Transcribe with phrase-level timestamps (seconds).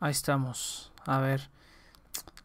[0.00, 0.92] Ahí estamos.
[1.06, 1.50] A ver.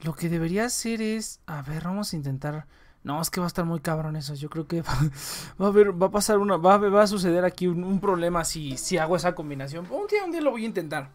[0.01, 1.39] Lo que debería hacer es.
[1.47, 2.67] A ver, vamos a intentar.
[3.03, 4.33] No, es que va a estar muy cabrón eso.
[4.33, 4.81] Yo creo que
[5.61, 6.57] va, a haber, va a pasar una.
[6.57, 9.87] Va, a- suceder aquí un, problema si, hago esa combinación.
[9.89, 11.09] Un día, un día lo voy a intentar.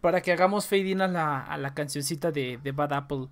[0.00, 3.28] Para que hagamos fade in a la, cancioncita de, de Bad Apple.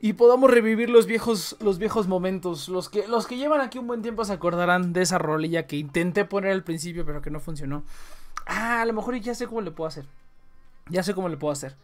[0.00, 2.68] Y podamos revivir los viejos, los viejos momentos.
[2.68, 5.76] Los que, los que llevan aquí un buen tiempo se acordarán de esa rolilla que
[5.76, 7.84] intenté poner al principio, pero que no funcionó.
[8.46, 10.04] Ah, a lo mejor ya sé cómo le puedo hacer.
[10.90, 11.76] Ya sé cómo le puedo hacer.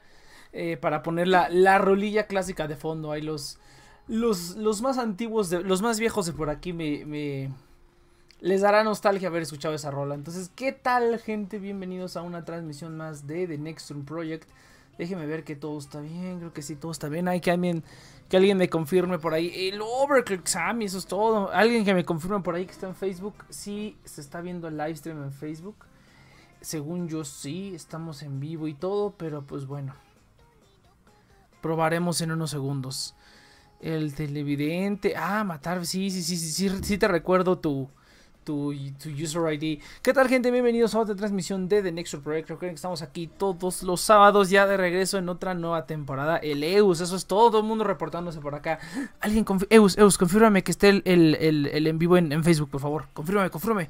[0.52, 3.12] Eh, para poner la, la rolilla clásica de fondo.
[3.12, 3.58] Ahí los,
[4.08, 7.50] los, los más antiguos, de, los más viejos de por aquí me, me-
[8.40, 10.14] Les dará nostalgia haber escuchado esa rola.
[10.14, 11.58] Entonces, ¿qué tal, gente?
[11.58, 14.48] Bienvenidos a una transmisión más de The Next Room Project.
[14.98, 16.38] Déjeme ver que todo está bien.
[16.38, 17.28] Creo que sí, todo está bien.
[17.28, 17.84] Hay que alguien,
[18.28, 19.52] que alguien me confirme por ahí.
[19.70, 21.50] El Overclock Sammy, eso es todo.
[21.52, 23.34] Alguien que me confirme por ahí que está en Facebook.
[23.50, 25.76] Sí, se está viendo el live stream en Facebook.
[26.60, 29.94] Según yo sí, estamos en vivo y todo, pero pues bueno.
[31.62, 33.14] Probaremos en unos segundos.
[33.80, 35.14] El televidente.
[35.16, 35.86] Ah, matar.
[35.86, 37.88] Sí, sí, sí, sí, sí, sí te recuerdo tu,
[38.44, 39.80] tu, user ID.
[40.02, 40.50] ¿Qué tal, gente?
[40.50, 42.50] Bienvenidos a otra transmisión de The Next Project.
[42.50, 46.36] Recuerden que estamos aquí todos los sábados ya de regreso en otra nueva temporada.
[46.38, 48.78] El Eus, eso es todo, el mundo reportándose por acá.
[49.20, 53.08] Alguien, Eus, Eus, confírmame que esté el, en vivo en, en Facebook, por favor.
[53.12, 53.88] Confírmame, confírmame.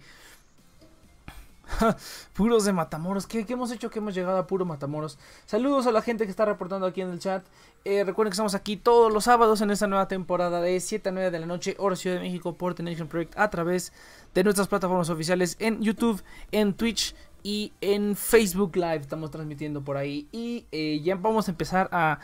[2.35, 3.27] Puros de Matamoros.
[3.27, 5.19] ¿Qué, hemos hecho que hemos llegado a puro Matamoros?
[5.47, 7.45] Saludos a la gente que está reportando aquí en el chat.
[7.85, 11.13] Eh, recuerden que estamos aquí todos los sábados en esta nueva temporada de 7 a
[11.13, 13.93] 9 de la noche, hora Ciudad de México, por The Nation Project, a través
[14.35, 16.23] de nuestras plataformas oficiales en YouTube,
[16.53, 19.01] en Twitch y en Facebook Live.
[19.01, 20.29] Estamos transmitiendo por ahí.
[20.33, 22.21] Y eh, ya vamos a empezar a,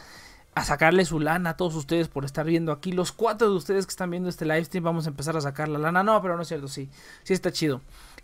[0.54, 2.92] a sacarle su lana a todos ustedes por estar viendo aquí.
[2.92, 5.68] Los cuatro de ustedes que están viendo este live stream, vamos a empezar a sacar
[5.68, 6.02] la lana.
[6.02, 6.88] No, pero no es cierto, sí.
[7.22, 7.80] Sí está chido.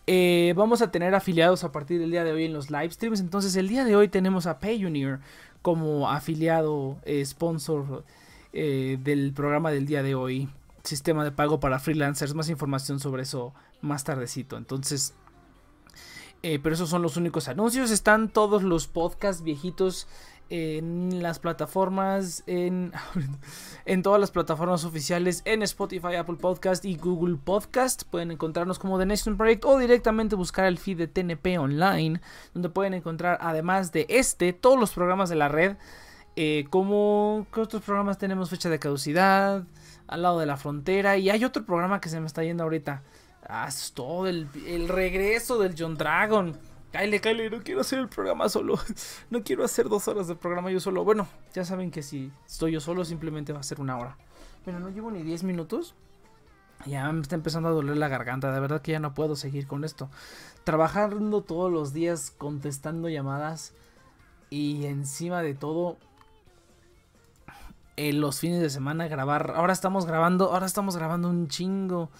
[0.06, 3.20] Eh, vamos a tener afiliados a partir del día de hoy en los live streams.
[3.20, 5.20] Entonces, el día de hoy tenemos a Payoneer
[5.62, 8.04] como afiliado, eh, sponsor
[8.52, 10.48] eh, del programa del día de hoy.
[10.82, 12.34] Sistema de pago para freelancers.
[12.34, 14.56] Más información sobre eso más tardecito.
[14.56, 15.14] Entonces,
[16.42, 17.92] pero esos son los únicos anuncios.
[17.92, 20.08] Están todos los podcasts viejitos
[20.52, 22.92] en las plataformas, en,
[23.86, 28.02] en todas las plataformas oficiales, en Spotify, Apple Podcast y Google Podcast.
[28.02, 32.20] Pueden encontrarnos como The Nation Project o directamente buscar el feed de TNP Online,
[32.52, 35.76] donde pueden encontrar, además de este, todos los programas de la red.
[36.36, 39.64] Eh, como ¿qué otros programas tenemos fecha de caducidad,
[40.06, 41.16] al lado de la frontera.
[41.16, 43.02] Y hay otro programa que se me está yendo ahorita.
[43.48, 46.58] Ah, es todo el, el regreso del John Dragon
[46.92, 48.78] Kyle, Kyle, no quiero hacer el programa solo.
[49.30, 51.04] No quiero hacer dos horas de programa yo solo.
[51.04, 54.18] Bueno, ya saben que si estoy yo solo, simplemente va a ser una hora.
[54.64, 55.94] Pero no llevo ni 10 minutos.
[56.84, 58.52] Ya me está empezando a doler la garganta.
[58.52, 60.10] De verdad que ya no puedo seguir con esto.
[60.64, 63.72] Trabajando todos los días, contestando llamadas.
[64.50, 65.96] Y encima de todo,
[67.96, 69.54] en los fines de semana grabar.
[69.56, 72.10] Ahora estamos grabando, ahora estamos grabando un chingo.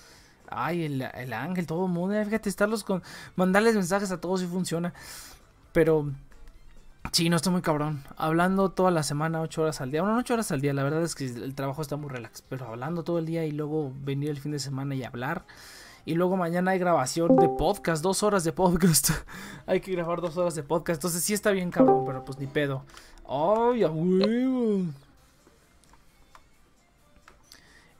[0.55, 2.23] Ay, el, el ángel, todo el mundo.
[2.25, 3.03] Fíjate, estarlos con.
[3.37, 4.93] Mandarles mensajes a todos si funciona.
[5.73, 6.11] Pero.
[7.11, 8.03] Sí, no estoy muy cabrón.
[8.17, 10.03] Hablando toda la semana, 8 horas al día.
[10.03, 12.43] Bueno, no 8 horas al día, la verdad es que el trabajo está muy relax.
[12.43, 15.45] Pero hablando todo el día y luego venir el fin de semana y hablar.
[16.05, 19.11] Y luego mañana hay grabación de podcast, dos horas de podcast.
[19.67, 20.99] hay que grabar dos horas de podcast.
[20.99, 22.85] Entonces sí está bien cabrón, pero pues ni pedo.
[23.29, 24.87] Ay, a huevo.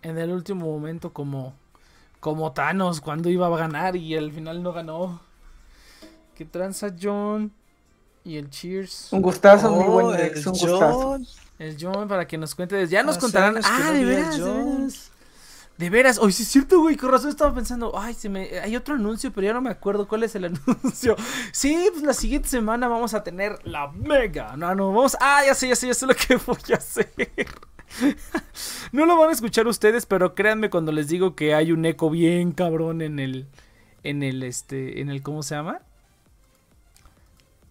[0.03, 1.55] En el último momento, como
[2.23, 5.21] como Thanos cuando iba a ganar y al final no ganó.
[6.37, 7.51] ¿Qué tranza John?
[8.23, 9.09] Y el Cheers.
[9.11, 11.19] Un gustazo, muy buen oh, Dex, un gustazo.
[11.59, 12.87] El John para que nos cuente.
[12.87, 13.59] Ya nos contarán.
[13.65, 15.11] Ah, de veras, de veras.
[15.79, 16.97] De veras, hoy sí es cierto, güey.
[16.97, 17.99] Con razón estaba pensando.
[17.99, 18.61] Ay, se me.
[18.61, 20.45] Hay otro anuncio, pero ya no me acuerdo cuál es el
[20.77, 21.17] anuncio.
[21.51, 24.57] Sí, pues la siguiente semana vamos a tener la mega.
[24.57, 25.17] No, no, vamos.
[25.21, 27.11] Ah, ya sé, ya sé, ya sé lo que voy a hacer.
[28.93, 32.11] no lo van a escuchar ustedes, pero créanme cuando les digo que hay un eco
[32.11, 33.47] bien cabrón en el.
[34.03, 35.01] En el este.
[35.01, 35.23] En el.
[35.23, 35.81] ¿Cómo se llama?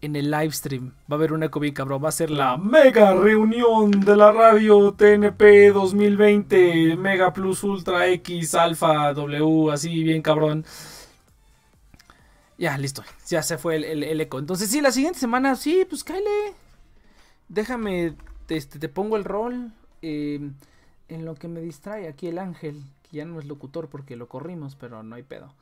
[0.01, 0.93] En el live stream.
[1.11, 2.03] Va a haber un eco bien cabrón.
[2.03, 6.95] Va a ser la mega reunión de la radio TNP 2020.
[6.97, 9.71] Mega Plus Ultra X Alpha W.
[9.71, 10.65] Así bien cabrón.
[12.57, 13.03] Ya, listo.
[13.27, 14.39] Ya se fue el, eco.
[14.39, 16.53] Entonces, sí, la siguiente semana, sí, pues cáele.
[17.49, 18.15] Déjame.
[18.49, 19.71] Este, te pongo el rol.
[20.01, 20.53] Em,
[21.09, 24.27] en lo que me distrae aquí el ángel, que ya no es locutor porque lo
[24.27, 25.53] corrimos, pero no hay pedo.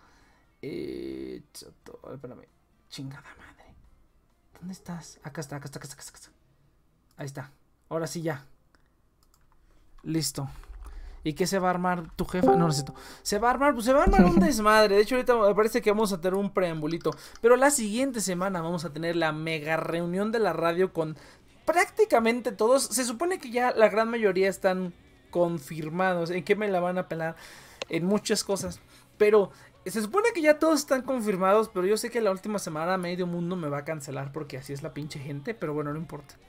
[0.61, 1.41] Eh,
[2.13, 2.45] espérame.
[2.89, 3.73] Chingada madre.
[4.59, 5.19] ¿Dónde estás?
[5.23, 6.29] Acá está, acá está, acá está, acá está.
[7.17, 7.51] Ahí está.
[7.89, 8.45] Ahora sí ya.
[10.03, 10.49] Listo.
[11.23, 12.55] ¿Y qué se va a armar tu jefa?
[12.55, 12.93] No necesito.
[13.23, 14.95] Se va a armar, pues se va a armar un desmadre.
[14.95, 17.11] De hecho, ahorita me parece que vamos a tener un preambulito.
[17.41, 21.17] Pero la siguiente semana vamos a tener la mega reunión de la radio con
[21.69, 24.91] prácticamente todos, se supone que ya la gran mayoría están
[25.29, 26.31] confirmados.
[26.31, 27.35] ¿En qué me la van a pelar?
[27.89, 28.79] En muchas cosas.
[29.19, 29.51] Pero
[29.85, 33.27] se supone que ya todos están confirmados, pero yo sé que la última semana medio
[33.27, 36.39] mundo me va a cancelar porque así es la pinche gente, pero bueno, no importa.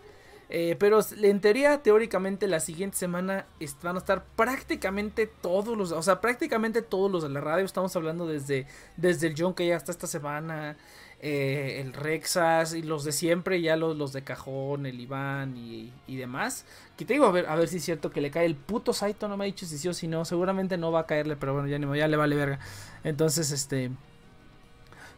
[0.48, 3.46] Eh, pero en teoría, teóricamente, la siguiente semana
[3.82, 7.66] van a estar prácticamente todos los, o sea, prácticamente todos los de la radio.
[7.66, 10.78] Estamos hablando desde, desde el John que ya está esta semana,
[11.22, 15.92] eh, el Rexas y los de siempre, ya los, los de cajón, el Iván y,
[16.08, 16.64] demás.
[16.96, 19.36] Que a ver, a ver si es cierto que le cae el puto Saito, no
[19.36, 21.68] me ha dicho si sí o si no, seguramente no va a caerle, pero bueno,
[21.68, 22.58] ya, ni, ya le vale verga.
[23.04, 23.90] Entonces, este...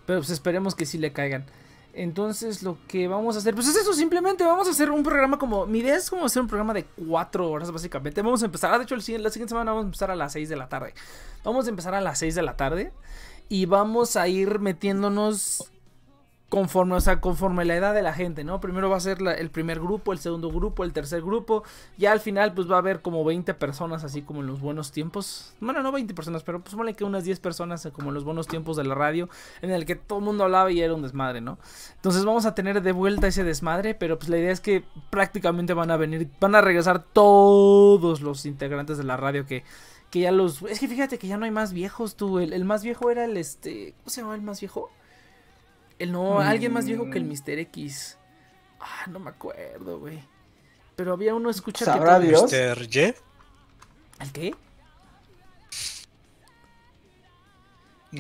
[0.04, 1.46] Pero pues esperemos que sí le caigan.
[1.94, 5.38] Entonces lo que vamos a hacer, pues es eso, simplemente vamos a hacer un programa
[5.38, 8.22] como, mi idea es como hacer un programa de cuatro horas básicamente.
[8.22, 10.56] Vamos a empezar, de hecho la siguiente semana vamos a empezar a las 6 de
[10.56, 10.94] la tarde.
[11.44, 12.92] Vamos a empezar a las 6 de la tarde
[13.50, 15.70] y vamos a ir metiéndonos
[16.52, 18.60] conforme, o sea, conforme la edad de la gente, ¿no?
[18.60, 21.64] Primero va a ser el primer grupo, el segundo grupo, el tercer grupo.
[21.96, 24.92] Ya al final, pues va a haber como 20 personas, así como en los buenos
[24.92, 25.54] tiempos.
[25.60, 28.48] Bueno, no 20 personas, pero pues vale que unas 10 personas, como en los buenos
[28.48, 29.30] tiempos de la radio,
[29.62, 31.56] en el que todo el mundo hablaba y era un desmadre, ¿no?
[31.94, 35.72] Entonces vamos a tener de vuelta ese desmadre, pero pues la idea es que prácticamente
[35.72, 39.64] van a venir, van a regresar todos los integrantes de la radio que
[40.10, 40.60] que ya los.
[40.60, 42.40] Es que fíjate que ya no hay más viejos, tú.
[42.40, 43.94] El, el más viejo era el este.
[43.96, 44.90] ¿Cómo se llama el más viejo?
[45.98, 47.28] El no, alguien más viejo que el mm.
[47.28, 47.58] Mr.
[47.58, 48.18] X.
[48.80, 50.22] Ah, no me acuerdo, güey.
[50.96, 52.52] Pero había uno escucha ¿Sabrá que Dios?
[52.52, 52.82] Mr.
[52.82, 52.98] Y.
[52.98, 54.54] ¿El qué?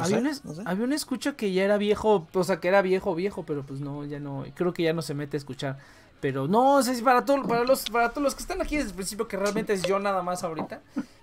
[0.00, 0.30] había, un,
[0.66, 3.80] había un escucha que ya era viejo, o sea, que era viejo, viejo, pero pues
[3.80, 5.78] no, ya no, creo que ya no se mete a escuchar.
[6.20, 8.90] Pero no, o sea, para, todo, para, los, para todos los que están aquí desde
[8.90, 10.80] el principio, que realmente es yo nada más ahorita.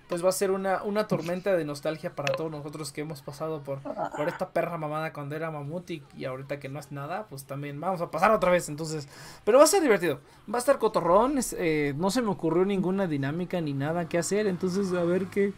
[0.10, 3.62] Pues va a ser una, una tormenta de nostalgia para todos nosotros que hemos pasado
[3.62, 7.46] por, por esta perra mamada cuando era mamut y, ahorita que no es nada, pues
[7.46, 9.08] también vamos a pasar otra vez, entonces,
[9.46, 10.20] pero va a ser divertido,
[10.51, 14.48] va a estar cotorrón, eh, no se me ocurrió ninguna dinámica ni nada que hacer,
[14.48, 15.54] entonces a ver qué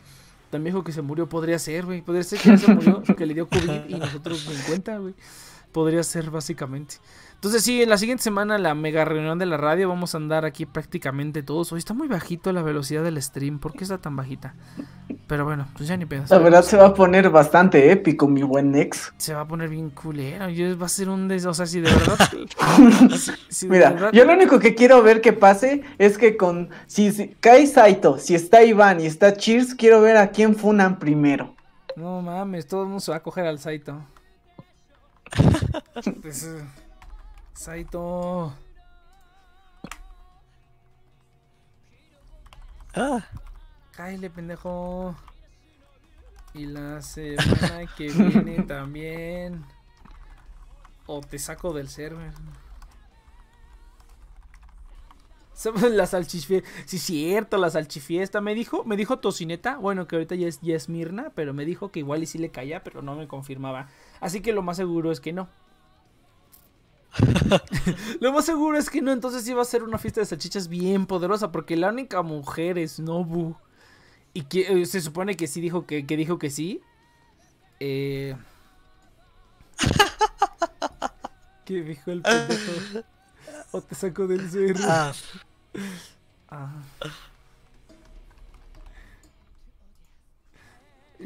[0.49, 3.33] tan viejo que se murió podría ser, güey, podría ser que se murió, que le
[3.33, 5.15] dio COVID y nosotros en cuenta, güey,
[5.71, 6.95] podría ser básicamente.
[7.41, 10.45] Entonces sí, en la siguiente semana la mega reunión de la radio vamos a andar
[10.45, 11.71] aquí prácticamente todos.
[11.71, 13.57] Hoy está muy bajito la velocidad del stream.
[13.57, 14.53] ¿Por qué está tan bajita?
[15.25, 16.23] Pero bueno, pues ya ni pedo.
[16.29, 19.11] La verdad se va a poner bastante épico, mi buen Nex.
[19.17, 20.45] Se va a poner bien culero.
[20.77, 21.43] va a ser un des...
[21.47, 22.19] O sea, si de verdad...
[23.67, 26.69] Mira, yo lo único que quiero ver que pase es que con...
[26.85, 30.99] Si, si cae Saito, si está Iván y está Cheers, quiero ver a quién funan
[30.99, 31.55] primero.
[31.95, 33.99] No mames, todo el mundo se va a coger al Saito.
[36.21, 36.61] pues, eh,
[37.61, 38.51] Saito.
[42.95, 43.23] Ah.
[43.91, 45.15] Cállate, pendejo.
[46.55, 49.63] Y la semana que viene también.
[51.05, 52.33] O te saco del server.
[55.91, 56.67] La salchifiesta.
[56.85, 58.41] Sí, cierto, la salchifiesta.
[58.41, 59.77] Me dijo, me dijo Tocineta.
[59.77, 61.31] Bueno, que ahorita ya es, ya es Mirna.
[61.35, 63.87] Pero me dijo que igual y sí le caía, pero no me confirmaba.
[64.19, 65.47] Así que lo más seguro es que no.
[68.19, 71.05] Lo más seguro es que no, entonces iba a ser una fiesta de salchichas bien
[71.05, 73.55] poderosa, porque la única mujer es Nobu.
[74.33, 76.81] Y que eh, se supone que sí dijo que, dijo que sí.
[77.79, 78.35] Eh...
[81.65, 83.03] ¿Qué dijo el pendejo?
[83.73, 84.83] O te saco del cerro.
[84.89, 85.13] Ah.
[86.49, 86.83] ah.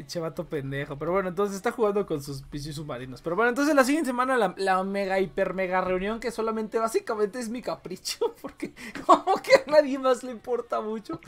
[0.04, 0.98] Chavato pendejo.
[0.98, 3.22] Pero bueno, entonces está jugando con sus piscis submarinos.
[3.22, 7.48] Pero bueno, entonces la siguiente semana la, mega hiper mega reunión que solamente básicamente es
[7.48, 8.34] mi capricho.
[8.42, 8.72] Porque
[9.06, 11.20] como que a nadie más le importa mucho.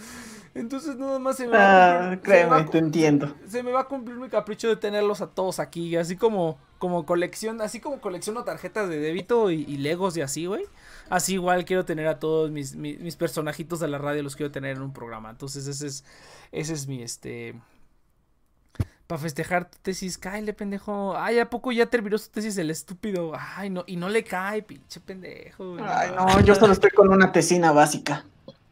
[0.55, 3.35] Entonces nada más se me va a cumplir, créeme, te entiendo.
[3.47, 5.97] Se me va a cumplir mi capricho de tenerlos a todos aquí.
[5.97, 10.65] Así como, como colección, así como colecciono tarjetas de débito y, legos y así, güey.
[11.09, 14.51] Así igual quiero tener a todos mis, mis, mis personajitos de la radio, los quiero
[14.51, 15.31] tener en un programa.
[15.31, 16.05] Entonces ese es,
[16.53, 17.55] ese es mi este
[19.09, 21.17] para festejar tu tesis, cáele, pendejo.
[21.17, 23.33] Ay, ¿a poco ya terminó su tesis el estúpido?
[23.57, 25.79] Ay, no, y no le cae, pinche pendejo.
[25.83, 28.27] Ay, no, yo solo estoy con una tesina básica.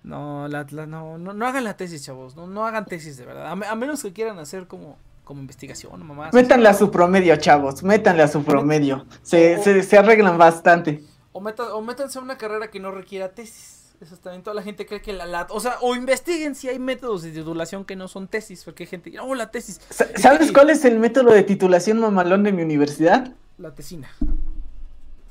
[0.04, 2.36] No, la, no, no, no, hagan la tesis, chavos.
[2.36, 3.50] No, no hagan tesis, de verdad.
[3.50, 6.28] A, menos que quieran hacer como, como investigación, mamá.
[6.34, 7.82] Métanle a su promedio, chavos.
[7.82, 9.06] Métanle a su promedio.
[9.22, 11.02] Se, se, se arreglan bastante.
[11.32, 13.75] O, o métanse a una carrera que no requiera tesis.
[14.00, 16.78] Eso también toda la gente cree que la, la, o sea, o investiguen si hay
[16.78, 19.80] métodos de titulación que no son tesis, porque hay gente, oh, la tesis.
[19.88, 23.32] ¿Sabes cuál es el método de titulación mamalón de mi universidad?
[23.56, 24.10] La tesina.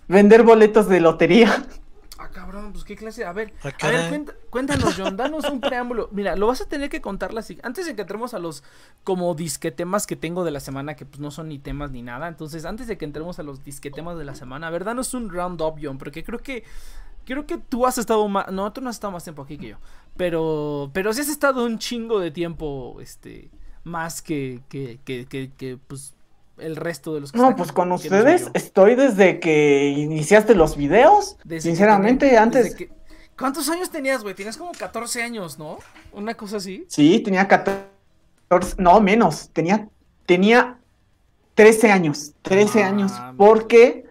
[0.07, 1.65] Vender boletos de lotería.
[2.17, 3.25] Ah, cabrón, pues qué clase.
[3.25, 6.07] A ver, ah, a ver, cuéntanos, John, danos un preámbulo.
[6.11, 7.59] Mira, lo vas a tener que contar así.
[7.61, 8.63] Antes de que entremos a los
[9.03, 12.29] como disquetemas que tengo de la semana, que pues no son ni temas ni nada.
[12.29, 15.29] Entonces, antes de que entremos a los disquetemas de la semana, a ver, danos un
[15.29, 16.63] round up, John, porque creo que
[17.25, 18.51] creo que tú has estado más.
[18.51, 19.77] No, tú no has estado más tiempo aquí que yo.
[20.15, 20.89] Pero.
[20.93, 22.97] Pero sí has estado un chingo de tiempo.
[23.01, 23.49] Este.
[23.83, 24.61] Más que.
[24.69, 24.99] Que.
[25.03, 25.25] Que.
[25.25, 26.13] que, pues.
[26.57, 31.35] El resto de los que No, pues con ustedes estoy desde que iniciaste los videos.
[31.59, 32.77] Sinceramente, antes.
[33.37, 34.35] ¿Cuántos años tenías, güey?
[34.35, 35.79] Tenías como 14 años, ¿no?
[36.13, 36.85] Una cosa así.
[36.87, 37.83] Sí, tenía 14.
[38.77, 39.49] No, menos.
[39.51, 39.89] Tenía.
[40.25, 40.79] Tenía
[41.55, 42.31] 13 años.
[42.41, 43.11] 13 años.
[43.35, 44.04] Porque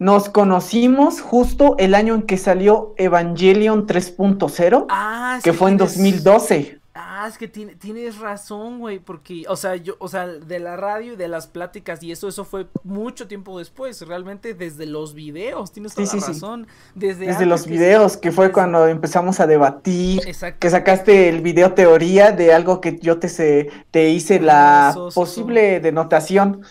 [0.00, 6.80] nos conocimos justo el año en que salió Evangelion 3.0, ah, que fue en 2012.
[6.94, 11.12] Ah, es que tienes razón, güey, porque, o sea, yo, o sea, de la radio
[11.12, 15.70] y de las pláticas y eso, eso fue mucho tiempo después, realmente desde los videos,
[15.70, 16.66] tienes toda la razón.
[16.94, 20.22] Desde, desde los videos, que fue cuando empezamos a debatir,
[20.58, 25.78] que sacaste el video teoría de algo que yo te, se, te hice la posible
[25.80, 26.62] denotación.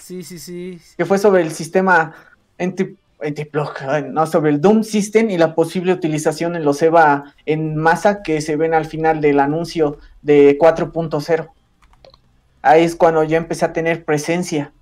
[0.00, 0.80] Sí, sí, sí.
[0.96, 2.14] Que fue sobre el sistema
[4.10, 8.40] no, sobre el Doom System y la posible utilización en los EVA en masa que
[8.40, 11.48] se ven al final del anuncio de 4.0.
[12.62, 14.72] Ahí es cuando ya empecé a tener presencia.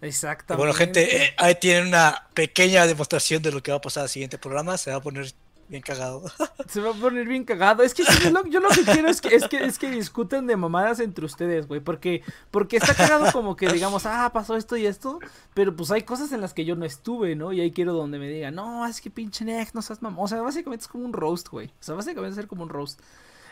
[0.00, 0.58] Exactamente.
[0.58, 4.08] Bueno, gente, eh, ahí tienen una pequeña demostración de lo que va a pasar al
[4.08, 4.76] siguiente programa.
[4.76, 5.32] Se va a poner
[5.72, 6.22] bien cagado.
[6.68, 7.82] Se va a poner bien cagado.
[7.82, 11.00] Es que yo, lo, que quiero es que, es que, es que discuten de mamadas
[11.00, 11.80] entre ustedes, güey.
[11.80, 15.18] Porque, porque está cagado como que digamos, ah, pasó esto y esto.
[15.54, 17.54] Pero pues hay cosas en las que yo no estuve, ¿no?
[17.54, 20.22] Y ahí quiero donde me digan, no, es que pinche Nex, no seas mamá.
[20.22, 21.68] O sea, básicamente es como un roast, güey.
[21.68, 23.00] O sea, básicamente es como un roast.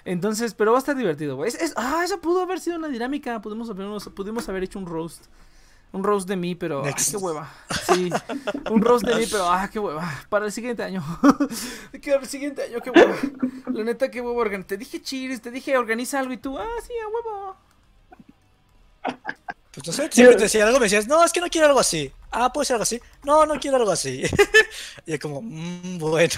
[0.05, 1.51] Entonces, pero va a estar divertido, güey.
[1.77, 3.41] ah, eso pudo haber sido una dinámica.
[3.41, 3.71] Pudimos
[4.15, 5.25] pudimos haber hecho un roast.
[5.93, 6.85] Un roast de mí, pero.
[6.85, 7.53] ¡Ah, qué hueva!
[7.93, 8.11] Sí,
[8.71, 9.51] un roast de mí, pero.
[9.51, 10.09] ¡Ah, qué hueva!
[10.29, 11.05] Para el siguiente año.
[12.01, 12.81] ¿Qué el siguiente año?
[12.81, 13.17] ¡Qué hueva!
[13.73, 14.65] La neta, qué hueva.
[14.65, 16.59] Te dije chiles, te dije organiza algo y tú.
[16.59, 17.57] ¡Ah, sí, a huevo!
[19.73, 21.79] Pues no sé, siempre te decía algo, me decías, no, es que no quiero algo
[21.79, 22.13] así.
[22.33, 23.01] Ah, puede ser algo así.
[23.25, 24.25] No, no quiero algo así.
[25.07, 26.35] y como, mmm, bueno.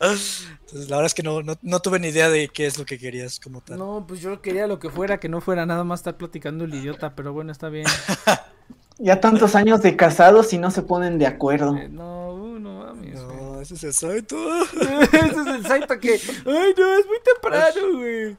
[0.00, 2.86] Entonces, la verdad es que no, no, no, tuve ni idea de qué es lo
[2.86, 3.78] que querías como tal.
[3.78, 6.74] No, pues yo quería lo que fuera, que no fuera nada más estar platicando el
[6.74, 7.86] idiota, pero bueno, está bien.
[8.98, 11.76] ya tantos años de casados y no se ponen de acuerdo.
[11.76, 13.20] Eh, no, uh, no mames.
[13.20, 14.36] No, ese es el Saito.
[15.12, 16.12] ese es el Saito que.
[16.12, 18.36] Ay, no, es muy temprano, güey.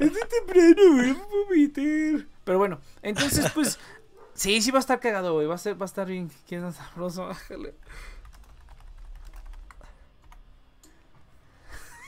[0.00, 1.08] es muy temprano, güey.
[1.08, 2.26] No puedo meter.
[2.42, 3.78] Pero bueno, entonces, pues.
[4.34, 5.46] Sí, sí va a estar cagado, güey.
[5.46, 6.30] Va a, ser, va a estar bien.
[6.48, 7.28] ¿Quién es sabroso?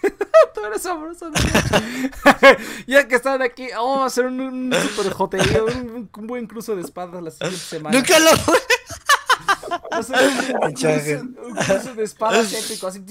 [0.55, 1.31] Tú eres sabroso.
[2.87, 6.75] ya que están aquí, vamos a hacer un, un super joterío, un, un, buen cruce
[6.75, 7.97] de espadas la siguiente semana.
[7.97, 8.31] Nunca lo
[11.43, 13.05] un cruce de espadas épico, así.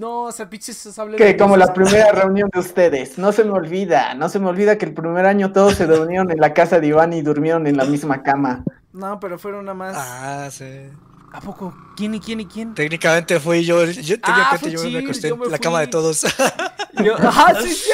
[0.00, 1.16] No, o sea, pinches sable.
[1.16, 3.18] Que como la primera reunión de ustedes.
[3.18, 6.30] No se me olvida, no se me olvida que el primer año todos se reunieron
[6.30, 8.64] en la casa de Iván y durmieron en la misma cama.
[8.92, 9.96] No, pero fueron nada más.
[9.96, 10.88] Ah, sí.
[11.32, 11.74] ¿A poco?
[11.96, 12.74] ¿Quién y quién y quién?
[12.74, 13.84] Técnicamente fui yo.
[13.86, 16.26] Yo, ah, yo me acosté en la cama de todos.
[17.02, 17.90] Yo, ajá, sí, sí.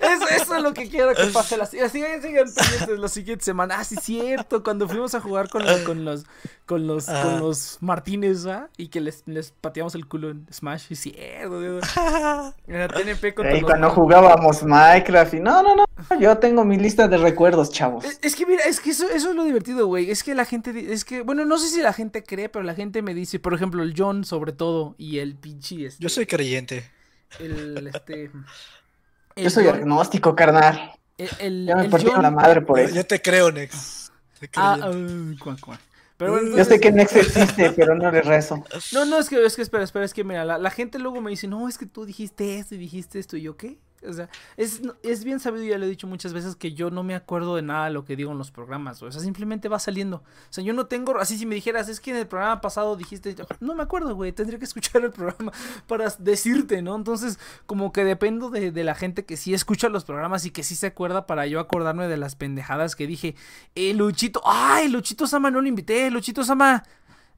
[0.00, 1.56] Eso, eso, es lo que quiero que pase.
[1.56, 3.76] Las, sigan, sigan pendientes la siguiente semana.
[3.78, 4.62] Ah, sí, cierto.
[4.62, 6.24] Cuando fuimos a jugar con, con los
[6.66, 8.70] con los, con los Martínez, ¿va?
[8.76, 10.86] Y que les, les pateamos el culo en Smash.
[10.88, 11.60] Sí, cierto.
[12.66, 15.34] En la TNP con y cuando jugábamos Minecraft.
[15.34, 15.84] Y no, no, no.
[16.18, 18.04] Yo tengo mi lista de recuerdos, chavos.
[18.04, 20.10] Es, es que mira, es que eso, eso es lo divertido, güey.
[20.10, 20.92] Es que la gente.
[20.92, 23.54] Es que, bueno, no sé si la gente cree, pero la gente me dice, por
[23.54, 25.86] ejemplo, el John, sobre todo, y el pinche.
[25.86, 26.90] Este, Yo soy creyente.
[27.38, 28.30] El, este.
[29.36, 30.92] Yo soy agnóstico, carnal.
[31.38, 32.94] El, ya me partí la madre por eso.
[32.94, 34.10] Yo te creo, Nex.
[34.56, 35.78] ah, uh, cuan, cuan.
[36.16, 38.62] Pero bueno, Yo sé que Nex existe, pero no le rezo.
[38.92, 41.20] No, no, es que, es que espera, espera, es que mira, la, la gente luego
[41.20, 43.78] me dice, no, es que tú dijiste esto y dijiste esto, y yo, ¿qué?
[44.06, 47.02] O sea, es, es bien sabido, ya lo he dicho muchas veces, que yo no
[47.02, 49.02] me acuerdo de nada de lo que digo en los programas.
[49.02, 50.16] O sea, simplemente va saliendo.
[50.18, 51.18] O sea, yo no tengo.
[51.18, 53.34] Así, si me dijeras, es que en el programa pasado dijiste.
[53.60, 54.32] No me acuerdo, güey.
[54.32, 55.52] Tendría que escuchar el programa
[55.86, 56.96] para decirte, ¿no?
[56.96, 60.62] Entonces, como que dependo de, de, la gente que sí escucha los programas y que
[60.62, 63.34] sí se acuerda para yo acordarme de las pendejadas que dije.
[63.74, 64.42] Eh, Luchito.
[64.44, 66.10] ¡Ay, Luchito Sama no lo invité!
[66.10, 66.84] Luchito Sama.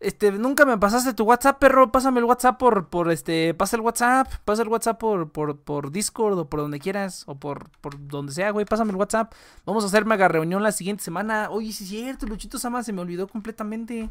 [0.04, 1.90] Este, nunca me pasaste tu WhatsApp, perro.
[1.90, 5.90] Pásame el WhatsApp por, por este, pasa el WhatsApp, pasa el WhatsApp por, por, por
[5.90, 8.66] Discord o por donde quieras, o por, por donde sea, güey.
[8.66, 9.32] Pásame el WhatsApp.
[9.64, 11.48] Vamos a hacer mega reunión la siguiente semana.
[11.50, 14.10] Oye, sí es cierto, Luchito Sama se me olvidó completamente.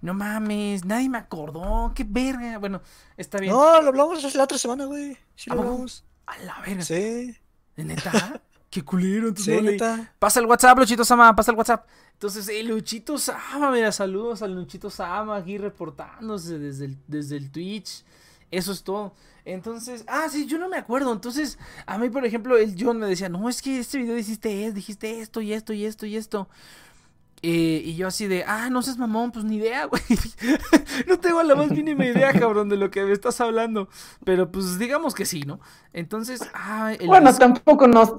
[0.00, 1.92] No mames, nadie me acordó.
[1.94, 2.56] Qué verga.
[2.58, 2.80] Bueno,
[3.18, 3.52] está bien.
[3.52, 5.18] No, lo hablamos la otra semana, güey.
[5.36, 6.04] Sí, lo hablamos.
[6.26, 6.82] A la verga.
[6.82, 7.36] Sí.
[7.76, 8.40] ¿De neta?
[8.70, 9.28] Qué culero.
[9.28, 10.14] Entonces, sí, neta.
[10.18, 11.86] Pasa el WhatsApp, Luchito Sama, pasa el WhatsApp.
[12.20, 17.50] Entonces, el Luchito Sama, mira, saludos al Luchito Sama aquí reportándose desde el, desde el
[17.50, 18.04] Twitch.
[18.50, 19.14] Eso es todo.
[19.46, 21.14] Entonces, ah, sí, yo no me acuerdo.
[21.14, 24.66] Entonces, a mí, por ejemplo, el John me decía, no, es que este video dijiste
[24.66, 26.48] esto, dijiste esto y esto y esto y esto.
[27.40, 30.02] Eh, y yo así de, ah, no seas mamón, pues ni idea, güey.
[31.06, 33.88] no tengo la más mínima idea, cabrón, de lo que me estás hablando.
[34.26, 35.58] Pero pues digamos que sí, ¿no?
[35.94, 38.12] Entonces, ah, el Bueno, tampoco nos,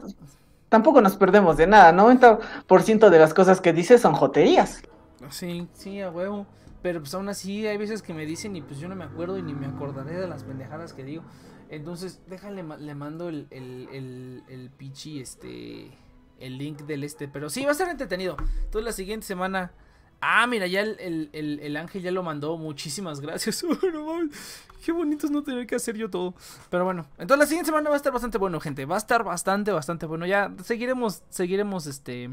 [0.72, 1.92] tampoco nos perdemos de nada.
[1.92, 4.82] 90% de las cosas que dices son joterías.
[5.30, 6.48] Sí, sí, a huevo.
[6.82, 9.38] Pero pues aún así hay veces que me dicen y pues yo no me acuerdo
[9.38, 11.24] y ni me acordaré de las pendejadas que digo.
[11.70, 15.92] Entonces, déjale, le mando el, el, el, el pichi, este,
[16.40, 17.28] el link del este.
[17.28, 18.38] Pero sí, va a ser entretenido.
[18.64, 19.74] Entonces la siguiente semana...
[20.22, 22.58] Ah, mira, ya el, el, el ángel ya lo mandó.
[22.58, 23.66] Muchísimas gracias.
[24.86, 26.34] Qué bonito es no tener que hacer yo todo.
[26.70, 28.86] Pero bueno, entonces la siguiente semana va a estar bastante bueno, gente.
[28.86, 30.26] Va a estar bastante, bastante bueno.
[30.26, 32.30] Ya seguiremos, seguiremos, este...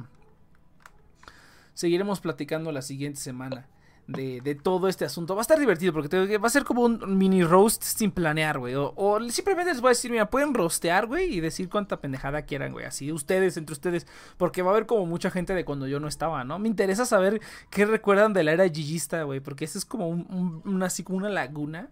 [1.74, 3.66] Seguiremos platicando la siguiente semana
[4.08, 5.36] de, de, todo este asunto.
[5.36, 8.58] Va a estar divertido porque te, va a ser como un mini roast sin planear,
[8.58, 8.74] güey.
[8.74, 12.42] O, o, simplemente les voy a decir, mira, pueden rostear, güey, y decir cuánta pendejada
[12.42, 12.86] quieran, güey.
[12.86, 14.06] Así, ustedes, entre ustedes.
[14.38, 16.58] Porque va a haber como mucha gente de cuando yo no estaba, ¿no?
[16.58, 19.40] Me interesa saber qué recuerdan de la era gigista, güey.
[19.40, 21.90] Porque ese es como un, un, una, así como una laguna.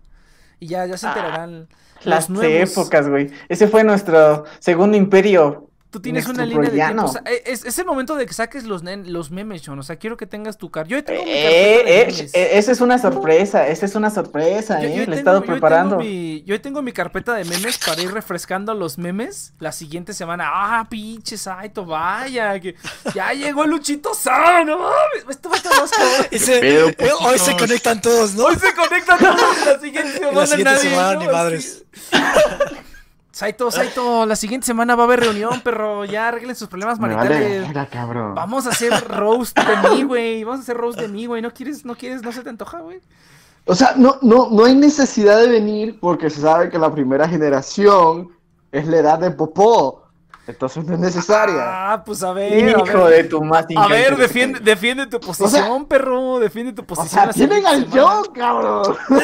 [0.58, 1.68] Y ya, ya se enterarán.
[1.70, 2.70] Ah, las nuevos...
[2.70, 3.30] épocas, güey.
[3.50, 5.65] Ese fue nuestro segundo imperio.
[5.90, 7.04] Tú tienes una línea de tiempo.
[7.04, 9.78] O sea, es, es, el momento de que saques los, los memes, John.
[9.78, 10.86] O sea, quiero que tengas tu car.
[10.86, 13.66] Yo tengo mi eh, eh, eh, Esa es una sorpresa.
[13.68, 14.96] Esa es una sorpresa, yo, eh.
[14.96, 15.96] Yo Le he estado preparando.
[15.96, 19.72] Yo tengo, mi, yo tengo mi carpeta de memes para ir refrescando los memes la
[19.72, 20.50] siguiente semana.
[20.52, 22.58] Ah, pinche Saito, vaya.
[22.60, 22.74] Que
[23.14, 24.90] ya llegó Luchito Sano.
[25.28, 25.72] Esto va a estar
[27.20, 28.46] Hoy se conectan todos, ¿no?
[28.46, 29.66] Hoy se conectan todos.
[29.66, 31.84] La siguiente semana, la siguiente semana, ni madres.
[33.36, 36.06] Saito, Saito, la siguiente semana va a haber reunión, perro.
[36.06, 37.88] Ya arreglen sus problemas Me vale maritales.
[37.90, 38.34] cabrón.
[38.34, 40.42] Vamos a hacer roast de mí, güey.
[40.42, 41.42] Vamos a hacer roast de mí, güey.
[41.42, 43.02] ¿No quieres, no quieres, no se te antoja, güey?
[43.66, 47.28] O sea, no, no, no hay necesidad de venir porque se sabe que la primera
[47.28, 48.30] generación
[48.72, 50.05] es la edad de popó.
[50.46, 51.56] Entonces no es necesaria.
[51.92, 53.24] Ah, pues a ver, a Hijo ver.
[53.24, 56.38] de tu más A ver, defiende, defiende tu posición, perro.
[56.38, 57.08] Defiende tu o posición.
[57.10, 57.88] sea, la tienen al.
[57.92, 58.96] John, cabrón.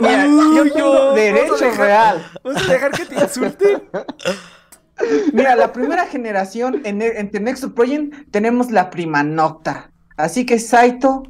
[0.00, 2.32] Mira, Uy, yo tengo derecho dejar- real.
[2.44, 3.82] ¿Vas a dejar que te insulten?
[5.32, 9.90] Mira, la primera generación en, en The Next Project tenemos la prima nocta.
[10.16, 11.22] Así que, Saito,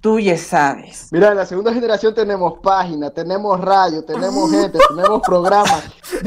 [0.00, 1.08] tú ya sabes.
[1.12, 5.84] Mira, en la segunda generación tenemos página, tenemos radio, tenemos gente, tenemos programas.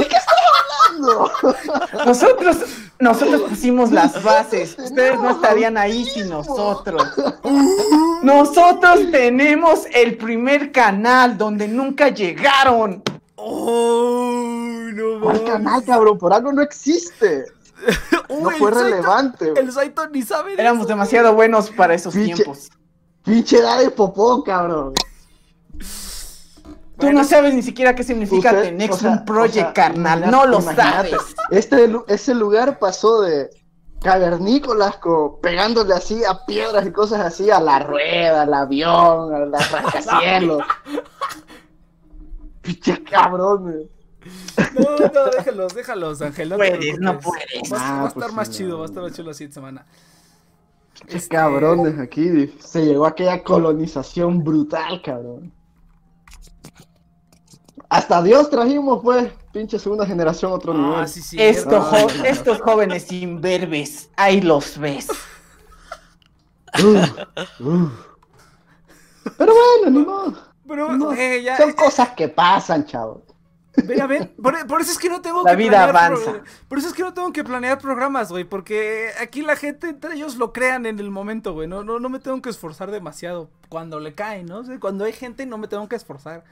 [2.05, 2.57] Nosotros,
[2.99, 4.75] nosotros pusimos las bases.
[4.79, 7.03] Ustedes no estarían ahí sin nosotros.
[8.21, 13.03] Nosotros tenemos el primer canal donde nunca llegaron.
[13.35, 16.17] Oh, no ¿Cuál canal, cabrón?
[16.17, 17.45] Por algo no existe.
[18.29, 19.53] No el fue Saito- relevante.
[19.57, 20.87] El Saito ni sabe de Éramos eso.
[20.89, 22.69] demasiado buenos para esos Pinche- tiempos.
[23.23, 24.93] Pinche edad de popó, cabrón.
[26.99, 29.59] Tú no sabes ni siquiera qué significa Usted, The Next o sea, One Project, o
[29.61, 30.29] sea, carnal.
[30.31, 31.35] No lo imagínate, sabes.
[31.51, 33.49] Este, ese lugar pasó de
[34.01, 39.39] cavernícolas co- pegándole así a piedras y cosas así a la rueda, al avión, a
[39.39, 40.63] la rascacielos.
[42.61, 43.89] Pinche cabrón.
[44.75, 46.49] No, no, déjalos, déjalos, Ángel.
[46.49, 47.45] No, Puedes, no puedes.
[47.71, 49.27] Va, a- Ah, va a estar pues más sí, chido, va a estar más chido
[49.27, 49.85] la siguiente semana.
[50.93, 52.55] Pinches Este, cabrones aquí.
[52.59, 55.51] Se llegó aquella colonización brutal, cabrón.
[57.93, 59.31] Hasta Dios trajimos, pues.
[59.51, 61.07] Pinche segunda generación, otro Ah, nivel.
[61.07, 61.37] sí, sí.
[61.39, 65.07] Esto es- jo- estos jóvenes imberbes, ahí los ves.
[69.37, 70.33] Pero bueno, ni modo.
[70.67, 73.21] Pero, No, eh, ya, Son eh, cosas que pasan, chavos.
[73.87, 76.31] Mira, ven, por, por eso es que no tengo La que vida planear avanza.
[76.31, 79.89] pro- por eso es que no tengo que planear programas, güey, porque aquí la gente
[79.89, 81.67] entre ellos lo crean en el momento, güey.
[81.67, 84.59] No, no, no me tengo que esforzar demasiado cuando le caen, ¿no?
[84.59, 86.43] O sea, cuando hay gente no me tengo que esforzar.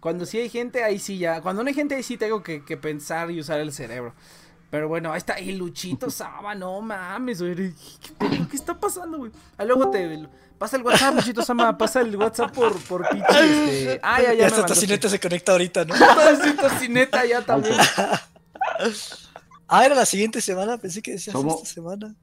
[0.00, 1.40] Cuando sí hay gente, ahí sí ya.
[1.40, 4.14] Cuando no hay gente, ahí sí tengo que, que pensar y usar el cerebro.
[4.70, 5.40] Pero bueno, ahí está.
[5.40, 7.54] Y Luchito Sama, no mames, güey.
[7.56, 9.32] ¿Qué, está pasando, güey?
[9.56, 10.28] Ah, luego te.
[10.58, 11.78] Pasa el WhatsApp, Luchito Sama.
[11.78, 13.82] Pasa el WhatsApp por, por pinche.
[13.82, 14.00] Este...
[14.02, 14.46] Ah, ya, ya.
[14.46, 14.66] Hasta.
[14.66, 15.94] Tocineta se conecta ahorita, ¿no?
[16.60, 17.76] Tocineta ya también.
[19.68, 22.14] Ah, era la siguiente semana, pensé que decías esta semana.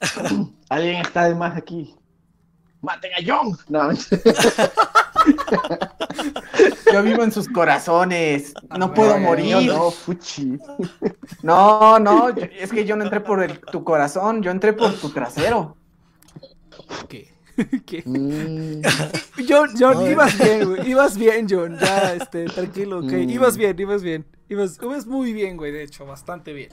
[0.68, 1.94] Alguien está de más aquí.
[2.82, 3.56] ¡Maten a John!
[3.68, 3.90] No,
[6.92, 9.66] Yo vivo en sus corazones, no Ah, puedo morir.
[9.72, 10.58] No, fuchi.
[11.42, 15.10] No, no, es que yo no entré por el- tu corazón, yo entré por tu
[15.10, 15.76] trasero.
[17.08, 17.32] ¿Qué?
[17.86, 18.02] ¿Qué?
[18.06, 18.80] Mm,
[19.48, 20.90] John, John, ibas bien, güey.
[20.90, 21.78] Ibas bien, John.
[21.78, 23.12] Ya, este, tranquilo, ok.
[23.12, 23.30] Mm.
[23.30, 24.26] Ibas bien, ibas bien.
[24.48, 26.70] Ibas, ibas muy bien, güey, de hecho, bastante bien.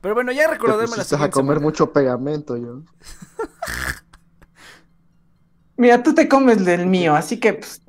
[0.00, 1.60] Pero bueno, ya recordarme la a comer semana.
[1.60, 2.86] mucho pegamento, John.
[5.80, 7.80] Mira, tú te comes del mío, así que pues,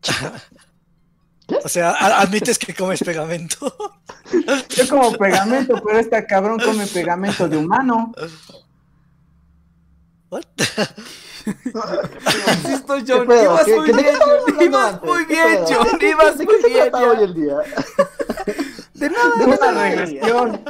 [1.64, 3.74] O sea, admites que comes pegamento.
[4.70, 8.14] yo como pegamento, pero este cabrón come pegamento de humano.
[10.30, 10.44] What?
[11.44, 13.66] Insisto, John, ¿Qué- Ibas
[15.02, 15.60] muy ¿Qué bien?
[15.68, 15.88] John.
[15.92, 17.56] ¿De qué- Ibas ¿De muy bien, hoy el día?
[19.00, 19.82] De nada, de una nada.
[19.88, 20.60] regresión.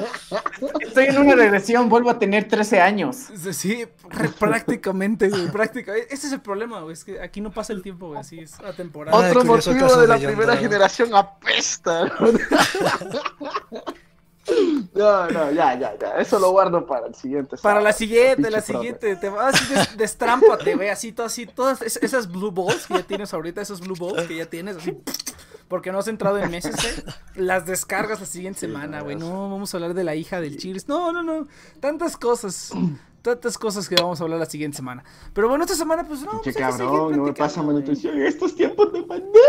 [0.81, 3.17] Estoy en una regresión, vuelvo a tener 13 años.
[3.53, 6.15] Sí, pr- prácticamente, güey, prácticamente.
[6.15, 8.59] Ese es el problema, güey, es que aquí no pasa el tiempo, güey, así es
[8.61, 9.13] atemporal.
[9.15, 12.11] Otro motivo de la de primera generación apesta.
[14.95, 16.13] No, no, ya, ya, ya.
[16.19, 17.57] Eso lo guardo para el siguiente.
[17.63, 21.83] Para la siguiente, la siguiente, te vas así, des- destrámpate, güey, así, todo así, todas
[21.83, 24.97] es- esas blue balls que ya tienes ahorita, esos blue balls que ya tienes, así,
[25.71, 27.05] porque no has entrado en meses, ¿eh?
[27.37, 30.89] Las descargas la siguiente semana, güey, no, vamos a hablar de la hija del Chiris,
[30.89, 31.47] no, no, no,
[31.79, 32.73] tantas cosas,
[33.23, 35.05] tantas cosas que vamos a hablar la siguiente semana.
[35.33, 37.75] Pero bueno, esta semana, pues no, Pinche pues, cabrón, no me pasa güey.
[37.77, 39.41] malnutrición en estos tiempos de pandemia.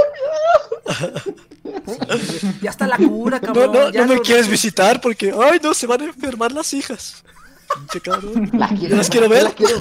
[2.62, 3.72] Ya está la cura, No, cabrón.
[3.74, 6.72] no, ya no me lo- quieres visitar porque, ay, no, se van a enfermar las
[6.74, 7.24] hijas.
[7.76, 8.50] Pinche cabrón.
[8.54, 9.44] Las quiero, las quiero ver.
[9.44, 9.76] las quiero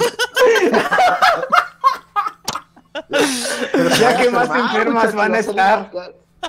[3.71, 5.91] Pero se Ya que más enfermas van a estar.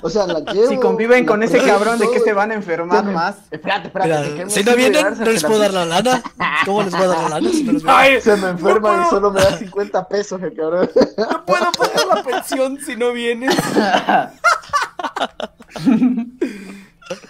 [0.01, 0.43] O sea, la.
[0.69, 3.35] Si conviven con ese cabrón, ¿de qué se van a enfermar más?
[3.51, 4.49] Espérate, espérate.
[4.49, 6.21] Si no vienen, no les puedo dar la lana.
[6.65, 7.95] ¿Cómo les voy a dar la lana si no los veo?
[7.95, 10.89] Ay, Se me enferma no y solo me da 50 pesos el cabrón.
[11.17, 13.55] No puedo pagar la pensión si no vienes.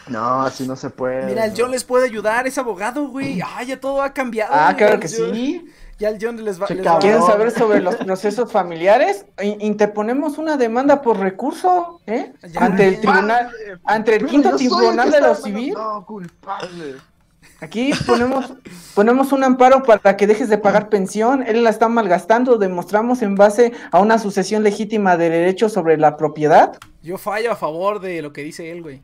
[0.07, 1.25] No, así no se puede.
[1.25, 1.53] Mira, el.
[1.57, 3.41] John les puede ayudar, es abogado, güey.
[3.55, 4.53] Ay, ya todo ha cambiado.
[4.55, 5.65] Ah, claro que John- sí.
[5.99, 6.97] Ya el John les va, Che, les cabrón.
[6.97, 9.25] va- ¿Quieren saber sobre los procesos familiares?
[9.41, 12.33] In- interponemos una demanda por recurso, ¿eh?
[12.51, 13.01] Ya, ante el ya.
[13.01, 13.49] tribunal,
[13.85, 15.73] ante el Pero quinto el tribunal de lo civil.
[15.73, 16.95] No, culpable.
[17.61, 18.53] Aquí ponemos,
[18.93, 21.43] ponemos un amparo para que dejes de pagar pensión.
[21.47, 22.57] Él la está malgastando.
[22.57, 26.77] Demostramos en base a una sucesión legítima de derechos sobre la propiedad.
[27.01, 29.01] Yo fallo a favor de lo que dice él, güey.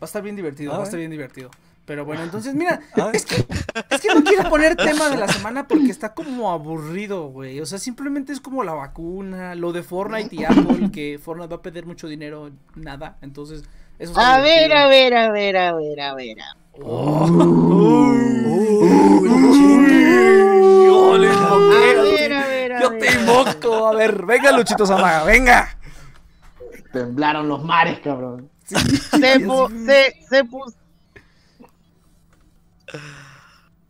[0.00, 1.50] Va a estar bien divertido, va a estar bien divertido.
[1.88, 2.80] Pero bueno, entonces, mira,
[3.14, 3.44] es que,
[3.90, 7.60] es que no quiero poner tema de la semana porque está como aburrido, güey.
[7.60, 11.56] O sea, simplemente es como la vacuna, lo de Fortnite y Apple, que Fortnite va
[11.56, 13.16] a perder mucho dinero, nada.
[13.22, 13.64] Entonces,
[13.98, 16.38] eso está A ver, a ver, a ver, a ver, a ver.
[16.42, 16.54] a-
[20.78, 23.00] ver, a ver, a Yo ver.
[23.00, 23.88] te invoco.
[23.88, 25.76] A ver, venga, Luchito Zamaga, venga.
[26.92, 28.48] Temblaron los mares, cabrón.
[28.64, 28.76] Se,
[29.40, 30.76] pu- se, se puso.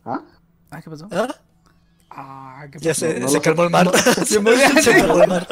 [0.04, 0.20] ¿Ah?
[0.70, 1.08] Ah, ¿qué pasó?
[1.12, 1.28] ¿Ah?
[2.10, 3.00] Ah, ¿qué Ya pasó?
[3.06, 3.90] se, no se calmó el mar.
[4.26, 4.58] Se murió.
[4.82, 5.46] se calmó el mar.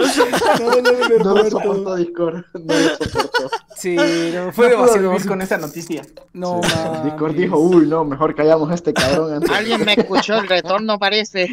[1.24, 2.44] No lo soportó Discord.
[2.54, 3.50] No lo soportó.
[3.76, 5.10] Sí, no, fue no demasiado.
[5.10, 6.02] vivir con esa noticia.
[6.32, 6.70] No, Sí.
[6.74, 7.04] mames.
[7.04, 9.50] Discord dijo, uy, no, mejor callamos a este cabrón antes.
[9.50, 11.48] Alguien me escuchó, el retorno parece.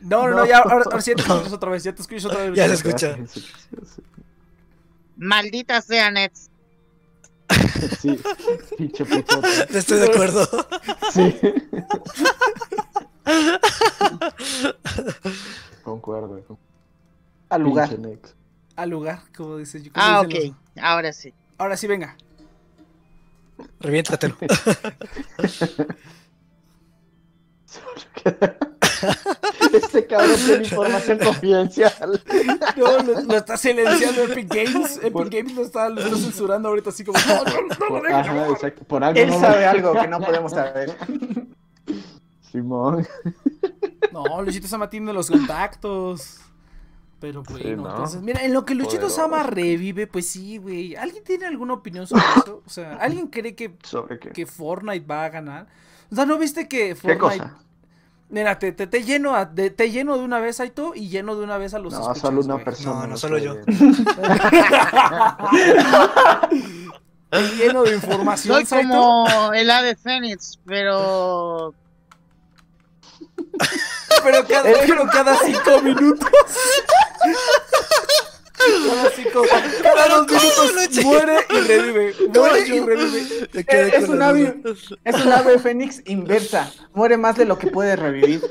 [0.00, 0.46] No, no, no, No.
[0.46, 2.54] ya, ahora, ahora sí ya te escuchas otra vez, ya te escuchas otra vez.
[2.54, 3.16] Ya se escucha.
[5.16, 6.47] Maldita sea Nets.
[8.00, 8.18] Sí,
[8.76, 9.48] pinche putote.
[9.78, 10.48] Estoy de acuerdo.
[11.12, 11.34] Sí.
[15.82, 16.42] Concuerdo.
[17.48, 17.88] Al lugar.
[18.76, 20.34] Al lugar, como dice como Ah, ok.
[20.34, 20.52] los-
[20.84, 21.32] Ahora sí.
[21.56, 22.16] Ahora sí, venga.
[23.80, 24.36] Reviéntatelo.
[29.72, 32.22] Este cabrón tiene información confidencial.
[32.76, 34.96] No, lo, lo está silenciando Epic Games.
[34.98, 37.18] Epic Por- Games lo está, lo está censurando ahorita así como.
[37.18, 38.46] No, no, Por, no, no, ajá, no.
[38.52, 38.84] exacto.
[38.84, 40.96] Por algo Él no lo- sabe algo que no podemos saber.
[42.50, 43.06] Simón.
[44.12, 46.40] No, Luchito Sama tiene los contactos.
[47.20, 47.90] Pero bueno, Sí, ¿no?
[47.90, 49.16] entonces, mira, en lo que Luchito Poderoso.
[49.22, 50.94] Sama revive, pues sí, güey.
[50.94, 52.62] ¿Alguien tiene alguna opinión sobre eso?
[52.64, 54.30] O sea, ¿alguien cree que, ¿Sobre qué?
[54.30, 55.66] que Fortnite va a ganar?
[56.12, 57.58] O sea, ¿no viste que ¿Qué Fortnite cosa?
[58.30, 61.34] Mira, te, te, te lleno a- de, te lleno de una vez, Aito, y lleno
[61.34, 62.64] de una vez a los No, escuchas, solo una güey.
[62.64, 63.00] persona.
[63.00, 63.54] No, no, solo yo.
[67.30, 68.88] Te lleno de información, Soy Saito.
[68.88, 71.74] como el ave Fénix, pero.
[74.22, 76.28] Pero cada, pero cada cinco minutos.
[78.88, 79.42] Cada cinco,
[79.82, 82.14] cada dos minutos muere y revive.
[82.34, 83.48] Muere y revive.
[83.96, 84.62] Es un ave,
[85.04, 86.72] es un ave fénix inversa.
[86.94, 88.42] Muere más de lo que puede revivir.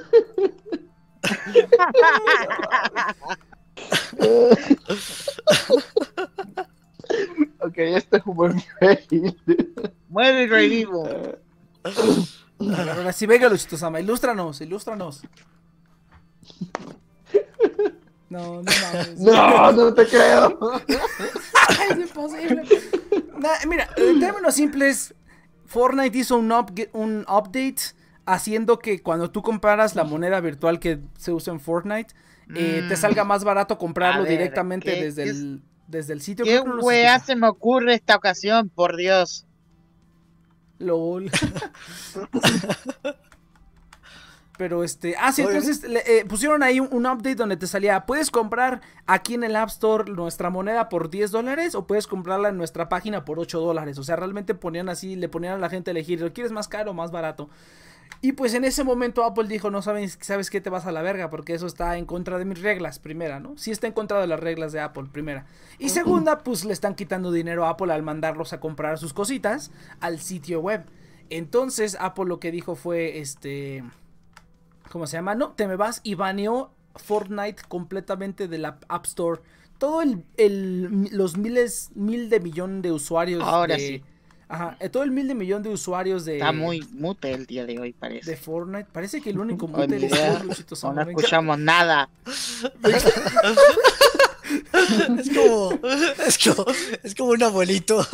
[7.59, 9.37] Ok, este es un buen nivel.
[10.09, 11.09] Muero y revivo.
[12.59, 15.21] Ahora sí, venga, Luchito Sama, ilústranos, ilústranos.
[18.29, 19.19] No, no mames.
[19.19, 20.59] No, no te creo.
[21.91, 22.63] es imposible.
[23.37, 25.13] Nah, mira, en términos simples,
[25.65, 27.75] Fortnite hizo un, upge- un update
[28.25, 32.13] haciendo que cuando tú comparas la moneda virtual que se usa en Fortnite,
[32.55, 32.97] eh, te Mm.
[32.97, 36.43] salga más barato comprarlo ver, directamente ¿qué- desde, qué el, desde el sitio.
[36.45, 36.61] ¿Qué no
[37.25, 38.69] se me ocurre esta ocasión?
[38.69, 39.45] Por Dios.
[40.79, 41.31] LOL.
[44.57, 48.05] Pero este, ah, sí, entonces le- eh, pusieron ahí un, un update donde te salía,
[48.05, 52.49] puedes comprar aquí en el App Store nuestra moneda por 10 dólares o puedes comprarla
[52.49, 53.97] en nuestra página por 8 dólares.
[53.99, 56.67] O sea, realmente ponían así, le ponían a la gente a elegir, ¿lo quieres más
[56.67, 57.49] caro o más barato?
[58.21, 61.01] Y pues en ese momento Apple dijo, no sabes, sabes qué te vas a la
[61.03, 63.55] verga, porque eso está en contra de mis reglas, primera, ¿no?
[63.57, 65.45] Sí está en contra de las reglas de Apple, primera.
[65.77, 69.71] Y segunda, pues le están quitando dinero a Apple al mandarlos a comprar sus cositas
[69.99, 70.85] al sitio web.
[71.29, 73.83] Entonces Apple lo que dijo fue, este,
[74.91, 75.35] ¿cómo se llama?
[75.35, 79.41] No, te me vas y baneó Fortnite completamente de la App Store.
[79.77, 83.43] Todo el, el- los miles, mil de millón de usuarios.
[83.43, 84.03] Ahora de- sí.
[84.49, 87.65] Ajá, eh, todo el mil de millón de usuarios de, Está muy mute el día
[87.65, 88.37] de hoy, de parece.
[88.37, 88.87] Fortnite.
[88.93, 92.09] Parece que el único mute tú, Luchito No, Sama, no escuchamos nada.
[95.19, 95.71] Es como,
[96.25, 96.65] es como,
[97.03, 97.99] es como un abuelito.
[97.99, 98.07] Es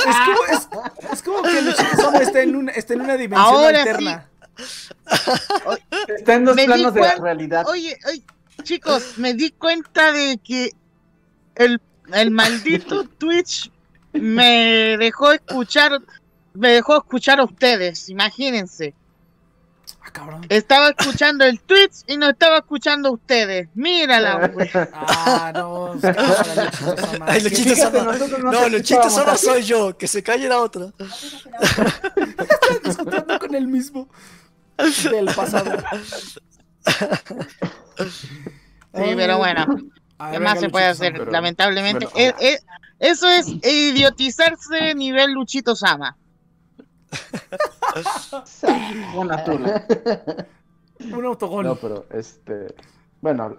[0.00, 0.68] como, es,
[1.12, 4.28] es como que Luchito Sama está en una, está en una dimensión Ahora alterna.
[6.08, 7.66] Está en dos Me planos de la realidad.
[7.68, 8.22] Oye, oye,
[8.62, 10.72] chicos, me di cuenta de que
[11.54, 11.80] el,
[12.12, 13.70] el maldito Twitch
[14.12, 16.00] me dejó escuchar,
[16.54, 18.94] me dejó escuchar a ustedes, imagínense.
[20.00, 20.46] Ah, cabrón.
[20.48, 23.68] Estaba escuchando el Twitch y no estaba escuchando a ustedes.
[23.74, 24.70] Mírala, güey.
[24.92, 25.94] Ah, no.
[27.26, 28.16] Ay, Luchito Sama.
[28.38, 29.96] no No, Luchito Sama soy yo.
[29.96, 30.92] Que se calle la otra.
[30.98, 34.08] Están discutiendo con el mismo
[35.10, 35.72] del pasado.
[38.06, 39.66] Sí, pero bueno.
[40.32, 41.12] ¿Qué más se puede hacer?
[41.12, 42.06] Pero- Lamentablemente.
[42.06, 42.58] bueno, Eh, eh,
[42.98, 46.16] eso es idiotizarse nivel Luchito Sama.
[49.14, 49.86] Una tula.
[51.12, 51.64] Un autogol.
[51.66, 52.74] No, pero este.
[53.20, 53.54] Bueno,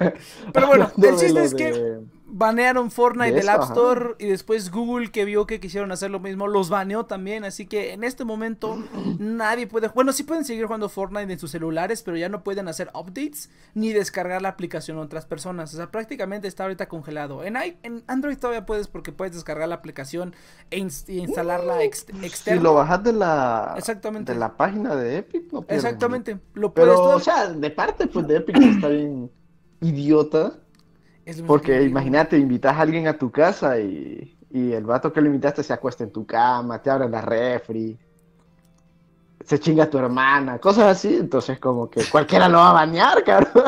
[0.52, 3.72] Pero bueno, el chiste es que banearon Fortnite De del App ajá.
[3.74, 7.66] Store y después Google que vio que quisieron hacer lo mismo los baneó también, así
[7.66, 8.78] que en este momento
[9.18, 12.66] nadie puede, bueno, sí pueden seguir jugando Fortnite en sus celulares, pero ya no pueden
[12.68, 17.44] hacer updates ni descargar la aplicación a otras personas, o sea, prácticamente está ahorita congelado.
[17.44, 20.34] En, i- en Android todavía puedes porque puedes descargar la aplicación
[20.70, 22.62] e e instalarla ex- Si externa.
[22.62, 23.74] lo bajas de la.
[23.76, 24.32] Exactamente.
[24.32, 27.70] De la página de Epic, no pierdes Exactamente, lo puedes Pero, todo- o sea, de
[27.70, 29.30] parte pues de Epic está bien
[29.80, 30.58] idiota.
[31.24, 35.26] Es Porque imagínate, invitas a alguien a tu casa y, y el vato que lo
[35.26, 37.98] invitaste se acuesta en tu cama, te abre la refri,
[39.44, 41.16] se chinga a tu hermana, cosas así.
[41.16, 43.64] Entonces, como que cualquiera lo va a bañar, cabrón.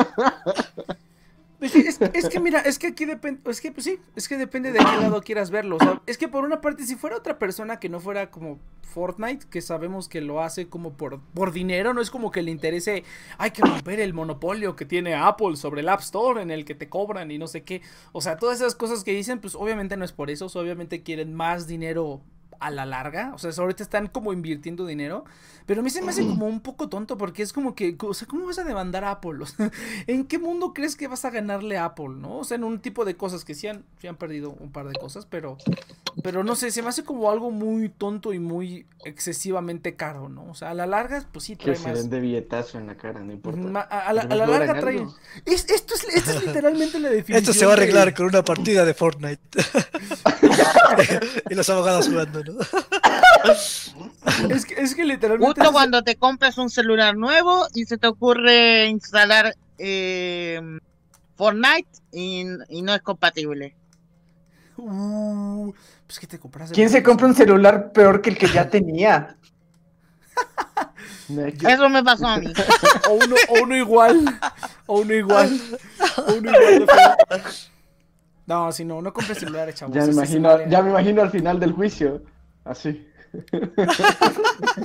[1.59, 4.71] Pues es que mira, es que aquí depende, es que pues sí, es que depende
[4.71, 5.77] de qué lado quieras verlo.
[5.77, 8.59] O sea, es que por una parte, si fuera otra persona que no fuera como
[8.83, 12.51] Fortnite, que sabemos que lo hace como por, por dinero, no es como que le
[12.51, 13.03] interese,
[13.39, 16.75] hay que romper el monopolio que tiene Apple sobre el App Store en el que
[16.75, 17.81] te cobran y no sé qué.
[18.11, 21.33] O sea, todas esas cosas que dicen, pues obviamente no es por eso, obviamente quieren
[21.33, 22.21] más dinero
[22.59, 25.25] a la larga, o sea, ahorita están como invirtiendo dinero,
[25.65, 28.13] pero a mí se me hace como un poco tonto porque es como que, o
[28.13, 29.37] sea, ¿cómo vas a demandar a Apple?
[29.41, 29.71] O sea,
[30.07, 32.37] ¿En qué mundo crees que vas a ganarle a Apple, no?
[32.37, 34.87] O sea, en un tipo de cosas que sí han, sí han perdido un par
[34.87, 35.57] de cosas, pero,
[36.23, 40.45] pero no sé, se me hace como algo muy tonto y muy excesivamente caro, ¿no?
[40.49, 41.97] O sea, a la larga, pues sí Que trae se más.
[41.99, 43.59] den de billetazo en la cara, no importa.
[43.61, 44.97] Ma- A, a la, a Pero la logran larga trae.
[44.99, 45.15] algo.
[45.45, 47.37] Es, esto, es, esto es literalmente la definición.
[47.37, 49.41] Esto se va a de- arreglar con una partida de Fortnite.
[51.49, 52.43] y los abogados jugando,
[54.49, 55.45] Es que, es que literalmente.
[55.47, 60.59] Justo es- cuando te compras un celular nuevo y se te ocurre instalar eh,
[61.35, 63.75] Fortnite y, y no es compatible.
[64.75, 65.71] Uh,
[66.05, 66.69] pues que te compras.
[66.69, 69.37] el ¿Quién se compra un celular peor que el que ya tenía?
[71.67, 72.51] Eso me pasó a mí.
[73.09, 74.39] O uno, o uno igual.
[74.85, 75.59] O uno igual.
[76.27, 77.41] O uno igual de.
[78.45, 79.95] No, si no, no compres celulares, chavos.
[79.95, 82.21] Ya me imagino, ya me imagino al final del juicio.
[82.69, 83.07] Así.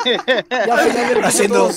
[0.04, 1.70] Ya al final del Haciendo.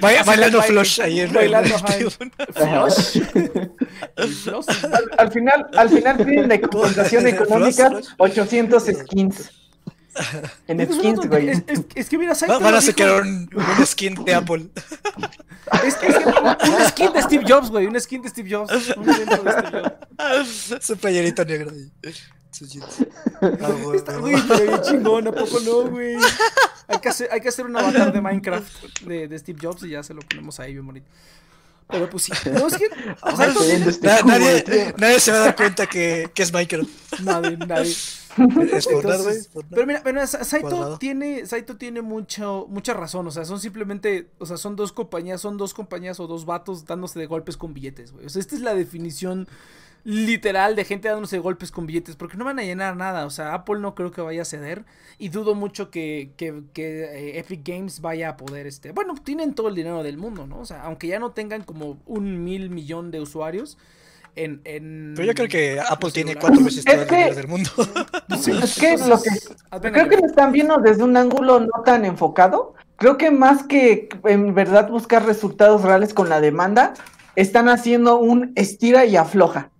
[0.00, 1.76] Ba- bailando flush ahí en bailando.
[1.78, 3.20] Flush.
[4.16, 8.14] Al, al final, al final piden de compensación económica Flash, flash.
[8.18, 9.50] 800 skins.
[10.66, 11.48] En Es skins, güey.
[11.50, 14.66] Es, es- es que mira, Saito Van a sacar un, un skin de Apple.
[15.84, 17.86] Es que, es que un skin de Steve Jobs, güey.
[17.86, 18.72] Un skin de Steve Jobs.
[18.96, 19.82] Un evento de Steve
[20.18, 20.84] Jobs.
[20.86, 22.12] Su playerito negro ahí.
[23.42, 26.16] Ah, bueno, Está, güey, pero bien chingón, ¿a poco no, güey?
[26.88, 29.90] Hay que hacer, hay que hacer un avatar de Minecraft de, de Steve Jobs y
[29.90, 31.06] ya se lo ponemos ahí bien bonito.
[31.88, 32.32] Pero pues sí.
[32.50, 32.86] No, es que.
[33.22, 33.46] O sea,
[33.86, 36.88] este nadie, nadie se va a dar cuenta que, que es Minecraft.
[37.20, 37.90] nadie, nadie.
[37.92, 38.26] Es.
[38.86, 39.74] Entonces, Fortnite.
[39.74, 40.98] pero mira, pero Sa- Saito Cuadrado.
[40.98, 45.40] tiene, Saito tiene mucho, mucha razón, o sea, son simplemente, o sea, son dos compañías,
[45.40, 48.26] son dos compañías o dos vatos dándose de golpes con billetes, güey.
[48.26, 49.48] O sea, esta es la definición
[50.06, 53.54] literal de gente dándose golpes con billetes, porque no van a llenar nada, o sea,
[53.54, 54.84] Apple no creo que vaya a ceder
[55.18, 59.54] y dudo mucho que, que, que, eh, Epic Games vaya a poder, este, bueno, tienen
[59.54, 60.60] todo el dinero del mundo, ¿no?
[60.60, 63.78] O sea, aunque ya no tengan como un mil millón de usuarios.
[64.36, 67.70] En, en Pero yo creo que Apple tiene cuatro veces todo el dinero del mundo.
[68.62, 69.30] Es que lo que
[69.90, 72.74] creo que lo están viendo desde un ángulo no tan enfocado.
[72.96, 76.94] Creo que más que en verdad buscar resultados reales con la demanda,
[77.34, 79.70] están haciendo un estira y afloja.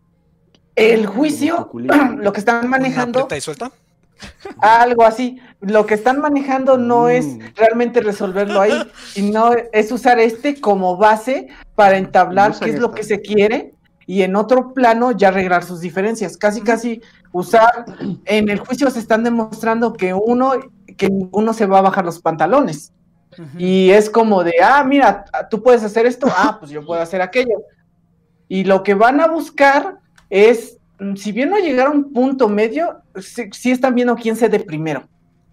[0.76, 1.70] El juicio,
[2.18, 3.72] lo que están manejando, y suelta.
[4.60, 7.40] algo así, lo que están manejando no es Mm.
[7.56, 8.72] realmente resolverlo ahí,
[9.12, 13.74] sino es usar este como base para entablar qué es lo que se quiere
[14.06, 16.36] y en otro plano ya arreglar sus diferencias.
[16.36, 17.02] Casi, casi
[17.32, 17.84] usar,
[18.24, 20.52] en el juicio se están demostrando que uno,
[20.96, 22.92] que ninguno se va a bajar los pantalones.
[23.58, 27.20] Y es como de, ah, mira, tú puedes hacer esto, ah, pues yo puedo hacer
[27.20, 27.62] aquello.
[28.48, 29.98] Y lo que van a buscar
[30.30, 34.36] es, mm, si bien no llegar a un punto medio, sí, sí están viendo quién
[34.36, 35.08] se dé primero.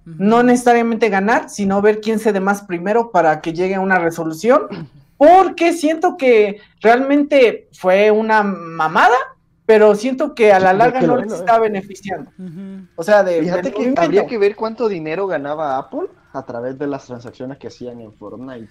[0.06, 4.00] No necesariamente ganar, sino ver quién se dé más primero para que llegue a una
[4.00, 4.68] resolución.
[5.16, 9.16] Porque siento que realmente fue una mamada,
[9.66, 12.32] pero siento que a la larga no les está beneficiando.
[12.96, 16.88] O sea, de, Fíjate que habría que ver cuánto dinero ganaba Apple a través de
[16.88, 18.70] las transacciones que hacían en Fortnite.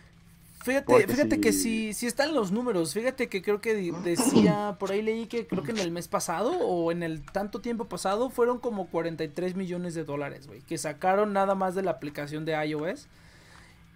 [0.64, 1.92] Fíjate, Porque fíjate que sí.
[1.92, 2.94] sí, están los números.
[2.94, 6.06] Fíjate que creo que di- decía, por ahí leí que creo que en el mes
[6.08, 10.78] pasado o en el tanto tiempo pasado fueron como 43 millones de dólares, güey, que
[10.78, 13.08] sacaron nada más de la aplicación de iOS.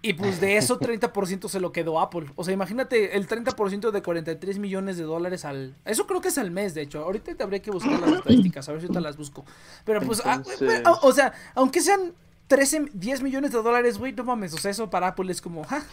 [0.01, 2.27] Y pues de eso 30% se lo quedó Apple.
[2.35, 5.75] O sea, imagínate el 30% de 43 millones de dólares al...
[5.85, 7.03] Eso creo que es al mes, de hecho.
[7.03, 9.43] Ahorita te habría que buscar las estadísticas, a ver si te las busco.
[9.85, 10.43] Pero pues, ah,
[10.85, 12.13] ah, o sea, aunque sean
[12.47, 14.53] 13, 10 millones de dólares, güey, no mames.
[14.53, 15.83] O sea, eso para Apple es como, ja,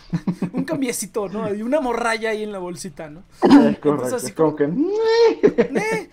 [0.53, 1.53] un cambiecito, ¿no?
[1.53, 3.25] Y una morralla ahí en la bolsita, ¿no?
[3.43, 4.17] Es correcto.
[4.17, 4.65] así Es como que.
[5.43, 6.11] Eh.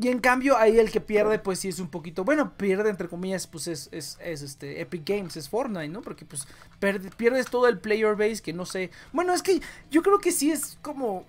[0.00, 2.24] Y en cambio, ahí el que pierde, pues sí es un poquito.
[2.24, 6.00] Bueno, pierde entre comillas, pues es, es, es, este Epic Games, es Fortnite, ¿no?
[6.00, 6.46] Porque pues
[6.80, 8.90] perde- pierdes todo el player base que no sé.
[9.12, 11.24] Bueno, es que yo creo que sí es como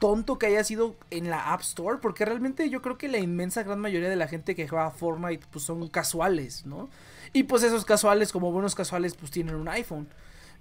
[0.00, 3.62] tonto que haya sido en la App Store, porque realmente yo creo que la inmensa
[3.62, 6.88] gran mayoría de la gente que juega Fortnite pues son casuales, ¿no?
[7.32, 10.08] Y pues esos casuales, como buenos casuales, pues tienen un iPhone.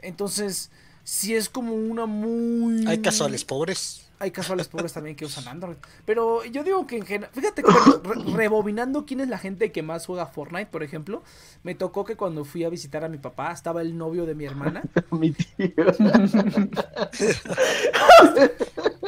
[0.01, 0.69] Entonces,
[1.03, 2.85] sí es como una muy...
[2.85, 4.08] Hay casuales pobres.
[4.21, 5.77] Hay casuales pobres también que usan Android.
[6.05, 7.29] Pero yo digo que en general.
[7.33, 11.23] Fíjate que re- rebobinando quién es la gente que más juega Fortnite, por ejemplo.
[11.63, 14.43] Me tocó que cuando fui a visitar a mi papá estaba el novio de mi
[14.45, 14.81] hermana.
[15.11, 15.45] Mi tío.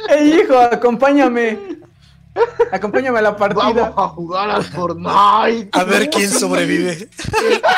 [0.09, 1.57] ¡Ey, hijo, acompáñame!
[2.71, 3.89] Acompáñame a la partida.
[3.89, 5.69] Vamos a jugar al Fortnite.
[5.73, 6.91] A ver quién sobrevive.
[6.93, 7.09] Eh,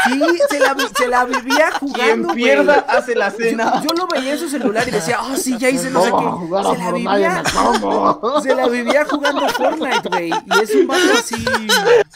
[0.05, 2.27] sí, se la, vi- se la vivía Quien jugando.
[2.29, 2.43] güey.
[2.43, 3.81] pierda hace la cena.
[3.81, 6.11] Yo, yo lo veía en su celular y decía, oh, sí, ya hice no sé
[6.11, 6.45] Vamos a qué.
[6.45, 7.43] jugar a Se la vivía.
[8.43, 10.29] Se la vivía jugando Fortnite, güey.
[10.29, 11.45] Y es un vato así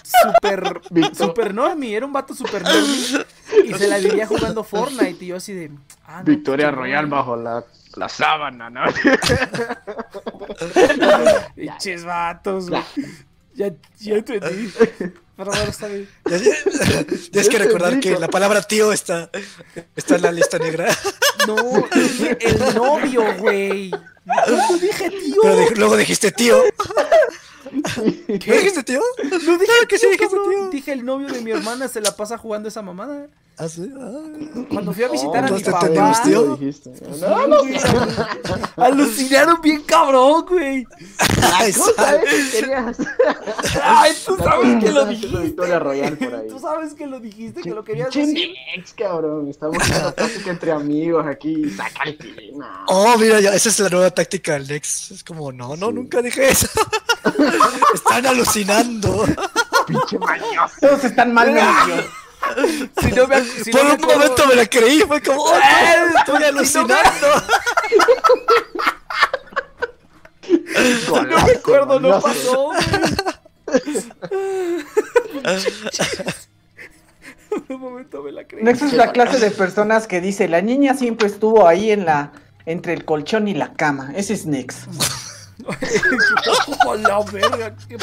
[0.04, 0.82] súper
[1.16, 1.96] super normie.
[1.96, 3.26] Era un vato super normie.
[3.66, 5.24] Y se la vivía jugando Fortnite.
[5.26, 5.72] Y yo así de.
[6.06, 7.64] ah, no, Victoria Royal bajo la,
[7.98, 8.82] la sábana, ¿no?
[11.56, 12.84] Pinches vatos, güey.
[13.56, 14.72] Ya, ya entendí.
[15.36, 16.08] Pero bueno, está bien.
[16.26, 16.40] Ya-
[17.32, 19.30] Tienes que recordar que la palabra tío está,
[19.96, 20.88] está en la lista negra.
[21.48, 21.56] No,
[21.94, 23.92] dije el novio, güey.
[24.26, 25.36] No dije tío.
[25.42, 26.62] Pero de- luego dijiste tío.
[27.72, 28.04] ¿No
[28.38, 29.02] dijiste tío?
[29.24, 30.54] No dije Claro que sí tío, dijiste cabrón.
[30.62, 30.70] tío.
[30.70, 33.28] Dije el novio de mi hermana se la pasa jugando esa mamada.
[33.60, 33.66] Ah.
[34.70, 35.90] Cuando fui a visitar a mi papá.
[36.60, 36.92] dijiste.
[37.20, 37.58] No, no,
[38.84, 40.86] Alucinaron bien cabrón, güey.
[41.54, 42.98] Ay, ¿Cómo sabes que querías?
[43.84, 45.38] Ay, tú sabes que lo Una dijiste.
[45.40, 46.48] Victoria Royal por ahí.
[46.48, 48.54] Tú sabes que lo dijiste, que lo querías decir.
[48.76, 49.48] Nex, cabrón.
[49.48, 51.68] Estamos jugando plática entre amigos aquí.
[51.72, 52.64] Saca el pino.
[52.90, 55.10] Oh, mira, ya, esa es la nueva táctica del Nex.
[55.12, 55.94] Es como, no, no, Sí.
[55.96, 56.68] nunca dije eso.
[57.96, 59.26] Están alucinando.
[59.88, 60.76] Pinche mañoso.
[60.80, 61.56] Todos están mal.
[63.02, 66.20] Si no me, si Por no un momento me la creí, fue como, oh, no,
[66.20, 67.28] estoy alucinando.
[71.30, 72.72] no me acuerdo, no pasó.
[77.50, 78.68] Por un momento me la creí.
[78.68, 82.32] Es la clase de personas que dice, la niña siempre estuvo ahí en la
[82.66, 84.12] entre el colchón y la cama.
[84.16, 84.88] Ese es Nex.
[87.02, 87.98] La verga, qué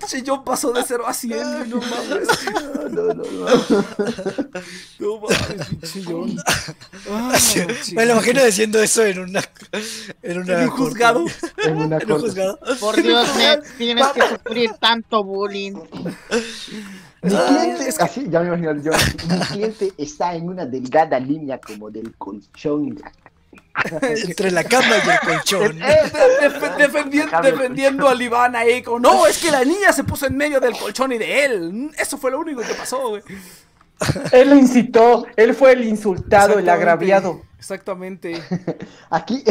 [0.00, 0.08] pedo.
[0.08, 2.28] Che, yo paso de 0 a 100, güey, no mames.
[2.90, 3.46] No, no, no.
[4.98, 6.36] No mames, pinche.
[7.08, 7.32] Ah.
[7.94, 9.42] Me lo imagino diciendo eso en una.
[10.22, 11.24] En, una En un juzgado.
[11.58, 12.58] En una En un juzgado.
[12.80, 13.28] Por Dios,
[13.78, 15.74] tienes que sufrir tanto bullying.
[17.22, 18.92] Mi cliente, es que- así, ya me imagino yo.
[19.28, 23.12] Mi cliente está en una delgada línea como del colchón y la
[24.02, 25.78] Entre la cama y el colchón.
[25.78, 26.12] Def-
[26.78, 30.60] defendi- defendiendo al Iván ahí como, no, es que la niña se puso en medio
[30.60, 31.90] del colchón y de él.
[31.98, 33.22] Eso fue lo único que pasó, güey.
[34.32, 37.42] Él lo incitó, él fue el insultado, el agraviado.
[37.58, 38.40] Exactamente.
[39.10, 39.44] Aquí,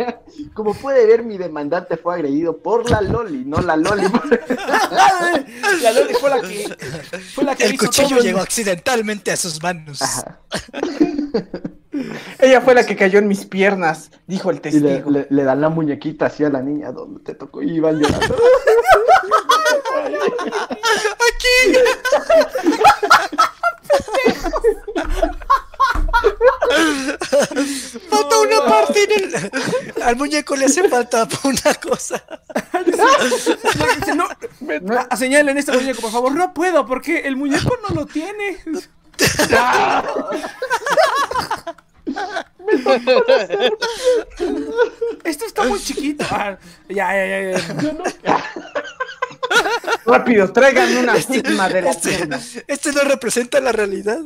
[0.54, 4.02] como puede ver, mi demandante fue agredido por la Loli, no la Loli.
[5.82, 6.76] La Loli fue la que
[7.34, 10.02] fue la que El hizo cuchillo todo el- llegó accidentalmente a sus manos.
[10.02, 10.40] Ajá.
[12.40, 15.10] Ella fue la que cayó en mis piernas, dijo el Y le, testigo.
[15.10, 18.34] le- le dan la muñequita así a la niña donde te tocó y iban llorando.
[28.10, 30.02] Falta una parte en el.
[30.02, 32.22] Al muñeco le hace falta una cosa.
[34.82, 36.32] No, a- señalen este muñeco, por favor.
[36.34, 38.58] No puedo porque el muñeco no lo tiene.
[45.24, 46.24] Esto está muy chiquito.
[46.30, 46.56] Ah,
[46.88, 47.58] ya, ya, ya,
[48.22, 48.44] ya.
[50.06, 52.40] Rápido, traigan una sigma de la Este, pierna.
[52.66, 54.18] este no representa la realidad.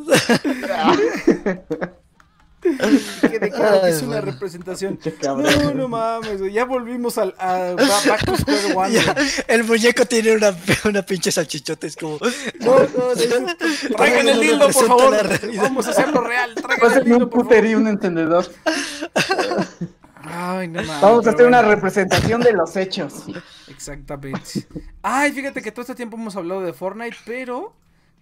[2.63, 2.81] ¿De
[3.31, 4.33] qué, de claro que es una bueno.
[4.33, 4.99] representación.
[5.23, 8.93] No, no mames, ya volvimos al a Back to Square One.
[8.93, 9.15] Ya,
[9.47, 10.53] el muñeco tiene una,
[10.85, 12.19] una pinche salchichota, es como.
[12.61, 13.55] No, no, de-
[13.97, 15.29] traigan el dildo, por favor.
[15.57, 16.55] Vamos a hacerlo real.
[16.57, 17.83] Traigan el dildo, un por puter y favor.
[17.83, 18.47] un encendedor.
[20.29, 21.01] Ay, no mames.
[21.01, 23.25] Vamos a hacer una representación de los hechos.
[23.69, 24.67] Exactamente.
[25.03, 27.75] Ay, fíjate que todo este tiempo hemos hablado de Fortnite, pero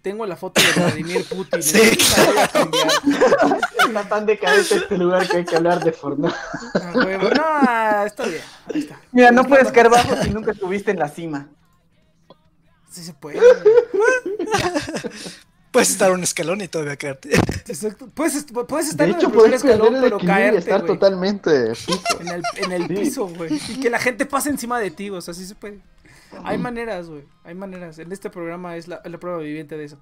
[0.02, 1.62] tengo la foto de Vladimir Putin.
[1.62, 1.80] Sí.
[1.80, 2.48] Está
[4.08, 6.34] tan decadente este lugar que hay que hablar de Fortnite.
[6.74, 8.42] No, está bien.
[8.72, 9.00] Ahí está.
[9.12, 11.48] Mira, no puedes caer bajo si nunca estuviste en la cima.
[12.90, 13.40] Sí se puede.
[15.74, 17.34] Puedes estar un escalón y todavía caerte.
[17.66, 18.08] Exacto.
[18.14, 20.38] Puedes, est- puedes estar De en el hecho, primer puedes perder escalón, el pero equilibrio
[20.38, 21.50] y caerte, estar totalmente.
[22.20, 22.94] En el, en el Sí.
[22.94, 23.60] piso, güey.
[23.68, 25.80] Y que la gente pase encima de ti, o sea, sí se puede.
[26.44, 27.24] Hay maneras, güey.
[27.44, 27.98] Hay maneras.
[27.98, 29.98] En este programa es la, la prueba viviente de eso.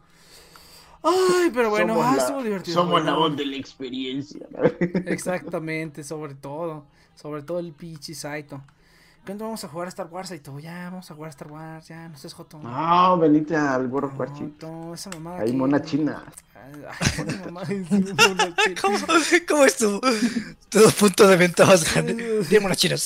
[1.03, 2.75] Ay, pero bueno, Somos ah, la- estuvo divertido.
[2.81, 4.47] Somos la voz de la experiencia.
[5.07, 6.87] Exactamente, sobre todo.
[7.15, 8.63] Sobre todo el pinche Saito.
[9.25, 10.59] ¿Cuándo vamos a jugar a Star Wars, Saito?
[10.59, 12.59] Ya, vamos a jugar a Star Wars, ya, no seas joto.
[12.59, 14.67] No, venite al No, cuarchito.
[14.69, 16.25] no, esa mamada Ahí que- mona china.
[17.67, 18.55] Ay, china.
[18.81, 18.97] ¿Cómo,
[19.49, 20.01] cómo es tu,
[20.69, 22.45] tu punto de venta más grande?
[22.49, 23.05] Tiene unas chinas.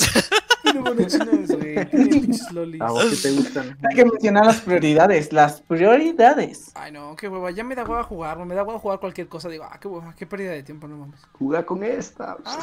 [0.62, 1.86] Tiene monas chinas, güey.
[1.90, 2.80] Tiene pinches lolis.
[2.80, 3.78] A vos que te gustan.
[3.88, 5.32] Hay que mencionar las prioridades.
[5.32, 6.70] Las prioridades.
[6.74, 7.50] Ay, no, qué hueva.
[7.50, 9.48] Ya me da hueva jugar, me da hueva jugar cualquier cosa.
[9.48, 11.20] Digo, ah, qué hueva, qué pérdida de tiempo, no mames.
[11.32, 12.36] Juega con esta.
[12.44, 12.58] Ah.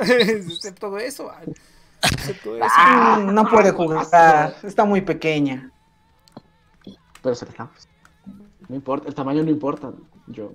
[0.00, 1.30] Excepto eso,
[2.02, 3.20] eso.
[3.20, 4.54] Mm, no puede jugar.
[4.62, 5.70] Está muy pequeña.
[7.22, 7.88] Pero se la damos.
[8.68, 9.92] No importa, el tamaño no importa.
[10.26, 10.52] Yo.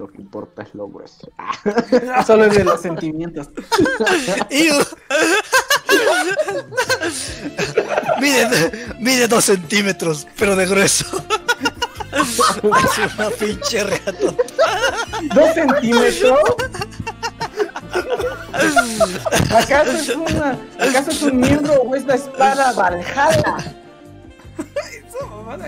[0.00, 1.30] Lo que importa es lo grueso.
[1.36, 3.50] Ah, Solo es de los sentimientos.
[8.18, 11.04] Mide, mide dos centímetros, pero de grueso.
[12.12, 12.38] es
[13.18, 14.34] una pinche reata.
[15.34, 16.38] ¿Dos centímetros?
[19.56, 23.56] ¿Acaso es, una, ¿Acaso es un miembro o es la espada Valhalla?
[24.58, 25.66] Esa mamada.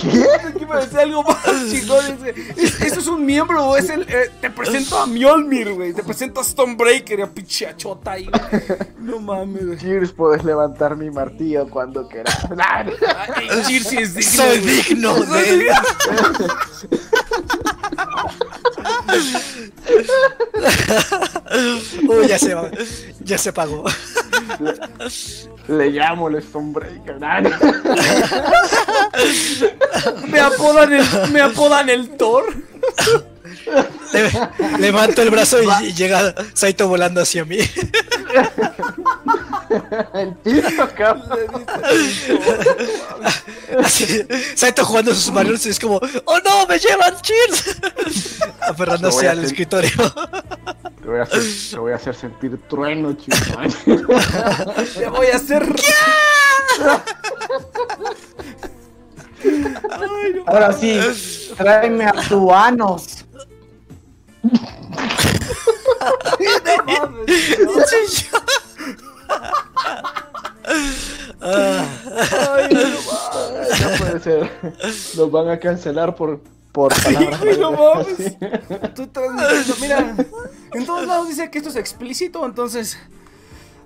[0.00, 0.26] ¿Qué?
[0.58, 1.38] que me decía algo más
[1.70, 2.18] chingón.
[2.18, 4.02] Dice, ¿es- ¿Eso es un miembro o es el.
[4.02, 5.92] eh, te presento a Mjolnir, güey.
[5.92, 8.42] Te presento a Stonebreaker y a pinche achota ahí, güey.
[8.98, 9.78] No mames, güey.
[9.78, 12.38] Cheers, puedes levantar mi martillo cuando quieras.
[12.58, 14.82] Ay, Chirsi es digno, Soy güey.
[14.82, 15.66] digno Soy
[22.08, 22.70] Uy, ya se va.
[23.20, 23.84] Ya se pagó.
[25.68, 27.18] Le llamo el Stonebreaker.
[30.28, 32.44] Me apodan el, me apodan el Thor.
[34.12, 37.58] Le- levanto el brazo y, y llega Saito volando hacia mí.
[40.14, 41.66] El piso, cabrón.
[43.84, 46.66] Así, Saito jugando sus marionetas y es como, ¡Oh no!
[46.66, 47.14] ¡Me llevan!
[47.20, 47.76] ¡Cheers!
[48.60, 49.50] Aferrándose al hacer.
[49.50, 49.90] escritorio.
[51.02, 53.36] Te voy a hacer, te voy a hacer sentir trueno, chico.
[54.94, 55.66] Te voy a hacer.
[60.46, 60.98] Ahora sí,
[61.56, 63.25] tráeme a tu Anos.
[66.86, 68.26] Mames.
[73.80, 74.50] No puede ser.
[75.16, 76.40] Nos van a cancelar por,
[76.72, 77.40] por palabras.
[77.42, 78.36] Ay, no mames.
[78.94, 80.14] Tú transmitiendo, mira.
[80.74, 82.98] En todos lados dice que esto es explícito, entonces.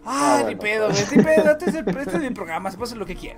[0.04, 1.02] Ah, Ah, ni bueno, pedo, güey.
[1.16, 1.50] Ni pedo.
[1.52, 2.70] Este es, el, este es mi programa.
[2.70, 3.36] Se puede hacer lo que pedo.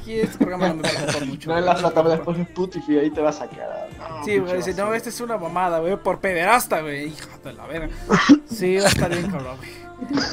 [0.00, 1.50] Aquí este programa no me va a gustar mucho.
[1.50, 3.88] No en la plataforma después en Spotify, ahí te va a sacar.
[3.98, 7.08] No, Sí, güey, dice, no, esta es una mamada, güey, por pederasta, güey.
[7.08, 7.88] Hija de la verga.
[8.50, 9.83] Sí, va a estar bien, cabrón, güey.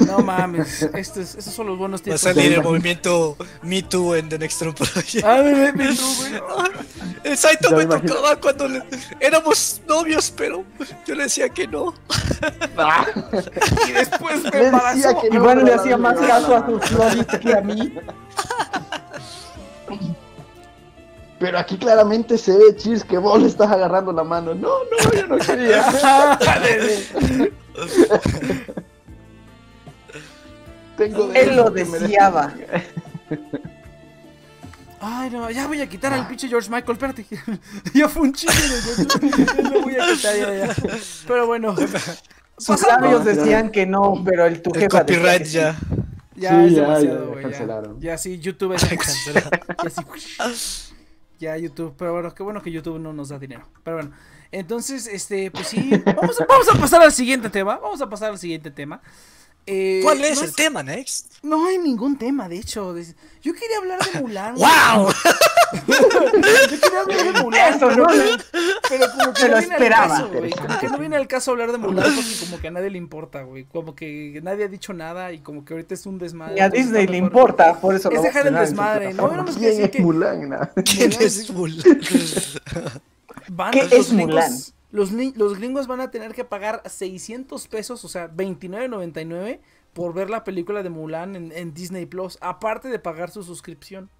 [0.06, 2.20] No mames, estos, estos son los buenos Va a tiempos.
[2.22, 5.24] salir el movimiento Me Too en The Next Trump Project.
[5.24, 6.32] Ah, me, me, me, tú, güey.
[7.24, 8.14] El Saito me imagino.
[8.14, 8.82] tocaba cuando le-
[9.20, 10.64] éramos novios, pero
[11.06, 11.94] yo le decía que no.
[12.76, 13.06] Ah,
[13.88, 15.20] Y después me Le decía embarazó.
[15.20, 17.94] que no, Igual le hacía más caso a sus lolis que a mí.
[21.38, 24.54] Pero aquí claramente se ve, Cheers, que vos le estás agarrando la mano.
[24.54, 25.84] No, no, yo no quería.
[30.96, 32.52] Tengo Él lo deseaba.
[35.00, 37.26] Ay, no, ya voy a quitar al pinche George Michael, espérate.
[37.94, 38.54] ya fue un chiste.
[39.56, 40.74] Ya lo voy a quitar, ya, ya.
[41.26, 41.74] Pero bueno.
[42.58, 45.54] Sus labios decían que no, pero el tu El jefa decía copyright que sí.
[45.54, 45.76] ya.
[46.36, 47.36] Ya Sí, es ya, demasiado, güey.
[47.36, 48.00] Ya, cancelaron.
[48.00, 49.50] ya sí, YouTube es Cancelado.
[49.82, 50.94] Ya sí.
[51.40, 53.66] Ya YouTube, pero bueno, qué bueno que YouTube no nos da dinero.
[53.82, 54.12] Pero bueno,
[54.52, 57.78] entonces, este, pues sí, vamos a, vamos a pasar al siguiente tema.
[57.78, 59.00] Vamos a pasar al siguiente tema.
[59.66, 61.32] Eh, ¿Cuál es no el tema, Next?
[61.42, 62.94] No hay ningún tema, de hecho.
[63.42, 64.54] Yo quería hablar de Mulan.
[64.56, 64.70] güey.
[64.70, 65.08] ¡Wow!
[66.70, 67.74] Yo quería hablar de Mulan.
[67.74, 68.06] Eso, pero, ¿no?
[68.88, 70.08] pero como que lo no viene al esperaba.
[70.08, 70.50] caso, güey.
[70.50, 72.98] Como que no viene al caso hablar de Mulan porque como que a nadie le
[72.98, 73.64] importa, güey.
[73.64, 76.54] Como que nadie ha dicho nada y como que ahorita es un desmadre.
[76.54, 79.28] Ni a Disney le importa, por eso Es lo dejar el desmadre, ¿no?
[79.44, 80.48] que ¿Quién decir es que Mulan?
[80.48, 80.58] No.
[80.84, 81.50] ¿Quién es.
[81.50, 81.82] Mulan?
[83.72, 84.52] ¿Qué es Mulan?
[84.92, 89.60] Los, los gringos van a tener que pagar 600 pesos, o sea, 29.99
[89.94, 94.10] por ver la película de Mulan en, en Disney Plus, aparte de pagar su suscripción.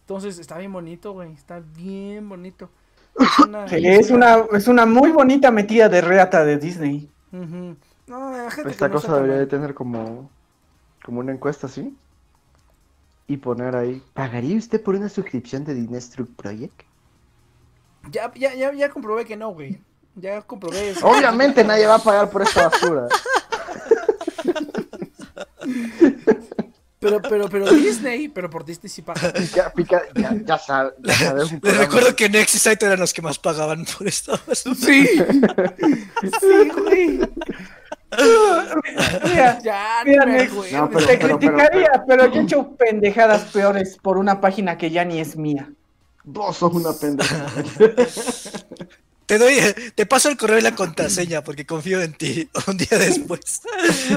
[0.00, 2.70] Entonces, está bien bonito, güey, está bien bonito.
[3.18, 7.10] Es una, Sí, es una, es una muy bonita metida de reata de Disney.
[8.06, 10.30] No, Esta no cosa debería de tener como,
[11.04, 11.96] como una encuesta así.
[13.26, 14.02] Y poner ahí.
[14.14, 16.82] ¿Pagaría usted por una suscripción de Dinestruck Project?
[18.12, 19.80] Ya, ya, ya, ya comprobé que no, güey.
[20.16, 21.06] Ya comprobé eso.
[21.06, 23.06] Obviamente nadie va a pagar por esta basura.
[26.98, 29.32] Pero, pero, pero Disney, pero por Disney sí paga.
[29.34, 33.12] Pica, pica, ya, ya, sabe- ya sabes Les recuerdo que Next y Saito eran los
[33.12, 34.38] que más pagaban por esto.
[34.52, 34.74] Sí.
[36.40, 37.20] Sí, güey.
[39.24, 40.76] Mira, Ya, Mira, no me Nex, acuerdo.
[40.78, 44.90] No, pero- te pero- criticaría, pero, yo he hecho pendejadas peores por una página que
[44.90, 45.70] ya ni es mía.
[46.24, 47.46] Vos sos una pendeja.
[49.26, 49.56] Te doy,
[49.94, 53.60] te paso el correo y la contraseña porque confío en ti un día después.
[54.08, 54.14] Yo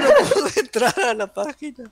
[0.00, 1.90] no puedo entrar a la página.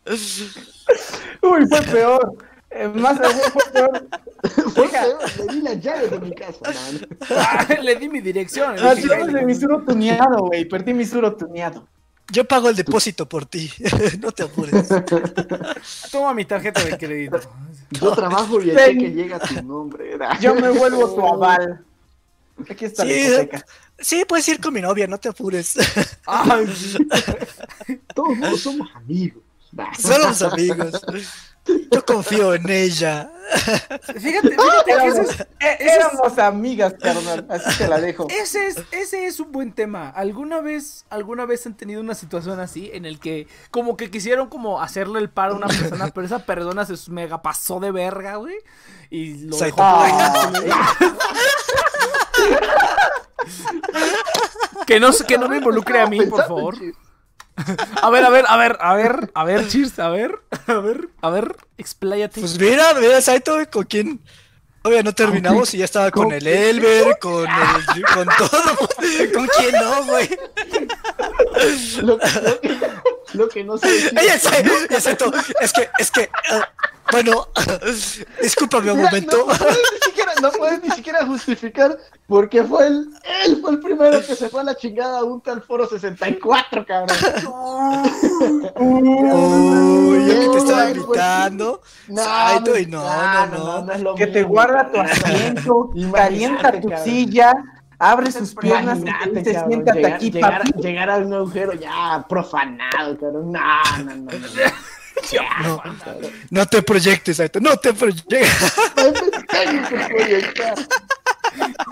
[1.43, 2.35] Uy, fue peor.
[2.71, 4.09] Eh, más fue, fue peor.
[4.75, 5.03] Fue Deja.
[5.05, 7.07] peor, Le di las llaves de mi casa, man.
[7.31, 8.75] Ah, Le di mi dirección.
[8.77, 10.65] Las dije, llaves "Ay, de mi suro tuneado, güey.
[10.65, 11.87] Perdí mi suro tuneado.
[12.33, 13.71] Yo pago el depósito por ti.
[14.21, 14.89] No te apures.
[16.11, 17.41] Toma mi tarjeta de crédito.
[17.91, 20.17] Yo trabajo y el cheque llega a tu nombre.
[20.41, 21.85] Yo me vuelvo tu aval.
[22.71, 23.21] Aquí está la Sí.
[23.21, 23.67] hipoteca.
[23.99, 25.75] Sí, puedes ir con mi novia, no te apures.
[26.27, 26.67] Ay.
[28.15, 29.43] Todos somos amigos.
[29.99, 31.01] Somos amigos.
[31.93, 33.31] Yo confío en ella.
[34.19, 37.47] Fíjate, fíjate que ese Éramos, es, eh, éramos amigas, carnal.
[37.49, 38.27] Así te la dejo.
[38.29, 40.11] ese es, ese es un buen tema.
[40.11, 44.49] ¿Alguna vez, alguna vez han tenido una situación así en el que como que quisieron
[44.49, 48.37] como hacerle el paro a una persona, pero esa persona se mega pasó de verga,
[48.37, 48.57] güey?
[49.11, 50.53] Y lo dejó Ah,
[54.87, 56.77] Que no, se- que no me involucre a mí, por favor.
[58.01, 61.09] A ver, a ver, a ver, a ver, a ver, Cheers, a ver, a ver,
[61.21, 62.41] a ver, expláyate.
[62.41, 64.21] Pues mira, mira, Saito, con quién.
[64.83, 66.45] Todavía no terminamos y ya estaba con ¿Con el?
[66.45, 68.77] Elber, con el, con todo.
[69.35, 70.29] ¿Con quién no, güey?
[73.35, 73.89] Lo, que, no sé
[75.61, 76.69] es que, es que, ah,
[77.11, 77.49] bueno,
[78.43, 79.47] discúlpame un momento.
[79.47, 83.09] No, puedes ni siquiera, no puedes ni siquiera justificar porque fue él,
[83.45, 86.87] él fue el primero que se fue a la chingada a un tal foro 64,
[86.87, 87.17] cabrón.
[88.77, 91.83] Uy, yo que te estaba Ay, pues, invitando.
[92.09, 93.99] No, no, no, no.
[93.99, 97.05] no tu asiento, Imagínate, calienta tu cabrón.
[97.05, 97.53] silla,
[98.03, 99.05] abre sus piernas y
[99.43, 100.83] te siéntate llegar, aquí, llegar, papi.
[100.83, 103.53] llegar a un agujero ya profanado, cabrón.
[103.53, 103.61] No,
[103.99, 104.31] no, no.
[104.31, 104.31] no.
[105.31, 105.77] Ya, No.
[106.05, 106.33] cabrón.
[106.51, 108.51] No te proyectes, Saito, no te proyectes.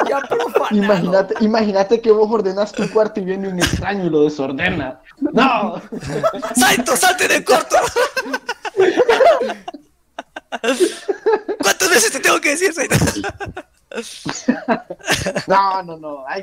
[0.09, 0.75] Ya profanado.
[0.75, 5.01] Imagínate, imagínate que vos ordenas tu cuarto y viene un extraño y lo desordena.
[5.21, 5.81] No.
[6.57, 7.77] Saito, salte de corto.
[11.63, 12.97] ¿Cuántas veces te tengo que decir, Saito?
[15.47, 16.25] No, no, no.
[16.29, 16.43] Ay,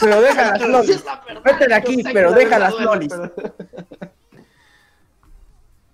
[0.00, 1.04] Pero deja las lolis.
[1.44, 3.12] Vete de aquí, pero deja las lolis.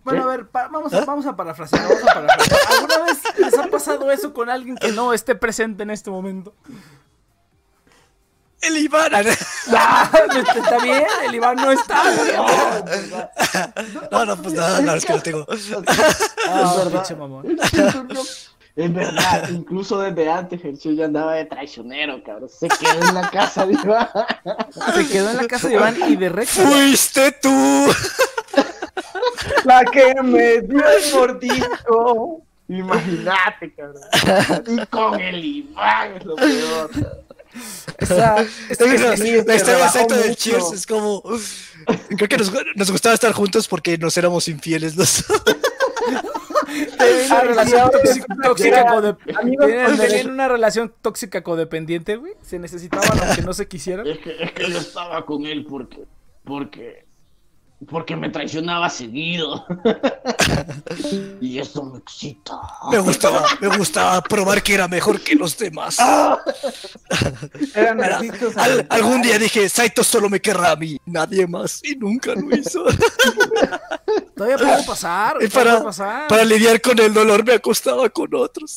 [0.02, 2.60] Bueno, a ver, pa- vamos, a, vamos a parafrasear, vamos a parafrasear.
[2.72, 6.54] ¿Alguna vez les ha pasado eso con alguien que no esté presente en este momento?
[8.62, 9.12] El Iván.
[9.14, 10.10] Ah,
[10.54, 12.02] Está bien, el Iván no está.
[14.10, 15.46] No, no, pues nada, verdad es que no tengo.
[16.48, 17.46] Ah, mamón.
[18.82, 22.48] Es verdad, incluso desde antes el Chuy ya andaba de traicionero, cabrón.
[22.48, 24.08] Se quedó en la casa de Iván.
[24.94, 26.50] Se quedó en la casa de Iván y de Rex.
[26.52, 27.92] Fuiste tú.
[29.64, 32.42] La que me dio el mordisco.
[32.68, 34.02] Imagínate, cabrón.
[34.66, 36.90] Y con el Iván es lo peor.
[36.90, 37.18] cabrón.
[37.98, 38.36] Esa,
[38.68, 40.34] esta- La, sí, la te historia de rebajó Saito de mucho.
[40.36, 41.22] Cheers es como.
[42.16, 45.24] Creo que nos, nos gustaba estar juntos porque nos éramos infieles los
[47.26, 47.90] Una relación
[48.42, 49.00] tóxica,
[49.66, 50.28] derecho.
[50.28, 52.34] una relación tóxica codependiente, güey.
[52.42, 54.06] Se necesitaban aunque no se quisieran.
[54.06, 56.04] Es que, es que yo estaba con él porque,
[56.44, 57.09] porque
[57.88, 59.64] Porque me traicionaba seguido.
[61.40, 62.60] y eso me excita.
[62.90, 65.96] Me gustaba, me gustaba probar que era mejor que los demás.
[67.74, 68.20] Eran Era-
[68.56, 72.54] al- algún día dije, Saito solo me querrá a mí, nadie más, y nunca lo
[72.54, 72.84] hizo.
[74.36, 75.36] Todavía puede pasar.
[75.40, 76.28] Y todavía para, pasar.
[76.28, 78.76] para lidiar con el dolor me acostaba con otros.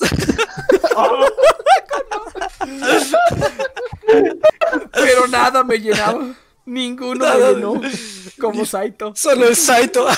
[4.93, 6.35] Pero nada me llenaba.
[6.65, 7.49] Ninguno Nada.
[7.49, 7.81] me llenó.
[8.39, 9.13] Como Saito.
[9.15, 10.07] Solo el Saito.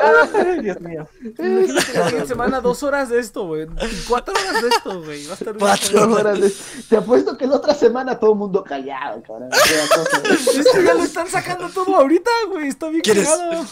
[0.00, 1.08] Ay, Dios mío.
[1.38, 3.66] Imagínate la siguiente semana dos horas de esto, güey.
[4.08, 5.26] Cuatro horas de esto, güey.
[5.26, 5.98] Va a estar bien Cuatro.
[5.98, 6.12] cabrón.
[6.20, 6.52] Órale.
[6.88, 9.50] Te apuesto que la otra semana todo el mundo callado, cabrón.
[9.52, 12.68] Esto ya lo están sacando todo ahorita, güey.
[12.68, 13.64] Está bien ¿Quieres- cagado.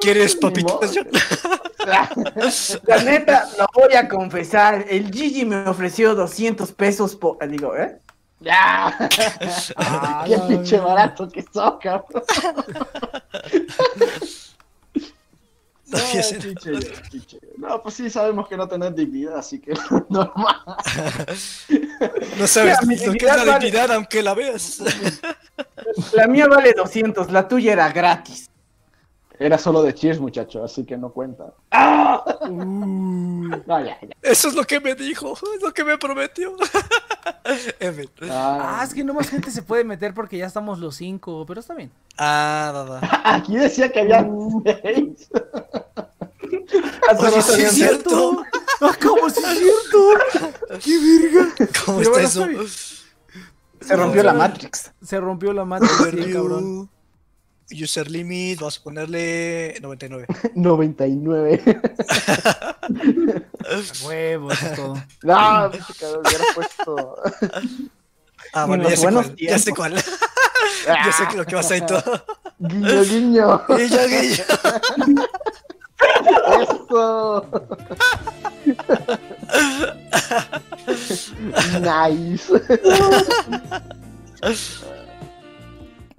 [0.00, 0.92] ¿Quieres papitas?
[2.86, 4.84] La neta, lo voy a confesar.
[4.88, 7.38] El Gigi me ofreció 200 pesos por.
[7.48, 7.98] Digo, ¿eh?
[8.42, 8.96] Ya.
[9.76, 12.22] Ah, Qué pinche barato que sos, cabrón.
[15.86, 16.38] No, pinche,
[17.10, 17.38] pinche.
[17.58, 19.74] No, pues sí, sabemos que no tenés dignidad, así que
[20.08, 20.56] normal.
[22.38, 24.78] No sabes lo que es la dignidad vale- dignidad aunque la veas.
[26.14, 28.48] La mía vale 200, la tuya era gratis.
[29.38, 31.52] Era solo de Cheers, muchacho, así que no cuenta.
[31.70, 32.22] ¡Ah!
[32.50, 34.08] No, ya, ya.
[34.22, 36.54] Eso es lo que me dijo, es lo que me prometió.
[38.30, 41.44] Ah, Ah, es que no más gente se puede meter porque ya estamos los cinco,
[41.46, 41.90] pero está bien.
[42.16, 43.00] Ah, va.
[43.24, 44.24] aquí decía que había
[44.82, 45.28] seis.
[46.52, 48.44] Oye, rato sí es cierto.
[48.80, 50.78] ¡Ah, cómo sí es cierto!
[50.82, 51.54] ¡Qué verga!
[51.84, 53.02] ¿Cómo Pero está bueno, eso?
[53.80, 54.92] Se rompió la Matrix.
[55.02, 56.90] Se rompió la matriz, bien cabrón.
[57.72, 60.26] User limit, vamos a ponerle 99.
[60.54, 61.80] 99.
[64.04, 64.94] Huevos, todo.
[65.22, 65.70] No,
[66.00, 67.16] cabrón, hubiera puesto.
[68.52, 69.36] Ah, En bueno, ya sé cuál.
[69.36, 69.94] Ya sé cuál.
[70.86, 72.02] Ya sé lo que vas a ir todo.
[72.58, 73.62] Guiño, guiño.
[73.68, 74.44] Guillo, guillo.
[76.60, 77.46] Eso.
[81.80, 82.52] nice.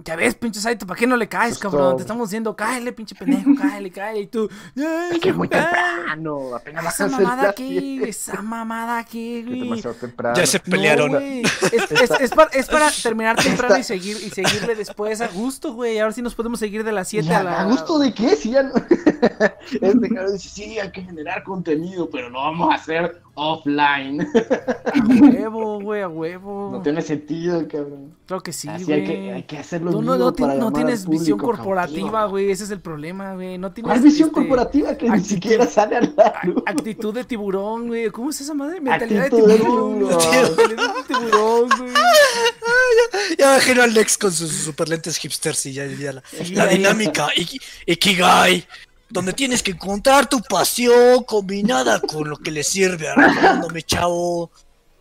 [0.06, 1.70] Ya ves, pinche Saito, ¿para qué no le caes, Justo.
[1.72, 1.96] cabrón?
[1.96, 4.20] Te estamos diciendo, cáele, pinche pendejo, cáele, cáele.
[4.22, 6.56] Y tú, "Ay, Que es muy temprano.
[6.56, 9.60] Apenas Esa mamada aquí, esa mamada aquí, Que es güey.
[9.62, 10.36] demasiado temprano.
[10.36, 11.10] Ya se No, pelearon.
[11.12, 11.42] güey.
[11.42, 15.74] es, es- es para, es para terminar temprano y seguir y seguirle después a gusto,
[15.74, 16.00] güey.
[16.00, 17.62] A ver si nos podemos seguir de las 7 Ya, a la.
[17.62, 18.36] ¿A gusto de qué?
[18.36, 18.74] Si ya no...
[19.82, 24.22] Este cabrón dice, sí, hay que generar contenido, pero lo vamos a hacer offline.
[24.22, 26.70] A huevo, güey, a huevo.
[26.74, 28.14] No tiene sentido, cabrón.
[28.26, 29.00] Claro que sí, Así güey.
[29.00, 32.52] hay que, hay que hacerlo Tú no, no, ti- no al tienes visión corporativa, güey.
[32.52, 33.58] Ese es el problema, güey.
[33.58, 33.90] No tienes.
[33.92, 36.64] ¿Cuál visión este, corporativa que ni siquiera sale a la luz?
[36.66, 38.10] Actitud de tiburón, güey.
[38.10, 38.82] ¿Cómo es esa madre?
[38.82, 40.00] Mentalidad de Actitud de tiburón.
[40.00, 40.18] tiburón.
[40.58, 41.94] Mentalidad de tiburón, güey.
[43.38, 46.68] Ya imagino al Lex con sus super lentes hipsters y ya, ya la, Sí, la
[46.68, 48.66] dinámica Iki- Ikigai,
[49.10, 53.16] donde tienes que encontrar tu pasión combinada con lo que le sirve a
[53.86, 54.52] chavo.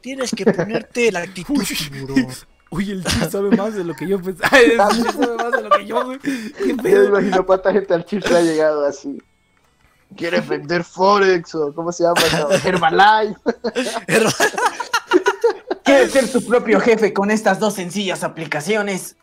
[0.00, 2.26] Tienes que ponerte la actitud tiburón.
[2.74, 4.58] Oye, el chip sabe más de lo que yo pensaba.
[4.58, 6.18] El chip sabe más de lo que yo, güey.
[6.18, 7.04] ¿Qué Yo me pedo?
[7.04, 9.22] imagino cuánta gente al chip se ha llegado así.
[10.16, 12.20] ¿Quieres vender Forex o cómo se llama?
[12.22, 12.50] eso?
[12.66, 13.40] Herbalife.
[15.84, 19.16] ¿Quieres ser tu propio jefe con estas dos sencillas aplicaciones?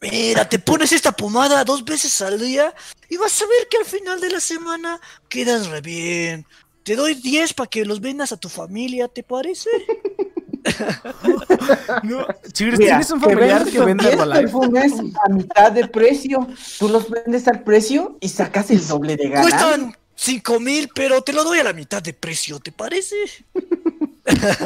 [0.00, 2.72] Mira, te pones esta pomada dos veces al día
[3.08, 6.46] y vas a ver que al final de la semana quedas re bien.
[6.84, 9.68] Te doy 10 para que los vendas a tu familia, ¿te parece?
[12.02, 12.26] No.
[12.52, 14.40] Chigres, Mira, ¿tienes un familiar vendes que venda 10 Herbalife?
[14.42, 14.92] perfumes
[15.24, 16.46] a mitad de precio.
[16.78, 19.58] Tú los vendes al precio y sacas el doble de ganancia.
[19.58, 23.16] Cuestan 5 mil, pero te lo doy a la mitad de precio, ¿te parece?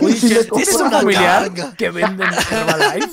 [0.00, 1.76] Me ¿tienes un familiar ganga.
[1.76, 3.08] que vende Herbalife?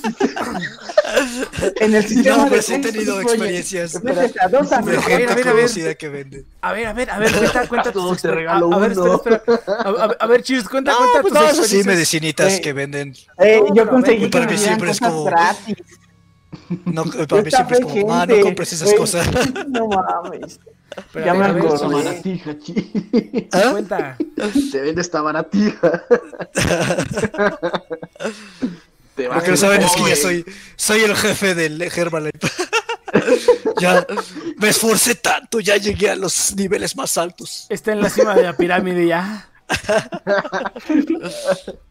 [1.82, 5.36] En el sistema No, de pues he tenido experiencias a ver, gente a ver, a
[5.36, 5.44] ver.
[5.56, 6.46] conocida que vende.
[6.62, 8.92] A ver, a ver, a ver, cuenta, cuenta tus todos te regalo a, a ver,
[8.92, 9.16] espera, uno.
[9.16, 9.44] espera.
[9.68, 12.74] A, a- a ver, Chigres, cuenta, No, cuenta pues tus no, sí, medicinitas Eh, que
[12.74, 13.14] venden.
[13.40, 15.78] Eh, yo conseguí que para mí siempre es cosas como- gratis.
[16.86, 19.28] No, para mí siempre es como, ah, no gente, compres esas cosas.
[19.68, 20.60] No mames.
[21.14, 21.72] Pero ya me ver, a ver, acordé.
[21.72, 21.88] Esta
[22.22, 22.56] Chigres, baratija.
[23.54, 23.72] ¿Ah?
[23.72, 24.18] Cuenta.
[24.72, 26.04] Te vende esta baratija.
[29.18, 30.16] Lo que no saben es que ya pobre.
[30.16, 32.48] soy, soy el jefe del Herbalife.
[33.80, 34.06] ya
[34.58, 37.66] me esforcé tanto, ya llegué a los niveles más altos.
[37.70, 39.50] Está en la cima de la pirámide ya.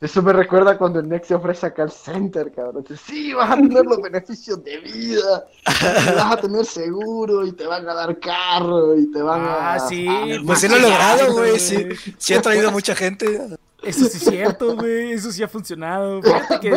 [0.00, 2.84] Eso me recuerda cuando el Next se ofrece a call center, cabrón.
[3.04, 7.88] Sí, vas a tener los beneficios de vida, vas a tener seguro y te van
[7.88, 9.74] a dar carro y te van a...
[9.74, 10.06] Ah, sí.
[10.08, 11.58] a- Pues sí lo he logrado, güey.
[11.58, 13.58] Sí, sí ha traído mucha gente.
[13.88, 15.12] Eso sí es cierto, güey.
[15.12, 16.22] Eso sí ha funcionado.
[16.22, 16.76] Fíjate que.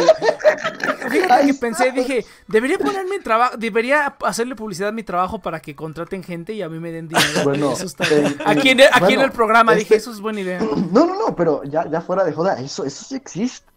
[1.10, 5.60] Fíjate que pensé, dije, debería ponerme en trabajo, debería hacerle publicidad a mi trabajo para
[5.60, 7.28] que contraten gente y a mí me den dinero.
[7.44, 10.60] Bueno, eso está en- Aquí, en, aquí el programa dije, este- eso es buena idea.
[10.92, 13.70] No, no, no, pero ya, ya fuera de joda, eso, eso sí existe.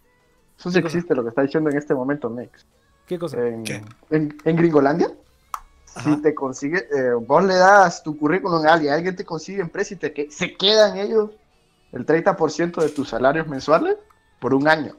[0.59, 2.65] Eso sí existe, lo que está diciendo en este momento Nex.
[3.07, 3.37] ¿Qué cosa?
[3.45, 3.83] En, ¿Qué?
[4.11, 5.09] en, en Gringolandia,
[6.03, 9.93] si te consigue, eh, vos le das tu currículum a alguien, alguien te consigue empresa
[9.93, 11.31] y te que, se quedan ellos
[11.95, 13.95] el 30% de tus salarios mensuales
[14.39, 14.95] por un año.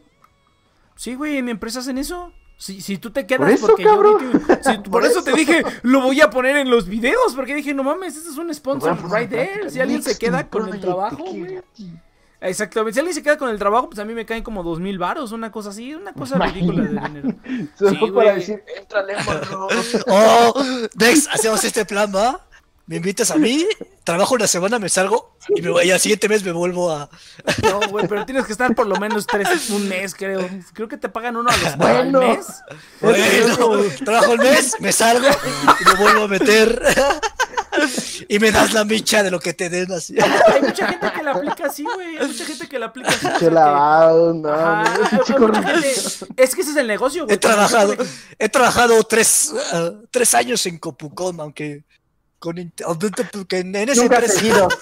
[0.96, 2.32] Sí, güey, en mi empresa hacen eso.
[2.58, 4.42] Si, si tú te quedas Por eso, porque yo cabrón.
[4.64, 7.74] si- por, Por eso, te dije, lo voy a poner en los videos, porque dije,
[7.74, 9.70] no mames, este es un sponsor right there.
[9.70, 11.60] Si alguien se queda con el trabajo, güey.
[12.40, 14.78] Exactamente, si alguien se queda con el trabajo, pues a mí me caen como dos
[14.78, 17.34] mil varos, una cosa así, una cosa ridícula de dinero.
[17.78, 19.14] Solo Sí, para decir, entrale.
[20.06, 20.54] Oh,
[20.94, 22.40] Dex, hacemos este plan, ¿va?
[22.88, 23.66] Me invitas a mí,
[24.04, 27.10] trabajo una semana, me salgo y, me voy, y al siguiente mes me vuelvo a.
[27.64, 30.48] No, güey, pero tienes que estar por lo menos tres, un mes, creo.
[30.72, 32.20] Creo que te pagan uno a los Bueno.
[32.20, 32.46] al mes.
[33.00, 33.24] Bueno,
[34.04, 35.26] trabajo el mes, me salgo
[35.80, 36.80] y me vuelvo a meter.
[38.28, 40.14] Y me das la micha de lo que te den así.
[40.20, 42.16] Hay mucha gente que la aplica así, güey.
[42.18, 43.26] Hay mucha gente que la aplica así.
[43.34, 45.94] Qué que- lavado, no, Ajá, gente-
[46.36, 47.34] Es que ese es el negocio, güey.
[47.34, 47.94] He trabajado,
[48.38, 51.84] he trabajado tres, ah, tres años en Copucom, aunque
[52.38, 54.68] con int- que en esa Nunca seguido.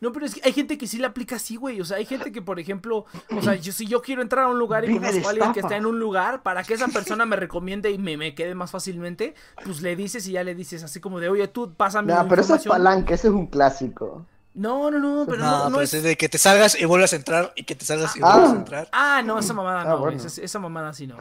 [0.00, 1.80] No, pero es que hay gente que sí la aplica así, güey.
[1.80, 3.04] O sea, hay gente que, por ejemplo,
[3.36, 5.60] o sea, yo, si yo quiero entrar a un lugar y conozco a alguien que
[5.60, 8.70] está en un lugar, para que esa persona me recomiende y me, me quede más
[8.70, 9.34] fácilmente,
[9.64, 12.42] pues le dices y ya le dices así como de, oye, tú pásame No, pero
[12.42, 14.24] eso es palanca, ese es un clásico.
[14.58, 15.94] No, no, no, pero No, no, no pero es...
[15.94, 18.32] es de que te salgas y vuelvas a entrar y que te salgas y Ah.
[18.34, 18.88] vuelvas a entrar.
[18.92, 20.16] Ah, no, esa mamada Ah, no, bueno.
[20.22, 21.18] esa, esa mamada sí no.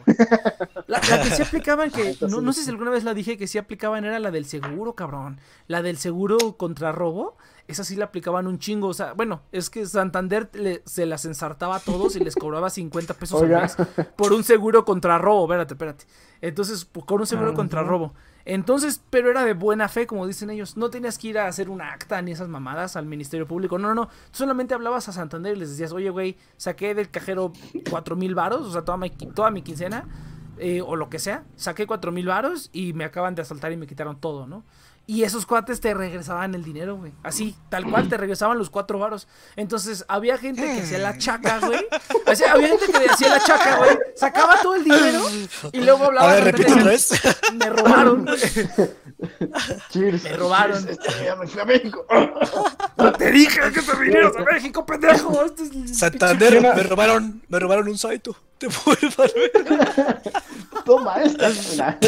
[0.87, 3.47] La, la que sí aplicaban, que no, no sé si alguna vez la dije que
[3.47, 5.39] sí aplicaban, era la del seguro, cabrón.
[5.67, 8.87] La del seguro contra robo, esa sí la aplicaban un chingo.
[8.87, 12.69] O sea, bueno, es que Santander le- se las ensartaba a todos y les cobraba
[12.69, 13.61] 50 pesos al Oiga.
[13.61, 13.75] mes
[14.15, 15.43] por un seguro contra robo.
[15.45, 16.05] Espérate, espérate.
[16.41, 18.13] Entonces, pues, con un seguro contra robo.
[18.49, 20.77] Entonces, pero era de buena fe, como dicen ellos.
[20.77, 23.77] No tenías que ir a hacer un acta ni esas mamadas al Ministerio Público.
[23.77, 24.05] No, no, no.
[24.07, 27.51] Tú solamente hablabas a Santander y les decías, oye, güey, saqué del cajero
[27.89, 30.07] cuatro mil varos, o sea, toda mi, toda mi quincena,
[30.59, 31.43] eh, o lo que sea.
[31.57, 34.63] Saqué cuatro mil varos y me acaban de asaltar y me quitaron todo, ¿no?
[35.09, 37.13] Y esos cuates te regresaban el dinero, güey.
[37.23, 39.29] Así, tal cual, te regresaban los cuatro varos.
[39.55, 41.79] Entonces, había gente que hacía la chaca, güey.
[42.25, 43.97] O sea, había gente que hacía la chaca, güey.
[44.17, 45.21] Sacaba todo el dinero
[45.71, 47.21] y luego hablaba A ver, otra vez.
[47.53, 48.27] Me robaron.
[49.91, 50.23] Cheers.
[50.23, 50.83] Me robaron.
[50.83, 52.05] Cheers, Este día me fui a México.
[53.17, 55.45] Te dije que te vinieras a México, pendejo.
[55.45, 58.35] Este es el Santander, me robaron, me robaron un saito.
[58.59, 60.21] Te vuelvo a ver.
[60.83, 61.99] Toma esta.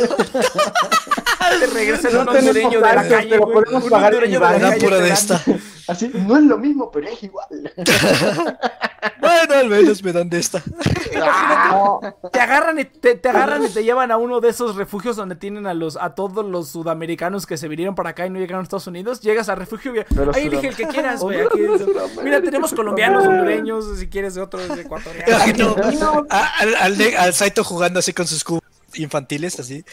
[1.59, 4.79] te regresa No tenemos hondureño de la calle, pero podemos Un pagar de la calle
[4.79, 5.43] pura de esta.
[5.87, 7.47] Así, no es lo mismo, pero es igual.
[9.19, 10.61] Bueno, al menos me dan de esta.
[11.19, 11.99] No,
[12.31, 15.35] Te agarran y te, te agarran y te llevan a uno de esos refugios donde
[15.35, 18.61] tienen a los a todos los sudamericanos que se vinieron para acá y no llegaron
[18.61, 19.19] a Estados Unidos.
[19.21, 21.39] Llegas al refugio y Pero ahí elige el que quieras, güey.
[22.23, 26.25] Mira, tenemos colombianos, hondureños, si quieres de otros ecuatorianos.
[26.29, 28.61] Al, al, ne- al Saito jugando así con sus cubos
[28.93, 29.83] infantiles, así.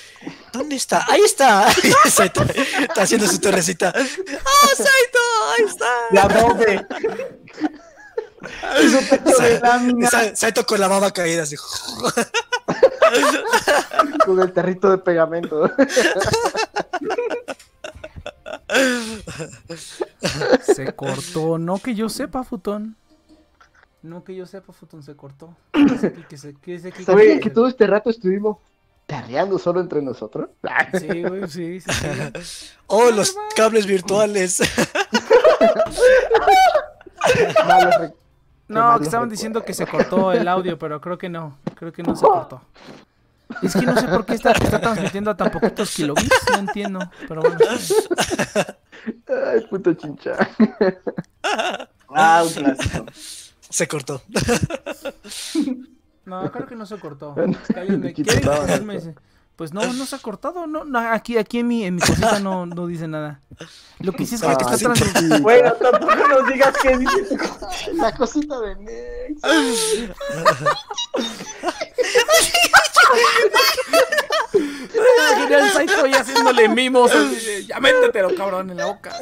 [0.53, 1.05] ¿Dónde está?
[1.09, 1.69] Ahí está.
[2.11, 2.43] Saito
[2.81, 3.93] está haciendo su torrecita.
[3.97, 5.19] ¡Ah, Saito!
[5.59, 5.87] Ahí está.
[6.11, 6.87] de adobe.
[10.35, 11.57] Saito con la baba caída, así.
[14.25, 15.71] Con el territo de pegamento.
[20.63, 22.97] Se cortó, no que yo sepa, Futón.
[24.03, 25.57] No que yo sepa, Futón, se cortó.
[25.73, 28.59] ¿Qué sé que- que se- qué sé que- ¿Sabían que todo este rato estuvimos
[29.07, 30.51] perreando solo entre nosotros?
[30.99, 31.91] Sí, güey, sí, sí,
[32.43, 32.67] sí.
[32.87, 34.61] Oh, los cables virtuales.
[37.67, 38.13] Malos
[38.69, 39.31] No, que estaban recuerdos.
[39.31, 41.59] diciendo que se cortó el audio, pero creo que no.
[41.75, 42.63] Creo que no se cortó.
[43.63, 46.99] Es que no sé por qué está, está transmitiendo a tan poquitos kilobits, no entiendo.
[47.29, 47.59] Pero bueno.
[49.29, 50.37] Ay, puto chincha.
[52.09, 53.07] Ah, un clásico.
[53.69, 54.23] Se cortó.
[56.25, 57.35] No, creo que no se cortó.
[57.35, 58.83] Bueno, Es
[59.57, 59.65] que.
[59.65, 60.67] Dice, Pues no, no se ha cortado.
[60.67, 63.41] No, no, aquí, aquí en mi, en mi cosita no, no dice nada.
[64.01, 65.41] Lo que sí es que Ah, está sí.
[65.41, 67.29] Bueno, tampoco nos digas que dices.
[67.95, 69.43] La cosita de Nex.
[74.55, 77.11] Imaginé al Saito ahí haciéndole mimos.
[77.13, 79.13] así de, ya métetelo, cabrón, en la boca.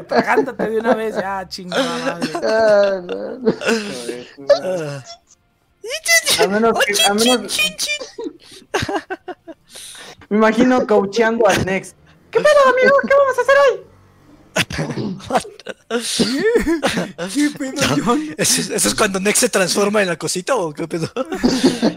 [0.00, 2.28] Atragántate de una vez, ya, chingada madre.
[6.38, 7.02] A menos que.
[7.04, 7.58] A menos,
[10.28, 11.96] me imagino coacheando al Next.
[12.30, 12.96] ¿Qué pedo, amigo?
[13.02, 13.91] ¿Qué vamos a hacer hoy?
[17.34, 18.34] ¿Qué pedo, John?
[18.36, 21.10] ¿Eso, es- eso es cuando Nex se transforma en la cosita o qué pedo?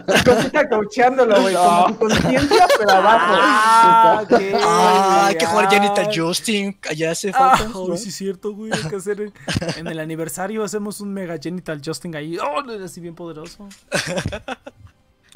[0.06, 1.54] La cosita coacheándolo, güey.
[1.54, 3.34] Como tu conciencia, pero abajo.
[3.38, 4.32] Ah, ok,
[4.62, 5.70] Ah, hay que jugar ah.
[5.70, 6.78] Janita Justin.
[6.88, 7.78] Allá hace Ah, falta.
[7.78, 8.72] hoy sí es cierto, güey.
[8.72, 9.32] Hay que hacer.
[9.76, 12.38] En el aniversario hacemos un mega genital Justin ahí.
[12.38, 13.68] Oh, así bien poderoso.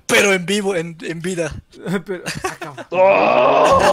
[0.07, 1.53] Pero en vivo, en, en vida.
[2.05, 2.25] Pero,
[2.93, 3.93] ah.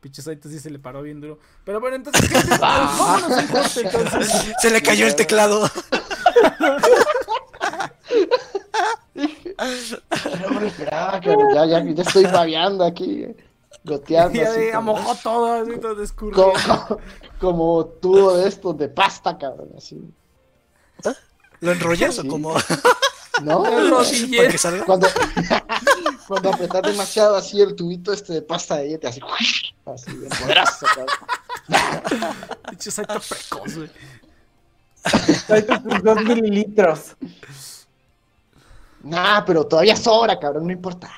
[0.00, 1.38] Pinche Saito sí se le paró bien duro.
[1.64, 4.52] Pero bueno, entonces, gente, vámonos un corte, entonces.
[4.60, 5.68] Se le cayó el teclado.
[10.40, 11.54] No me lo esperaba, cabrón.
[11.54, 13.26] Ya, ya, ya estoy babeando aquí.
[13.84, 14.34] Goteando.
[14.38, 16.52] Ya así como, mojó todo, así todo escurrido.
[16.52, 17.00] como, como,
[17.40, 19.70] como tubo de estos de pasta, cabrón.
[19.76, 20.00] Así.
[21.60, 22.26] ¿Lo enrollas Sí.
[22.26, 22.54] o como?
[23.42, 23.62] ¿No?
[24.36, 24.84] Para que salga.
[24.84, 25.08] Cuando,
[26.28, 29.20] cuando apretas demasiado así el tubito este de pasta de diente, así.
[29.86, 30.86] Así, bien poderoso.
[32.68, 33.90] Pinche Saito precoz, güey.
[36.02, 37.16] Dos mililitros.
[39.02, 41.10] Nah, pero todavía sobra, cabrón, no importa.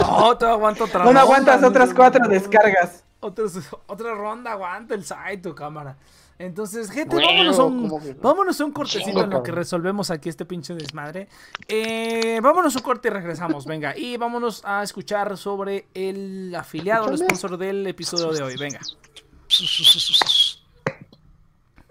[0.00, 3.04] No, te aguanto otra No, no aguantas otras cuatro descargas.
[3.20, 3.54] Otras-
[3.86, 5.96] otra ronda, aguanta el Saito, cámara.
[6.38, 10.10] Entonces, gente, Bueno, vámonos, a un, vámonos a un cortecito Chingo, en lo que resolvemos
[10.10, 11.28] aquí este pinche desmadre.
[11.68, 13.96] Eh, vámonos a un corte y regresamos, venga.
[13.96, 18.80] Y vámonos a escuchar sobre el afiliado, el sponsor del episodio de hoy, venga.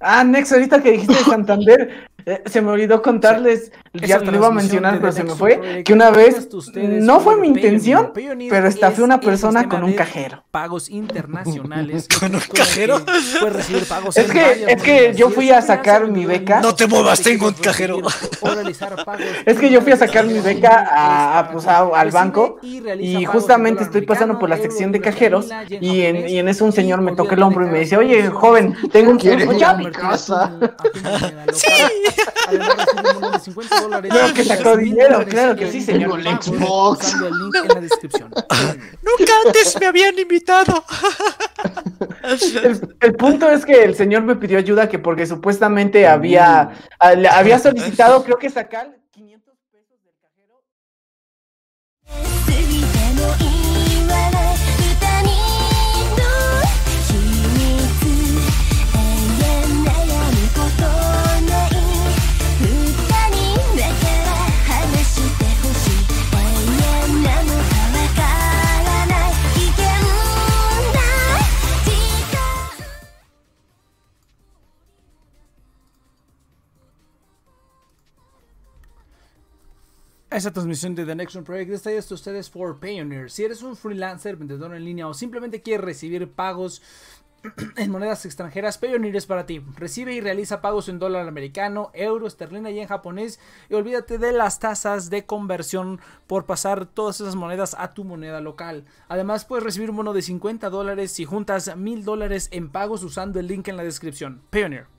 [0.07, 4.35] Ah, Nex, ahorita que dijiste de Santander, eh, se me olvidó contarles, ya Esa lo
[4.37, 8.49] iba a mencionar, pero se me fue, que una vez, no fue mi intención, Payoneer
[8.51, 10.43] pero estafé una persona con un cajero.
[10.51, 12.07] Pagos internacionales.
[12.19, 13.01] ¿Con un cajero?
[13.49, 16.61] recibir pagos Es que- es que yo fui a sacar mi beca.
[16.61, 17.99] No te muevas, tengo un cajero.
[19.45, 23.23] Es que yo fui a sacar mi beca a- a, pues, a- al banco y
[23.25, 27.01] justamente estoy pasando por la sección de cajeros y en, y en eso un señor
[27.01, 29.17] me toca el hombro y me dice, oye, joven, tengo un...
[29.19, 30.43] ¿Quieres Oye, ir a ya, mi casa?
[30.45, 30.59] a
[32.47, 34.11] Además, recibe un bono de 50 dólares.
[34.11, 36.21] Claro que sacó 3,000 dinero, claro que sí, señor.
[36.21, 37.13] Tengo el Xbox.
[37.21, 38.29] link en la descripción.
[39.01, 40.83] Nunca antes me habían invitado.
[42.63, 46.71] El, el punto es que el señor me pidió ayuda que porque supuestamente había,
[47.15, 48.95] le- había solicitado, creo que sacar
[80.35, 83.31] Esa transmisión de The Next Project está hasta ustedes por Payoneer.
[83.31, 86.81] Si eres un freelancer, vendedor en línea o simplemente quieres recibir pagos
[87.77, 89.63] en monedas extranjeras, Payoneer es para ti.
[89.77, 93.39] Recibe y realiza pagos en dólar americano, euro, esterlina y en japonés.
[93.69, 98.41] Y olvídate de las tasas de conversión por pasar todas esas monedas a tu moneda
[98.41, 98.83] local.
[99.07, 103.39] Además, puedes recibir un bono de 50 dólares si juntas 1000 dólares en pagos usando
[103.39, 104.41] el link en la descripción.
[104.49, 104.94] Payoneer.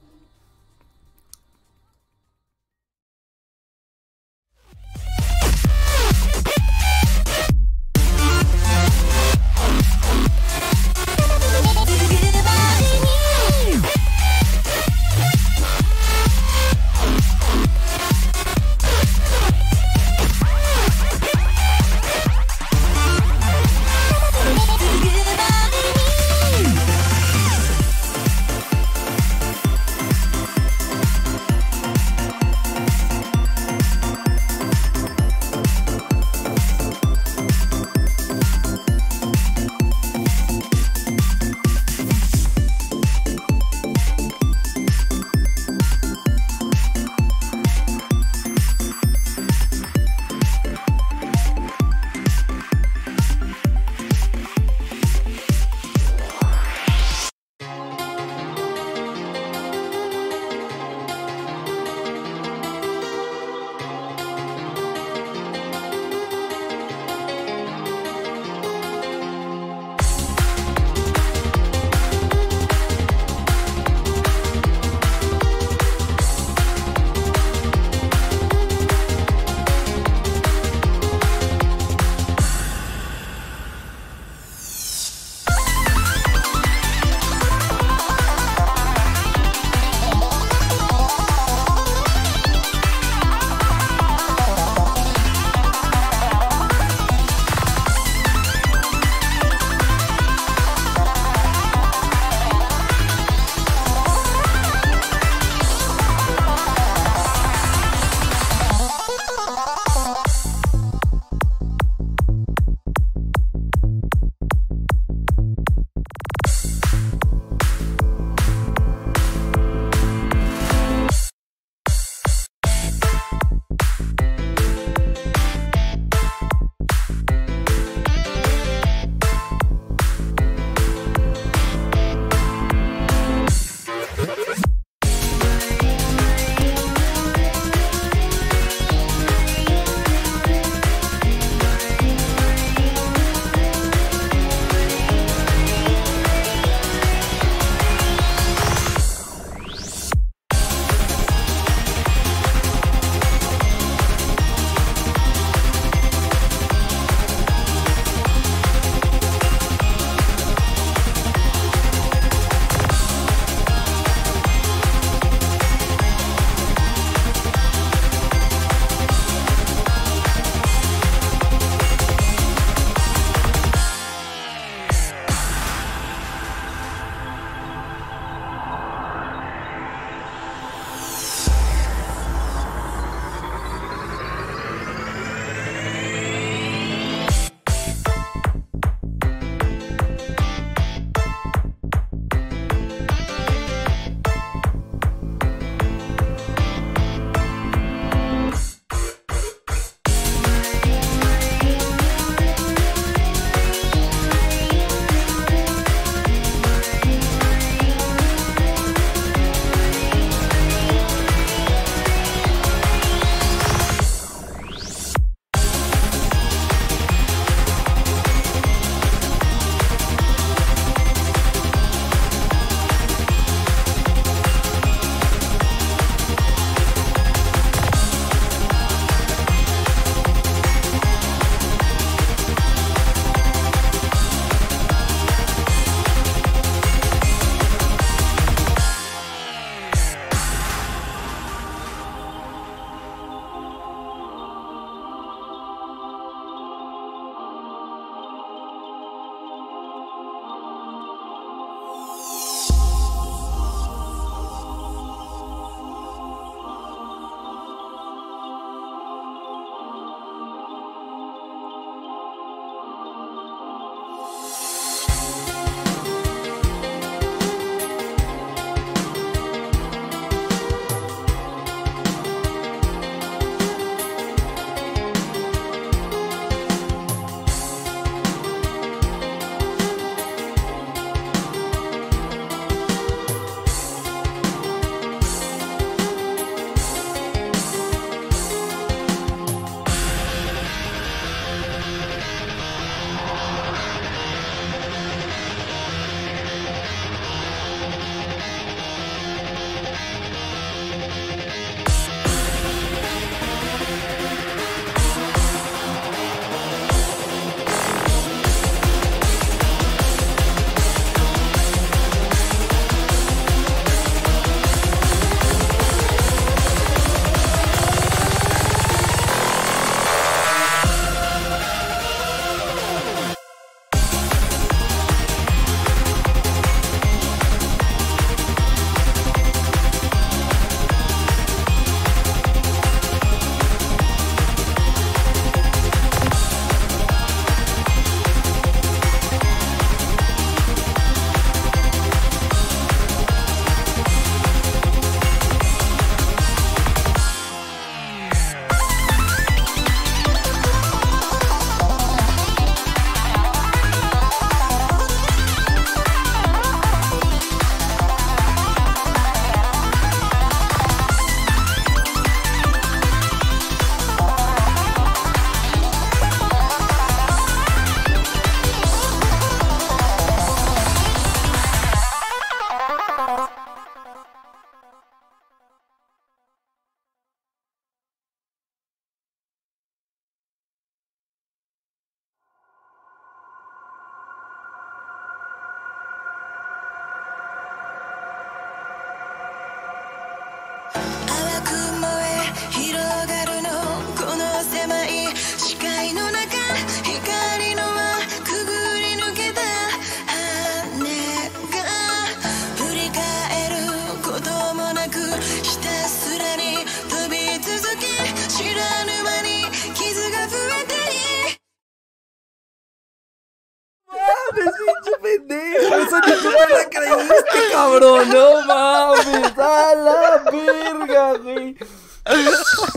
[415.38, 415.94] pendejo.
[415.94, 418.28] Eso ni tú me la creíste, cabrón.
[418.28, 419.58] No mames.
[419.58, 421.76] A la verga, güey.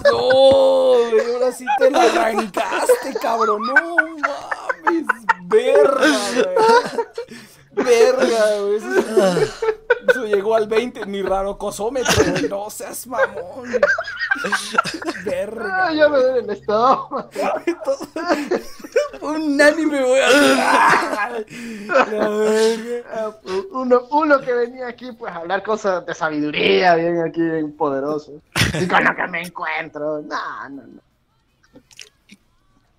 [0.05, 0.19] No,
[1.09, 1.33] güey.
[1.33, 3.61] Ahora sí te la arrancaste, cabrón.
[3.63, 5.05] No mames.
[5.43, 7.85] Verga, güey.
[7.85, 8.79] Verga, güey.
[10.07, 12.47] Eso, llegó al 20, mi raro cosómetro, güey.
[12.49, 13.33] No seas mamón.
[13.55, 13.79] güey.
[15.25, 15.85] Verga.
[15.87, 17.29] Ah, ya me duele el estómago.
[19.21, 19.99] Un anime.
[23.11, 23.31] Ah,
[23.71, 28.33] Uno, uno que venía aquí pues a hablar cosas de sabiduría, bien aquí, bien poderoso.
[28.79, 30.21] Y con lo que me encuentro.
[30.21, 31.01] No, no, no.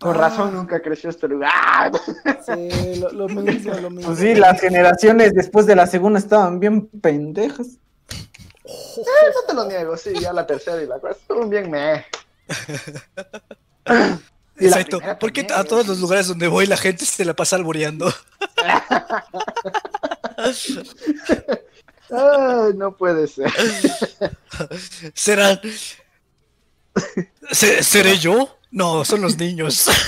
[0.00, 1.92] Con razón nunca creció este lugar.
[2.46, 4.06] Sí, lo, lo mismo, lo mismo.
[4.08, 7.66] Pues sí, las generaciones después de la segunda estaban bien pendejas.
[8.64, 9.02] Eh,
[9.34, 12.06] no te lo niego, sí, ya la tercera y la cuarta estuvieron bien me.
[14.58, 15.00] Exacto.
[15.18, 18.12] ¿Por qué a todos los lugares donde voy la gente se la pasa alboreando?
[22.10, 23.52] Ay, no puede ser.
[25.14, 25.60] ¿Serán.
[27.52, 28.56] ¿Se- ¿Seré yo?
[28.70, 29.88] No, son los niños.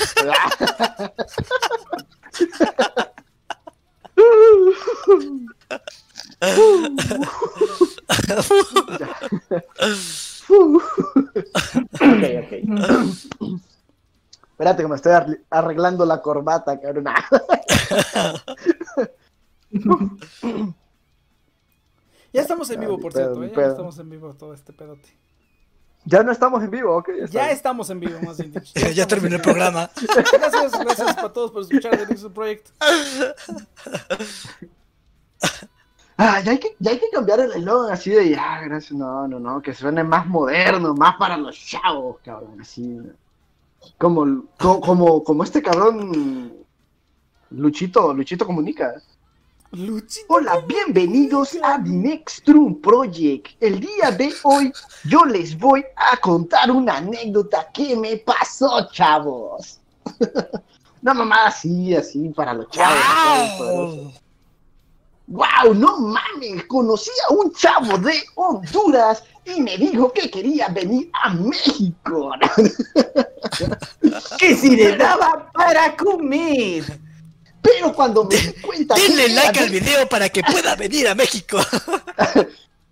[12.01, 12.53] ok, ok.
[14.51, 15.13] Espérate que me estoy
[15.51, 17.05] arreglando la corbata, cabrón.
[22.33, 23.45] Ya estamos en vivo, por cierto.
[23.45, 23.53] ¿eh?
[23.55, 25.11] Ya estamos en vivo todo este pedote.
[26.05, 27.09] Ya no estamos en vivo, ok.
[27.31, 28.73] Ya estamos en vivo, más bien dicho.
[28.75, 29.91] Ya, ya terminó el programa.
[30.33, 32.69] Gracias, gracias para todos por escuchar The Nexus Project.
[36.19, 38.93] Ah, ya hay que, ya hay que cambiar el eslogan así de ya, gracias.
[38.93, 42.99] No, no, no, que suene más moderno, más para los chavos, cabrón, así.
[43.99, 46.53] Como, co- como, como este cabrón
[47.51, 48.95] Luchito, Luchito comunica.
[50.29, 53.57] Hola, bienvenidos a The Next Room Project.
[53.59, 54.71] El día de hoy
[55.05, 59.81] yo les voy a contar una anécdota que me pasó, chavos.
[61.03, 64.13] Una mamada así, así para los chavos.
[65.29, 65.75] ¡Wow!
[65.75, 66.65] ¡No mames!
[66.69, 72.33] Conocí a un chavo de Honduras y me dijo que quería venir a México.
[74.39, 76.85] Que si le daba para comer.
[77.63, 81.59] Pero cuando me di cuenta Denle like al video para que pueda venir a México.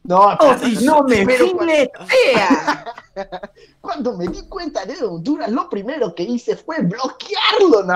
[0.02, 2.84] No, O si no me cuando, filetea.
[3.82, 7.94] cuando me di cuenta de Honduras, lo primero que hice fue bloquearlo, ¿no?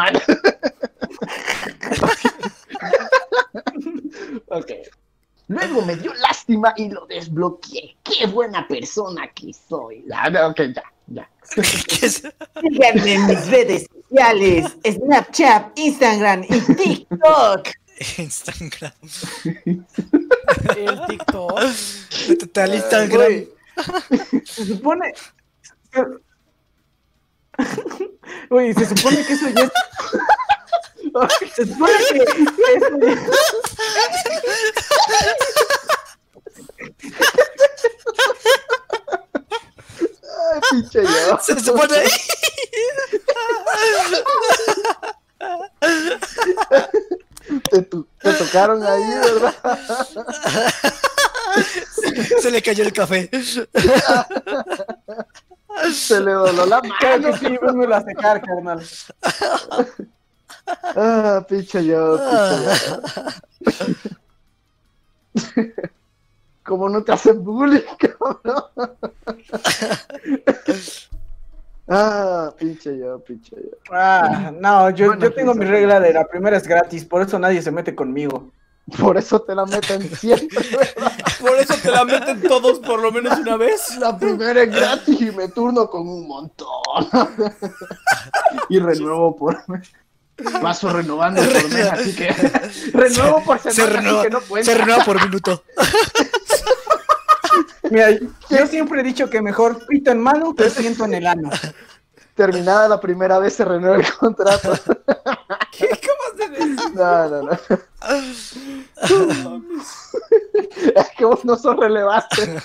[4.49, 4.71] ok.
[5.49, 7.97] Luego me dio lástima y lo desbloqueé.
[8.03, 10.05] ¡Qué buena persona que soy!
[10.07, 11.31] No, ok, ya, ya.
[11.55, 12.23] ¿Qué es?
[12.61, 17.69] Síganme en mis redes sociales: Snapchat, Instagram y TikTok.
[18.19, 18.93] Instagram.
[20.77, 21.61] El TikTok.
[22.29, 23.11] Métete al Instagram.
[23.11, 23.49] Güey,
[24.45, 25.13] Se supone.
[28.51, 29.71] Oye, se supone que eso ya.
[31.55, 33.15] Se supone que eso ya-
[40.53, 41.39] Ay, pinche yo.
[41.41, 42.05] Se supone.
[47.71, 49.55] Te, tu- te tocaron ahí, ¿verdad?
[52.41, 53.31] Se le cayó el café.
[55.93, 56.95] Se le doló la mano.
[57.01, 58.83] que sí, vénmelo a secar, carnal.
[60.97, 63.93] Ah, pinche yo, pinche yo.
[66.65, 68.65] Como no te hacen bullying, cabrón.
[71.87, 73.77] Ah, pinche yo, pinche yo.
[73.93, 77.39] Ah, no, yo, Bueno, yo tengo mi regla de la primera es gratis, por eso
[77.39, 78.51] nadie se mete conmigo.
[78.99, 80.65] Por eso te la meten siempre.
[81.41, 83.97] Por eso te la meten todos por lo menos una vez.
[83.99, 86.69] La primera es gratis y me turno con un montón.
[88.69, 89.91] y renuevo por mes.
[90.61, 92.31] Paso renovando por mes, así que
[92.93, 95.63] renuevo por semana, Se así que no se renueva por minuto.
[97.91, 98.19] Mira,
[98.51, 101.51] yo siempre he dicho que mejor pito en mano que siento en el ano.
[102.35, 104.73] Terminada la primera vez se renueva el contrato.
[105.73, 106.95] ¿Qué acabas de decir?
[106.95, 107.53] No, no, no.
[110.97, 112.61] Es que vos no sos relevante.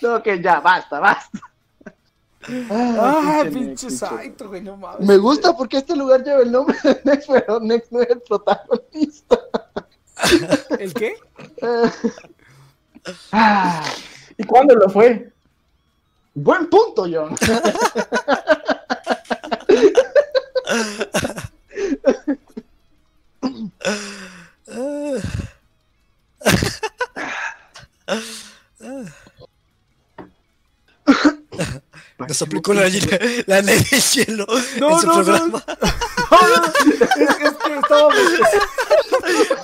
[0.00, 1.38] No, que ya, basta, basta.
[2.70, 5.06] Ah, pinche pinche Saito, güey, no mames.
[5.06, 8.20] Me gusta porque este lugar lleva el nombre de Nex, pero Nex no es el
[8.20, 9.38] protagonista.
[10.78, 11.14] ¿El qué?
[14.38, 15.30] ¿Y cuándo lo fue?
[16.34, 17.36] Buen punto, John.
[32.18, 32.88] Nos aplicó la, la,
[33.46, 33.84] la, nieve
[34.14, 34.46] hielo.
[34.78, 35.64] No, en su no, programa.
[35.66, 35.76] no.
[36.32, 38.14] Es, es que estábamos.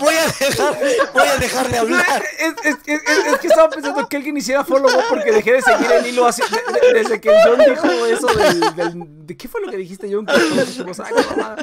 [0.01, 0.79] Voy a dejar,
[1.13, 2.25] voy a dejar de hablar.
[2.39, 2.77] Es,
[3.39, 6.81] que estaba pensando que alguien hiciera follow porque dejé de seguir el hilo así, de-
[6.89, 10.25] de- desde que John dijo eso del, del- ¿De qué fue lo que dijiste, John?
[10.25, 10.33] Que
[10.65, 11.57] dijimos, "Ay, qué mamada".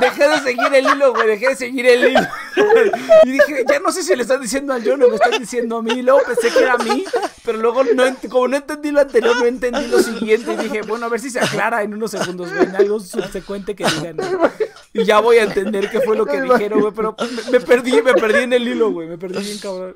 [0.00, 2.20] Dejé de seguir el hilo, güey, dejé de seguir el hilo.
[3.24, 5.76] Y dije, ya no sé si le están diciendo al John o me están diciendo
[5.76, 5.92] a mí.
[5.92, 7.04] Y luego pensé que era a mí,
[7.44, 10.52] pero luego no como no entendí lo anterior, no entendí lo siguiente.
[10.54, 13.76] Y dije, bueno, a ver si se aclara en unos segundos, güey, en algo subsecuente
[13.76, 14.16] que digan.
[14.16, 14.50] güey.
[14.92, 18.02] Y ya voy a entender qué fue lo que dijeron, güey, pero me, me perdí,
[18.02, 19.94] me perdí en el hilo, güey, me perdí bien cabrón.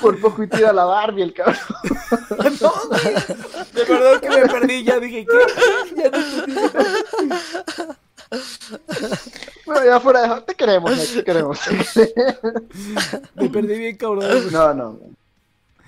[0.00, 1.56] Por poco y tira la Barbie, el cabrón.
[2.60, 3.14] No, güey,
[3.74, 5.94] de verdad que me perdí, ya dije, ¿qué?
[6.02, 7.96] Ya no.
[9.64, 10.40] Bueno, ya fuera de...
[10.42, 11.60] Te queremos, te queremos.
[13.34, 14.52] Me perdí bien cabrón.
[14.52, 14.98] No, no.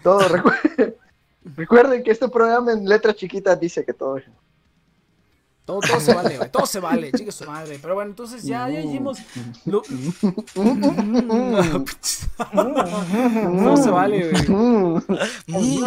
[0.02, 0.94] Todo, recu-
[1.56, 4.24] recuerden que este programa en letras chiquitas dice que todo es...
[5.68, 7.78] Todo, todo se vale, güey, todo se vale, chica su madre.
[7.82, 9.18] Pero bueno, entonces ya, ya hicimos.
[9.66, 9.82] lo-
[13.52, 14.46] No se vale, güey.
[15.46, 15.84] Nice.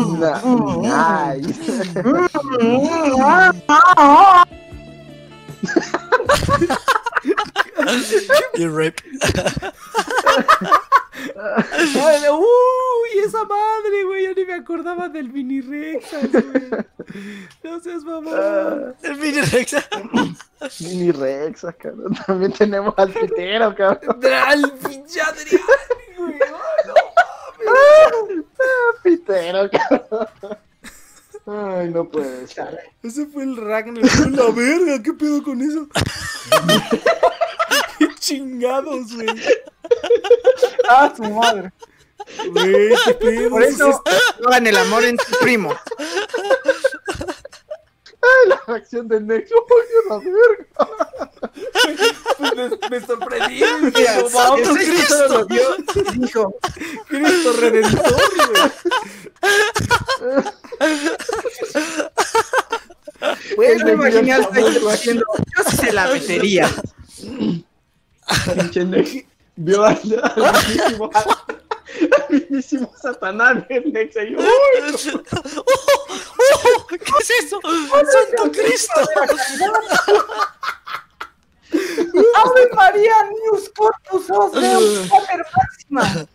[12.32, 14.24] Uy, esa madre, güey.
[14.24, 16.86] Ya ni me acordaba del mini Rexas, güey.
[17.64, 18.94] No seas mamá.
[19.04, 19.84] El mini Rexa.
[20.80, 22.14] Mini Rexa, cabrón.
[22.26, 24.20] También tenemos al pitero, cabrón.
[24.26, 25.64] Al pinche Adrián,
[26.18, 26.40] güey.
[29.04, 30.58] Pitero, cabrón.
[31.48, 32.80] Ay, no puede ser.
[33.04, 34.04] Ese fue el Ragnar.
[34.32, 35.88] La verga, ¿qué pedo con eso?
[38.00, 39.28] Qué chingados, güey.
[40.90, 41.72] Ah, su madre.
[42.52, 43.50] Güey, qué pedo.
[43.52, 44.04] Por eso
[44.48, 45.76] hagan el amor en tu primo.
[48.22, 49.56] Ay, la reacción del Nexo.
[49.56, 50.68] Oye, la verga.
[52.38, 53.64] Pues me, me sorprendí.
[53.96, 55.62] Mira, no ese Cristo lo vio
[55.96, 56.56] y dijo,
[57.08, 58.14] Cristo Redentor,
[63.56, 63.78] güey.
[63.84, 65.26] Me imaginé al diciendo,
[65.58, 66.70] yo se la metería.
[68.56, 69.18] Pinche Nexo.
[69.56, 70.00] Vio al
[72.00, 74.22] al mismísimo, al mismísimo Satanás del Nexo.
[74.22, 74.44] Y, uy,
[75.58, 76.88] ¡Oh!
[76.88, 77.60] ¿Qué es eso?
[77.62, 79.02] ¡Santo Cristo!
[82.36, 86.28] ¡Ave María, News Corpus Os Deus, Pater Máxima!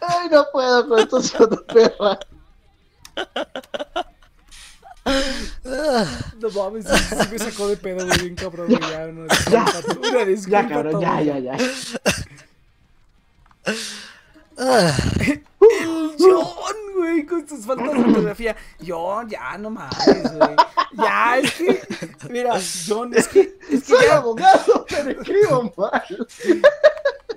[0.00, 2.18] Ay, no puedo con estos hijos de perra.
[5.04, 8.80] No mames, sí, me sacó de pedo, güey, bien cabrón, güey.
[9.50, 11.56] Ya, disculpa, una disculpa, Ya, cabrón, ya, ya, ya.
[14.58, 14.94] Ah,
[15.24, 18.56] El John, güey, con sus faltas de ortografía.
[18.86, 20.56] John, ya, no mames, güey.
[20.92, 21.82] Ya, es que.
[22.30, 23.58] Mira, John, es que.
[23.70, 24.16] Es que Soy ya.
[24.18, 26.28] abogado, pero escribo mal.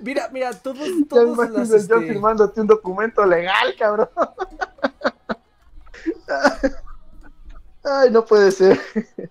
[0.02, 1.68] Mira, mira, todos, Ya todos imagino las.
[1.70, 4.08] yo Este, firmándote un documento legal, cabrón.
[8.04, 8.80] Ay, no puede ser.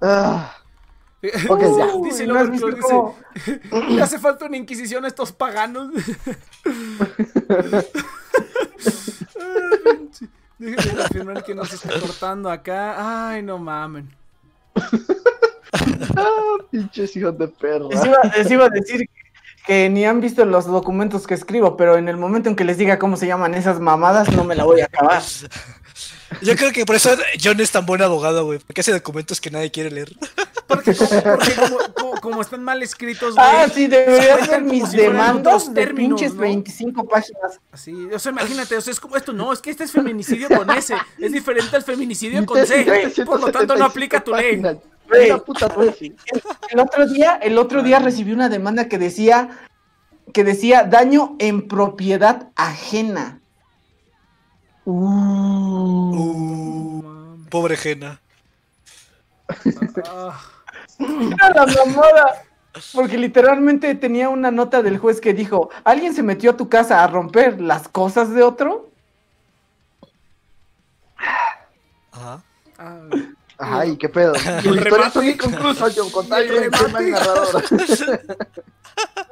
[0.00, 0.54] Ah,
[1.48, 1.88] Ok, ya.
[2.04, 5.32] Dice ¿no has Lover visto Claw, cómo- dice, Le hace falta una inquisición a estos
[5.32, 5.90] paganos.
[9.40, 10.28] Ay, pinche.
[10.58, 13.28] Déjenme confirmar que no se está cortando acá.
[13.30, 14.08] Ay, no mamen.
[16.16, 17.86] ah, pinches hijos de perra.
[17.90, 19.08] Les iba, les iba a decir
[19.66, 22.78] que ni han visto los documentos que escribo, pero en el momento en que les
[22.78, 25.22] diga cómo se llaman esas mamadas, no me la voy a acabar.
[26.42, 27.10] Yo creo que por eso
[27.42, 28.58] John es tan buen abogado, güey.
[28.58, 30.14] Porque hace documentos que nadie quiere leer.
[30.66, 33.46] Porque, como, porque como, como- como están mal escritos, güey.
[33.48, 36.40] Ah, sí, debería cuentan ser mis si demandas de términos, pinches ¿no?
[36.42, 37.60] 25 páginas.
[37.72, 40.48] Así, o sea, imagínate, o sea, es como esto, no, es que este es feminicidio
[40.48, 42.84] con S, es diferente al feminicidio Mi con C,
[43.24, 44.60] por lo tanto no 175 aplica tu ley.
[45.46, 45.72] puta.
[46.70, 49.48] El otro día, el otro día recibí una demanda que decía
[50.34, 53.37] que decía daño en propiedad ajena.
[54.90, 56.14] Uh,
[57.02, 57.48] Mames.
[57.50, 58.18] pobre Jena.
[60.06, 60.40] Ah,
[60.98, 62.42] Era la mamada.
[62.94, 67.04] Porque literalmente tenía una nota del juez que dijo, ¿alguien se metió a tu casa
[67.04, 68.88] a romper las cosas de otro?
[72.12, 72.42] Ajá.
[72.78, 73.00] ah,
[73.58, 74.32] Ay, qué pedo.
[74.64, 76.10] Y el La historia es inconclusa, John.
[76.10, 77.62] Con el tema narrador.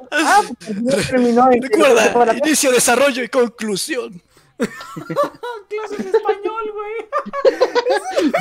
[0.09, 4.21] Ah, pues no terminó Recuerda, inicio, desarrollo y conclusión.
[5.69, 6.95] clases de español, güey,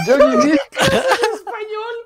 [0.06, 0.60] Johnny Depp.
[1.34, 1.96] español.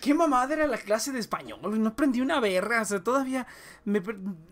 [0.00, 1.78] qué mamada era la clase de español, güey.
[1.78, 3.46] No aprendí una verga, o sea, todavía
[3.84, 4.02] me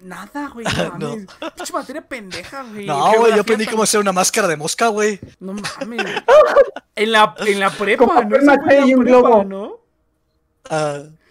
[0.00, 0.66] nada, güey.
[0.98, 1.16] No.
[1.56, 2.86] Pinche materia pendeja, güey.
[2.86, 5.20] No, güey, yo aprendí cómo hacer una máscara de mosca, güey.
[5.40, 6.22] No mames.
[6.96, 8.28] En la, en la prepa, Como ¿no?
[8.28, 9.44] Fue en la prepa, globo.
[9.44, 9.80] ¿no?
[10.70, 11.21] Ah, ¿Te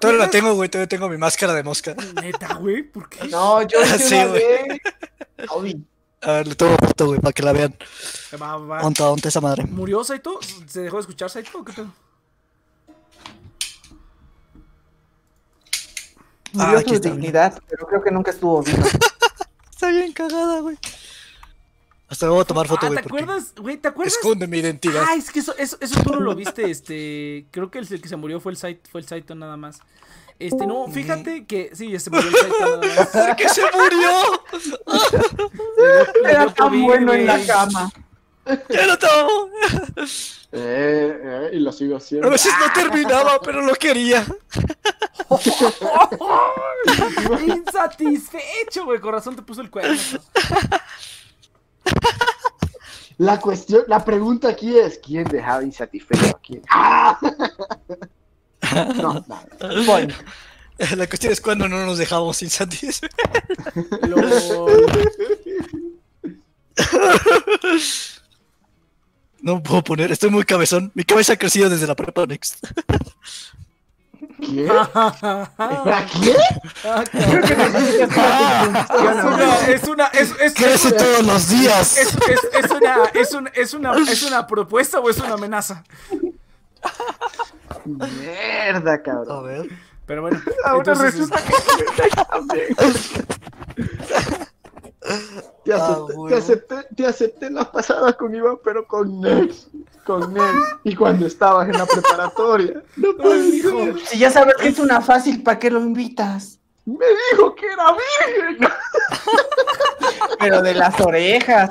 [0.00, 1.94] todavía la tengo, güey, todavía tengo mi máscara de mosca.
[2.22, 3.26] Neta, güey, ¿por qué?
[3.28, 4.80] No, yo Sí, güey.
[6.22, 7.76] A ver, le tomo foto, güey, para que la vean.
[8.40, 8.80] Va, va.
[8.80, 9.64] ¿Dónde está, dónde está esa madre?
[9.64, 10.38] ¿Murió Saito?
[10.66, 11.92] ¿Se dejó de escuchar Saito o qué pedo?
[16.52, 18.84] Murió Ah, su dignidad, pero creo que nunca estuvo viva.
[19.70, 20.78] Está bien cagada, güey.
[22.08, 23.00] Hasta voy a tomar foto, ah, güey.
[23.02, 23.52] ¿te acuerdas?
[23.56, 24.14] Güey, ¿te acuerdas?
[24.14, 25.04] Esconde mi identidad.
[25.08, 27.46] Ah, es que eso, eso, eso tú no lo viste, este...
[27.50, 29.80] Creo que el, el que se murió fue el Saito, fue el Saito nada más.
[30.38, 31.70] Este, no, fíjate que...
[31.74, 33.36] Sí, ya se murió el Saito nada más.
[33.36, 34.42] ¡Que se murió!
[35.82, 37.92] Le dio Era tan COVID, bueno en la cama.
[38.68, 39.50] ¡Ya lo tomo!
[40.52, 42.30] Eh, eh, y lo sigo A haciendo.
[42.30, 44.24] veces no terminaba, pero lo quería.
[47.46, 49.00] Insatisfecho, güey.
[49.00, 49.98] Con razón te puso el cuerno.
[53.18, 56.62] La cuestión, la pregunta aquí es: ¿quién dejaba insatisfecho a quién?
[56.70, 57.18] ¡Ah!
[58.96, 59.48] No, nada.
[59.86, 60.12] Point.
[60.96, 63.10] La cuestión es cuando no nos dejábamos insatisfechos.
[69.40, 70.92] No puedo poner, estoy muy cabezón.
[70.94, 72.66] Mi cabeza ha crecido desde la prepa Next.
[74.38, 74.68] ¿Quién?
[74.92, 76.36] Ah, ¿A quién?
[79.06, 81.96] Es una, es una, es, Crece todos los días.
[81.98, 85.82] es, es, es una, es, un- es una, es una propuesta o es una amenaza.
[87.84, 89.44] Mierda, A cabrón.
[89.46, 89.68] ver.
[90.06, 91.52] Pero bueno, Ahora entonces, resulta que
[95.64, 96.28] Te Ah, acepté, bueno.
[96.28, 99.68] te acepté, te acepté las pasadas con Iván, pero con Nex.
[100.04, 100.54] Con Nex.
[100.84, 102.82] Y cuando estabas en la preparatoria.
[102.96, 103.12] No.
[104.06, 106.58] Si ya sabes que es una fácil, ¿para qué lo invitas?
[106.84, 107.84] Me dijo que era
[108.28, 108.68] virgen.
[110.38, 111.70] Pero de las orejas.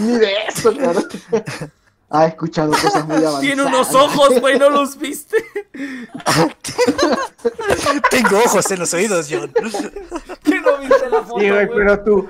[0.00, 1.06] Ni de eso, cabrón.
[2.10, 3.40] Ha escuchado cosas muy avanzadas.
[3.40, 5.36] tiene unos ojos, güey, ¿no los viste?
[8.10, 9.52] Tengo ojos en los oídos, John.
[10.42, 12.28] ¿Qué no viste la foto, Sí, güey, pero tu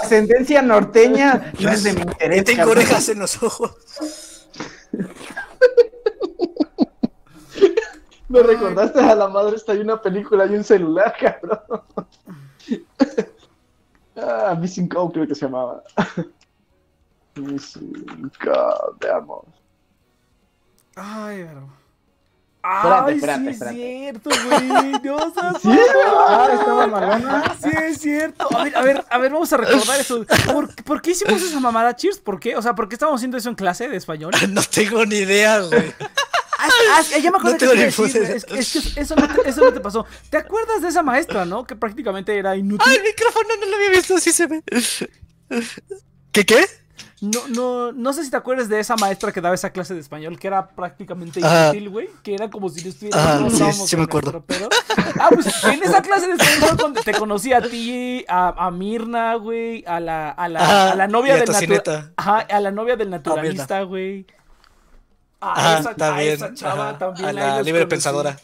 [0.00, 2.40] ascendencia norteña no es de mi interés.
[2.40, 2.78] Y tengo cabrón.
[2.78, 4.48] orejas en los ojos.
[8.28, 11.82] Me recordaste a la madre está ahí una película y un celular, cabrón.
[14.16, 15.82] Ah, Missing Code creo que se llamaba.
[17.38, 19.44] Missing Code, veamos.
[20.96, 21.78] Ay, pero...
[22.60, 23.76] Espérate, Ay, espérate, sí espérate.
[23.76, 24.92] es cierto, güey.
[25.02, 25.78] No seas ¿Sí?
[26.28, 27.56] Ah, estaba malona.
[27.62, 28.48] Sí, es cierto.
[28.58, 30.26] A ver, a ver, a ver, vamos a recordar eso.
[30.52, 32.18] ¿Por, por qué hicimos esa mamada, Cheers?
[32.18, 32.56] ¿Por qué?
[32.56, 34.32] O sea, ¿por qué estábamos haciendo eso en clase de español?
[34.50, 35.94] No tengo ni idea, güey.
[36.60, 38.36] Ah, ah, ya me acuerdo No que tengo te decir, idea.
[38.36, 40.04] es, es que eso no, te, eso no te pasó.
[40.28, 41.64] ¿Te acuerdas de esa maestra, no?
[41.64, 42.86] Que prácticamente era inútil.
[42.90, 44.18] ¡Ay, el micrófono no lo había visto!
[44.18, 44.62] Sí se ve.
[46.32, 46.66] ¿Qué qué?
[47.20, 50.00] No, no, no sé si te acuerdas de esa maestra que daba esa clase de
[50.00, 52.10] español, que era prácticamente inútil, güey.
[52.22, 53.40] Que era como si no estuviera.
[53.40, 54.32] No sí, sí me acuerdo.
[54.32, 54.68] nuestro pedo.
[55.20, 59.34] Ah, pues en esa clase de español donde te conocí a ti, a, a Mirna,
[59.34, 62.12] güey, a la, a la, Ajá, a la novia del naturalista.
[62.16, 64.26] Ajá, a la novia del naturalista, güey.
[65.40, 67.28] A esa, a esa chava ajá, también.
[67.28, 67.90] a la libre conocí.
[67.90, 68.36] pensadora.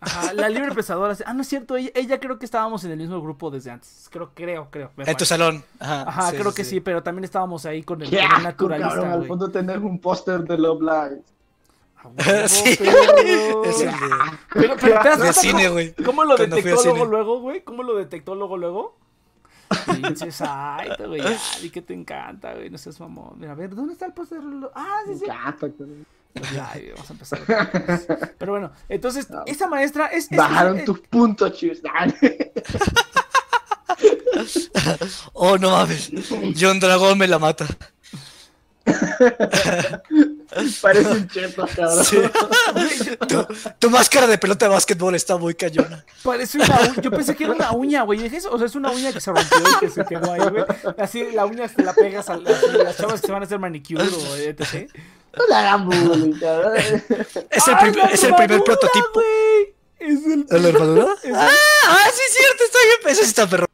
[0.00, 1.16] Ajá, la libre pensadora.
[1.24, 4.08] Ah, no es cierto, ella, ella creo que estábamos en el mismo grupo desde antes.
[4.12, 4.90] Creo, creo, creo.
[4.98, 5.64] En tu salón.
[5.80, 8.42] Ajá, Ajá, creo que sí, pero también estábamos ahí con el, ¡Qué con el asco,
[8.42, 9.12] naturalista, cabrón!
[9.22, 11.22] Al fondo tenés un póster de Love Live.
[12.06, 13.64] Huevo, Sí, perro.
[13.64, 13.96] es el de,
[14.52, 15.94] Pero, pero ¿te das de cuenta cine, cómo- güey.
[15.94, 17.10] ¿Cómo lo Cuando detectó luego, cine.
[17.10, 17.64] luego, güey?
[17.64, 18.96] ¿Cómo lo detectó luego, luego?
[19.86, 21.20] Pinches Saito, güey.
[21.22, 22.70] Ya, di que te encanta, güey.
[22.70, 23.34] No seas mamón.
[23.38, 24.38] Mira, a ver, ¿dónde está el póster?
[24.74, 25.24] Ah, sí, Me sí.
[25.24, 25.66] encanta.
[26.72, 28.34] Ay, vamos a empezar.
[28.38, 30.30] Pero bueno, entonces, esa maestra es.
[30.30, 31.78] es- Bajaron es- tus puntos, chicos.
[35.32, 36.10] Oh, no mames.
[36.58, 37.66] John Dragón me la mata.
[40.80, 42.04] Parece un cheto, cabrón.
[42.04, 42.18] Sí.
[43.28, 43.46] Tu,
[43.78, 46.04] tu máscara de pelota de básquetbol está muy cañona.
[46.22, 47.00] Parece una uña.
[47.02, 48.20] Yo pensé que era una uña, güey.
[48.20, 48.50] Dije eso.
[48.52, 50.64] O sea, es una uña que se rompió y que se quedó ahí, güey.
[50.98, 52.44] Así, la uña te la pegas a así,
[52.84, 54.88] las chavas que se van a hacer manicure o etc.
[55.36, 56.72] No le hagan bullying, cabrón.
[57.50, 59.20] Es el, ¡Ay, primer, la es el primer armadura, prototipo.
[59.98, 60.46] Es el.
[60.50, 61.06] ¿Es la armadura?
[61.22, 61.48] Es el- Ah,
[61.88, 63.12] ah, sí, es cierto, está bien.
[63.12, 63.66] Eso sí está perro.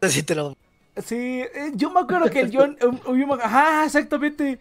[0.00, 0.56] Así te lo.
[1.04, 2.76] Sí, eh, yo me acuerdo que el John.
[2.80, 2.92] yo
[3.26, 4.58] me- Ajá, exactamente.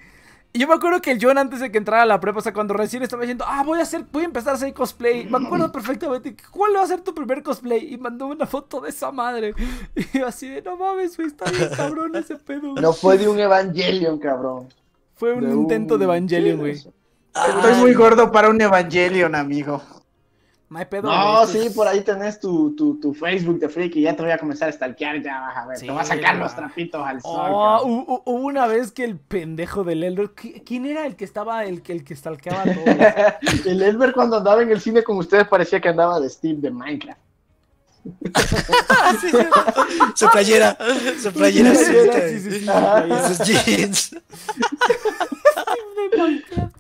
[0.54, 2.54] Yo me acuerdo que el John antes de que entrara a la prepa, o sea,
[2.54, 5.26] cuando recién estaba diciendo, ah, voy a hacer, voy a empezar a hacer cosplay.
[5.26, 7.94] Me acuerdo perfectamente, ¿cuál va a ser tu primer cosplay?
[7.94, 9.54] Y mandó una foto de esa madre.
[9.96, 12.72] Y yo así de, no mames, güey, está bien cabrón ese pedo.
[12.72, 12.82] güey".
[12.82, 14.68] No fue de un Evangelion, cabrón.
[15.18, 16.72] Fue un De intento de Evangelion, güey.
[16.74, 19.82] Estoy muy gordo para un Evangelion, amigo.
[20.70, 21.04] No hay pedo.
[21.04, 21.48] No, güey.
[21.48, 24.38] sí, por ahí tenés tu, tu, tu Facebook de Freak y ya te voy a
[24.38, 25.78] comenzar a stalkear, ya vas a ver.
[25.78, 27.32] Sí, te vas a sacar los trapitos al sol.
[27.36, 27.92] Oh, cabrón.
[27.92, 30.32] hu- hu- hubo una vez que el pendejo del Elder.
[30.36, 32.86] ¿qui- ¿Quién era el que estaba, el que, el que stalkeaba a todos?
[33.66, 36.70] El Elber cuando andaba en el cine con ustedes parecía que andaba de Steve de
[36.72, 37.22] Minecraft.
[40.16, 40.78] Su playera,
[41.22, 41.76] su playera.
[41.76, 42.66] Sí, sí, sí, sí, sí, sí,
[43.28, 44.16] Sus jeans.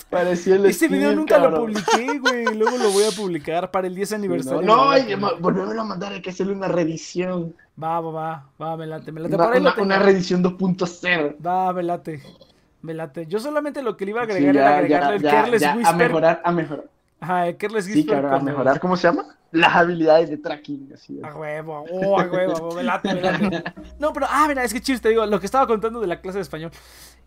[0.09, 2.45] Parecía el Ese video nunca lo publiqué, güey.
[2.55, 4.61] Luego lo voy a publicar para el 10 aniversario.
[4.61, 7.53] No, no, volvémoslo a mandar, hay que hacerle una reedición.
[7.81, 9.35] Va, va, va, va, me late, me late.
[9.35, 11.35] Una, una- reedición 2.0.
[11.45, 12.21] Va, me late.
[12.81, 13.25] Me late.
[13.27, 15.31] Yo solamente lo que le iba a Sí, agregar era ya, agregarle ya, el ya,
[15.31, 15.95] Careless ya, a Whisper.
[15.97, 16.85] mejorar, a mejorar.
[17.19, 18.15] Ajá, el Careless Sí, Whisper.
[18.15, 19.25] cabrón, a con el- mejorar, ¿cómo se llama?
[19.51, 20.91] Las habilidades de tracking.
[20.93, 23.63] Así A huevo, oh, a huevo, me late, me late.
[23.97, 26.19] No, pero, ah, mira, es que chiste, te digo, lo que estaba contando de la
[26.21, 26.71] clase de español.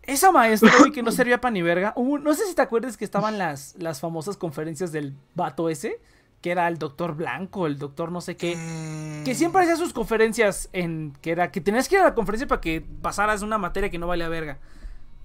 [0.03, 1.93] Esa maestra, güey, que no servía para ni verga.
[1.97, 5.99] no sé si te acuerdas que estaban las, las famosas conferencias del vato ese,
[6.41, 8.55] que era el doctor Blanco, el doctor no sé qué.
[8.55, 11.13] Mm, Que siempre hacía sus conferencias en.
[11.21, 11.51] que era.
[11.51, 14.29] que tenías que ir a la conferencia para que pasaras una materia que no valía
[14.29, 14.57] verga.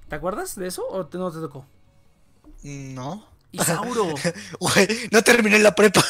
[0.09, 1.65] ¿Te acuerdas de eso o te- no te tocó?
[2.63, 3.25] No.
[3.53, 4.07] Isauro.
[4.61, 6.03] Güey, no terminé la prepa.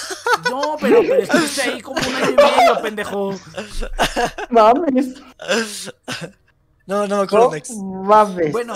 [0.50, 3.34] No, pero, pero estuviste ahí como un año y medio, pendejo.
[4.50, 5.14] Mames.
[6.86, 7.50] No, no me acuerdo.
[7.76, 8.52] No mames.
[8.52, 8.74] Bueno,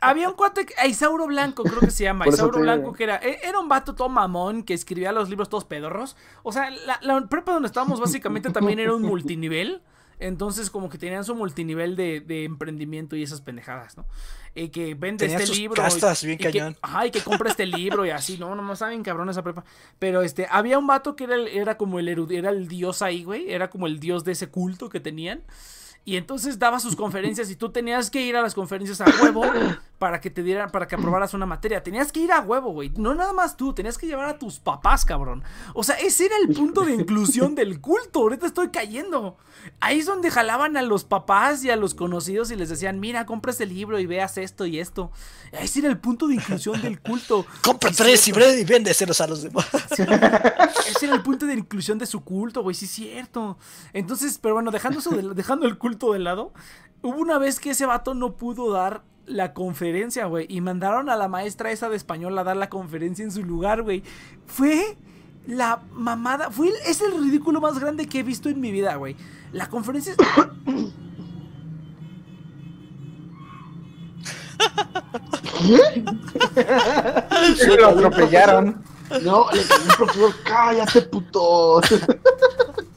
[0.00, 2.26] había un cuate, a Isauro Blanco, creo que se llama.
[2.26, 2.60] Por Isauro.
[2.60, 6.16] Blanco, que era, e- era un vato todo mamón que escribía los libros todos pedorros.
[6.42, 9.82] O sea, la, la prepa donde estábamos básicamente también era un multinivel.
[10.18, 14.04] Entonces, como que tenían su multinivel de, de emprendimiento y esas pendejadas, ¿no?
[14.54, 15.80] Y que vende este sus libro.
[15.80, 18.62] y- castas bien y que- ajá, y que compra este libro y así, no, no,
[18.62, 19.64] no saben cabrón esa prepa.
[19.98, 23.22] Pero este, había un vato que era, el- era como el era el dios ahí,
[23.24, 23.50] güey.
[23.52, 25.42] Era como el dios de ese culto que tenían.
[26.04, 29.42] Y entonces daba sus conferencias y tú tenías que ir a las conferencias a huevo
[30.00, 31.82] para que te dieran, para que aprobaras una materia.
[31.82, 32.90] Tenías que ir a huevo, güey.
[32.96, 35.44] No nada más tú, tenías que llevar a tus papás, cabrón.
[35.74, 38.20] O sea, ese era el punto de inclusión del culto.
[38.20, 39.36] Ahorita estoy cayendo.
[39.78, 43.26] Ahí es donde jalaban a los papás y a los conocidos y les decían, mira,
[43.26, 45.12] compra este libro y veas esto y esto.
[45.52, 47.44] Ese era el punto de inclusión del culto.
[47.62, 49.68] Compra tres y y véndeselos a los demás.
[49.90, 53.58] Ese era el punto de inclusión de su culto, güey, sí es cierto.
[53.92, 56.54] Entonces, pero bueno, dejando, eso de- dejando el culto de lado,
[57.02, 61.16] hubo una vez que ese vato no pudo dar la conferencia, güey, y mandaron a
[61.16, 64.02] la maestra esa de español a dar la conferencia en su lugar, güey.
[64.46, 64.96] Fue
[65.46, 68.96] la mamada, fue el- es el ridículo más grande que he visto en mi vida,
[68.96, 69.16] güey.
[69.52, 70.14] La conferencia...
[77.78, 78.82] lo atropellaron.
[79.22, 81.80] No, le cayó el profesor, cállate, puto.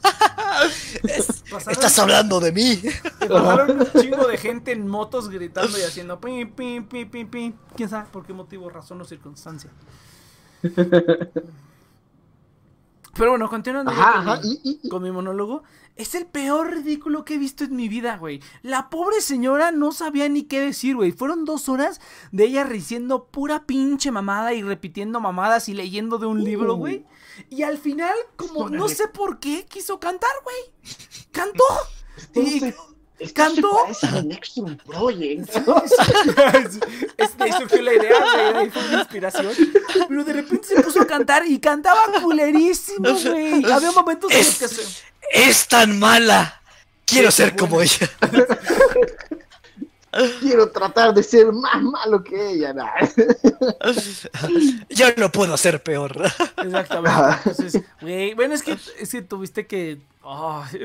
[1.50, 2.80] pasaron- Estás hablando de mí.
[3.20, 7.52] Pasaron un chingo de gente en motos gritando y haciendo pim, pim, pim, pim, pim.
[7.76, 9.70] ¿Quién sabe por qué motivo, razón o circunstancia?
[13.16, 15.62] Pero bueno, continuando Ajá, con, ajá, mi, con monólogo.
[15.96, 18.42] Es el peor ridículo que he visto en mi vida, güey.
[18.62, 21.12] La pobre señora no sabía ni qué decir, güey.
[21.12, 22.00] Fueron dos horas
[22.32, 27.04] de ella diciendo pura pinche mamada y repitiendo mamadas y leyendo de un libro, güey.
[27.50, 30.56] Y al final, como no sé por qué, quiso cantar, güey.
[31.32, 31.64] Cantó.
[32.34, 32.72] Y,
[33.32, 33.86] ¿Cantó?
[34.24, 35.48] Nextrum Project.
[37.58, 39.52] Surgió la idea, de fue una inspiración.
[40.08, 43.64] Pero de repente se puso a cantar y cantaba culerísimo, güey.
[43.70, 44.82] Había momentos en los que se...
[45.32, 46.60] Es tan mala.
[47.06, 48.10] Quiero ser como ella.
[50.40, 52.72] Quiero tratar de ser más malo que ella.
[52.72, 52.90] nah.
[54.90, 56.16] Yo lo puedo hacer peor.
[56.56, 57.40] Exactamente.
[57.50, 60.00] Entonces, güey, bueno, es que, es que tuviste que...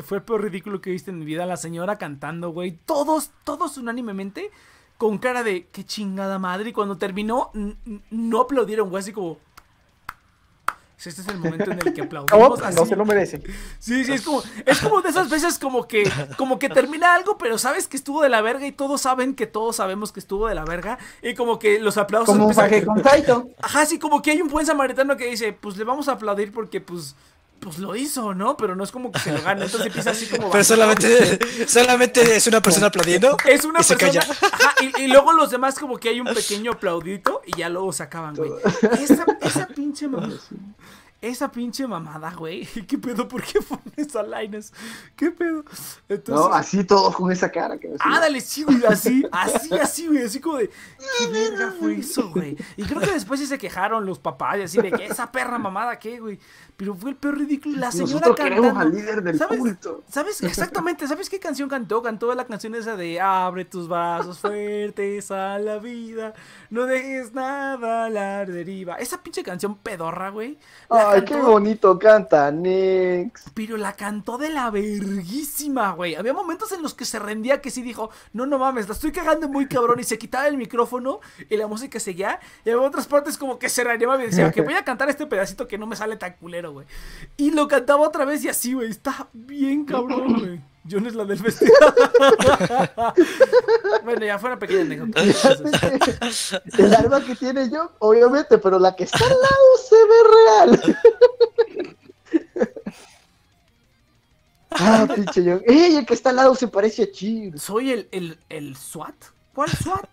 [0.03, 1.45] fue el peor ridículo que viste en mi vida.
[1.45, 2.77] La señora cantando, güey.
[2.85, 4.51] Todos, todos unánimemente
[4.97, 6.69] con cara de qué chingada madre.
[6.69, 7.51] Y cuando terminó,
[8.09, 9.37] no aplaudieron, güey, así como...
[11.05, 12.59] Este es el momento en el que No, aplaudimos.
[12.59, 12.89] no así.
[12.89, 13.41] se lo merece.
[13.79, 17.37] Sí, sí, es como, es como de esas veces como que, como que termina algo,
[17.37, 20.47] pero sabes que estuvo de la verga y todos saben que todos sabemos que estuvo
[20.47, 20.97] de la verga.
[21.21, 22.53] Y como que los aplausos Como un
[22.85, 23.49] con Saito.
[23.61, 26.51] Ajá, sí, como que hay un buen samaritano que dice, pues le vamos a aplaudir
[26.51, 27.15] porque pues,
[27.59, 28.55] pues lo hizo, ¿no?
[28.57, 29.65] Pero no es como que se lo gane.
[29.65, 30.49] Entonces empieza así como.
[30.51, 33.37] Pero solamente, solamente es una persona aplaudiendo.
[33.45, 34.21] Es una y se persona.
[34.25, 34.37] calla.
[34.51, 37.91] Ajá, y, y luego los demás, como que hay un pequeño aplaudito y ya luego
[37.93, 38.51] se acaban, güey.
[39.01, 40.33] Esa, esa pinche mamada.
[41.21, 42.65] Esa pinche mamada, güey.
[42.87, 43.27] ¿Qué pedo?
[43.27, 44.71] ¿Por qué pones a Linus?
[45.17, 45.65] ¿Qué pedo?
[46.07, 46.45] Entonces.
[46.45, 47.77] No, así todos con esa cara.
[47.77, 51.95] Que Ah, dale, sí, güey, así, así, así, güey, así como de, ¿qué verga fue
[51.99, 52.55] eso, güey?
[52.77, 55.57] Y creo que después sí se quejaron los papás y así de que esa perra
[55.57, 56.39] mamada, ¿qué, güey?
[56.77, 58.89] Pero fue el peor ridículo, la señora Nosotros queremos cantando.
[58.89, 59.59] al líder del ¿Sabes?
[59.59, 60.03] culto.
[60.09, 60.41] ¿Sabes?
[60.43, 62.01] Exactamente, ¿sabes qué canción cantó?
[62.01, 66.33] Cantó la canción esa de Abre tus brazos fuertes a la vida,
[66.69, 68.95] no dejes nada a la deriva.
[68.95, 70.57] Esa pinche canción pedorra, güey.
[70.89, 73.45] La Ay, qué bonito canta Nix.
[73.53, 76.15] pero la cantó de la verguísima, güey.
[76.15, 79.11] Había momentos en los que se rendía que sí dijo, no, no mames, la estoy
[79.11, 81.19] cagando muy cabrón y se quitaba el micrófono
[81.49, 82.39] y la música seguía.
[82.65, 85.25] Y había otras partes como que se reanimaba y decía, que voy a cantar este
[85.25, 86.85] pedacito que no me sale tan culero, güey.
[87.37, 88.89] Y lo cantaba otra vez y así, güey.
[88.89, 90.61] Está bien cabrón, güey.
[90.89, 91.73] John es la del vestido.
[94.03, 95.21] bueno, ya fue una pequeña anécdota.
[95.21, 100.15] Entonces, El arma que tiene yo, obviamente, pero la que está al lado se ve
[100.37, 100.97] real.
[104.71, 105.59] ah, pinche yo.
[105.65, 105.97] ¡Ey!
[105.97, 107.59] El que está al lado se parece a Chir.
[107.59, 109.15] ¿Soy el, el, el SWAT?
[109.53, 110.09] ¿Cuál SWAT?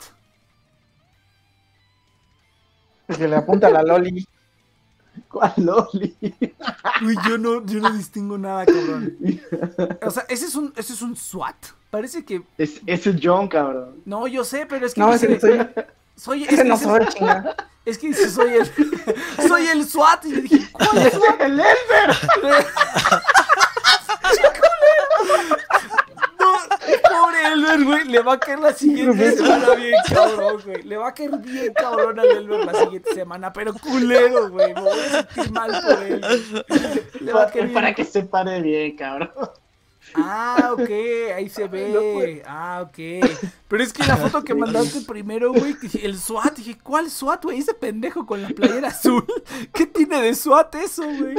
[3.17, 4.27] Que le apunta a la Loli.
[5.29, 6.15] ¿Cuál Loli?
[7.03, 9.17] Uy, yo no, yo no distingo nada, cabrón.
[10.03, 11.57] O sea, ese es un, ese es un SWAT.
[11.91, 12.43] Parece que.
[12.59, 14.03] Es, es el John, cabrón.
[14.05, 15.01] No, yo sé, pero es que.
[15.01, 15.67] No, dice- ese soy.
[16.17, 17.55] soy, es, Ese que no soy, chinga.
[17.85, 18.67] es que dice, soy el.
[19.49, 20.25] soy el SWAT.
[20.27, 21.41] Y yo dije, ¿cuál SWAT?
[21.41, 21.65] ¡El pobre
[22.43, 22.67] Elber,
[27.97, 28.09] güey.
[28.13, 30.83] Le va a caer la siguiente semana bien cabrón, güey.
[30.83, 33.53] Le va a caer bien cabrón al Elber la siguiente semana.
[33.53, 34.75] Pero culero, güey.
[34.75, 36.21] Me voy a sentir mal por él.
[36.21, 37.03] güey.
[37.21, 39.31] Le va a caer bien Para que se pare bien, cabrón.
[40.15, 40.89] Ah, ok,
[41.35, 42.43] ahí se ve.
[42.47, 43.29] Ah, ok.
[43.69, 47.59] Pero es que la foto que mandaste primero, güey, el SWAT, dije, ¿cuál SWAT, güey?
[47.59, 49.25] Ese pendejo con la playera azul.
[49.75, 51.35] ¿Qué tiene de SWAT eso, güey?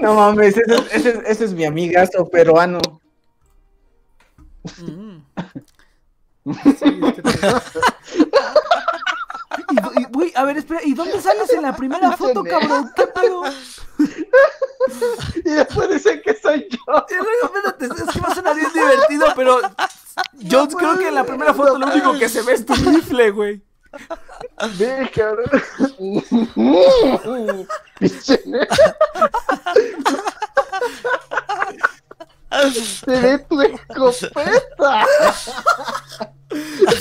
[0.00, 2.80] No mames, ese, es- ese, es- ese es mi amigazo peruano.
[4.78, 5.18] Mm.
[6.54, 7.30] Sí, es que te-
[9.70, 12.90] Y y, Güey, a ver, espera, ¿y dónde sales en la primera foto, cabrón?
[12.96, 13.42] ¿Qué pedo?
[15.36, 17.06] Y después dicen que soy yo.
[17.10, 19.60] Y luego, espérate, es que va a sonar bien divertido, pero
[20.34, 23.30] yo creo que en la primera foto lo único que se ve es tu rifle,
[23.30, 23.62] güey.
[24.78, 25.50] Ve, cabrón.
[32.74, 35.06] Se ve tu escopeta.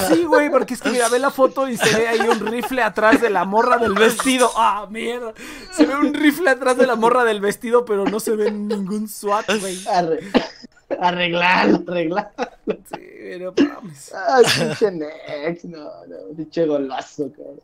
[0.08, 2.82] Sí, güey, porque es que mira, ve la foto y se ve ahí un rifle
[2.82, 4.50] atrás de la morra del vestido.
[4.56, 5.34] Ah, mierda.
[5.74, 9.10] Se ve un rifle atrás de la morra del vestido, pero no se ve ningún
[9.10, 9.78] SWAT, güey.
[9.86, 10.22] Arre-
[11.02, 12.32] Arreglarlo, arreglarlo.
[12.66, 14.14] Sí, pero mames.
[14.14, 15.66] Ay, pinche Nex.
[15.66, 17.60] No, no, pinche golazo, cabrón.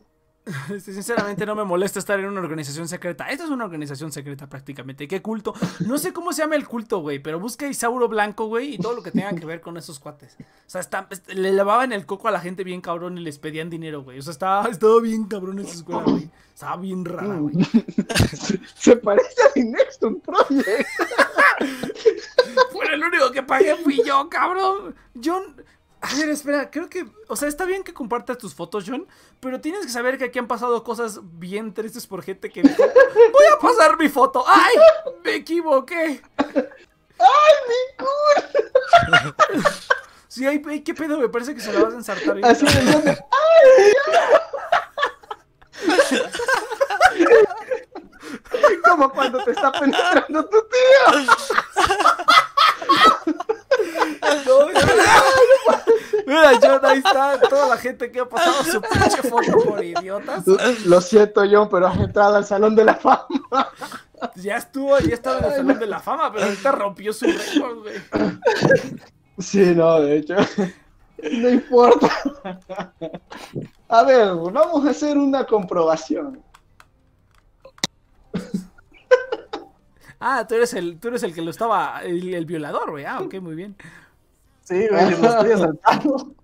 [0.80, 3.30] Sinceramente no me molesta estar en una organización secreta.
[3.30, 5.08] Esta es una organización secreta prácticamente.
[5.08, 5.54] ¿Qué culto?
[5.86, 8.94] No sé cómo se llama el culto, güey, pero busca Isauro Blanco, güey, y todo
[8.94, 10.36] lo que tenga que ver con esos cuates.
[10.40, 13.40] O sea, está- est- le lavaban el coco a la gente bien cabrón y les
[13.40, 14.20] pedían dinero, güey.
[14.20, 16.30] O sea, estaba, estaba bien cabrón esa escuela, güey.
[16.54, 17.56] Estaba bien rara, güey.
[18.76, 20.88] Se parece a mi Next Project.
[22.72, 24.96] Fue el único que pagué fui yo, cabrón.
[25.24, 25.44] John.
[26.02, 27.06] A ver, espera, creo que.
[27.28, 29.08] O sea, está bien que compartas tus fotos, John.
[29.40, 32.84] Pero tienes que saber que aquí han pasado cosas bien tristes por gente que dijo:
[32.84, 34.44] Voy a pasar mi foto.
[34.48, 34.76] ¡Ay!
[35.24, 36.22] Me equivoqué.
[36.38, 39.36] ¡Ay, mi culo!
[40.28, 42.36] Sí, ay, ay, qué pedo, me parece que se la vas a ensartar.
[42.36, 42.86] bien, Así cabrón.
[42.86, 43.94] de donde- ¡Ay!
[48.88, 51.26] Como cuando te está penetrando tu tío.
[54.46, 54.68] No,
[56.26, 60.46] Mira, John, ahí está toda la gente que ha pasado su pinche foto por idiotas.
[60.86, 63.28] Lo siento, John, pero has entrado al Salón de la Fama.
[64.36, 67.80] Ya estuvo, ya estaba en el Salón de la Fama, pero ahorita rompió su récord,
[67.80, 67.96] güey.
[69.40, 70.36] Sí, no, de hecho.
[71.32, 72.12] No importa.
[73.88, 76.44] A ver, vamos a hacer una comprobación.
[80.20, 83.06] Ah, tú eres el, tú eres el que lo estaba, el, el violador, güey.
[83.06, 83.76] Ah, ok, muy bien.
[84.64, 86.36] Sí, güey, yo lo estoy asaltando.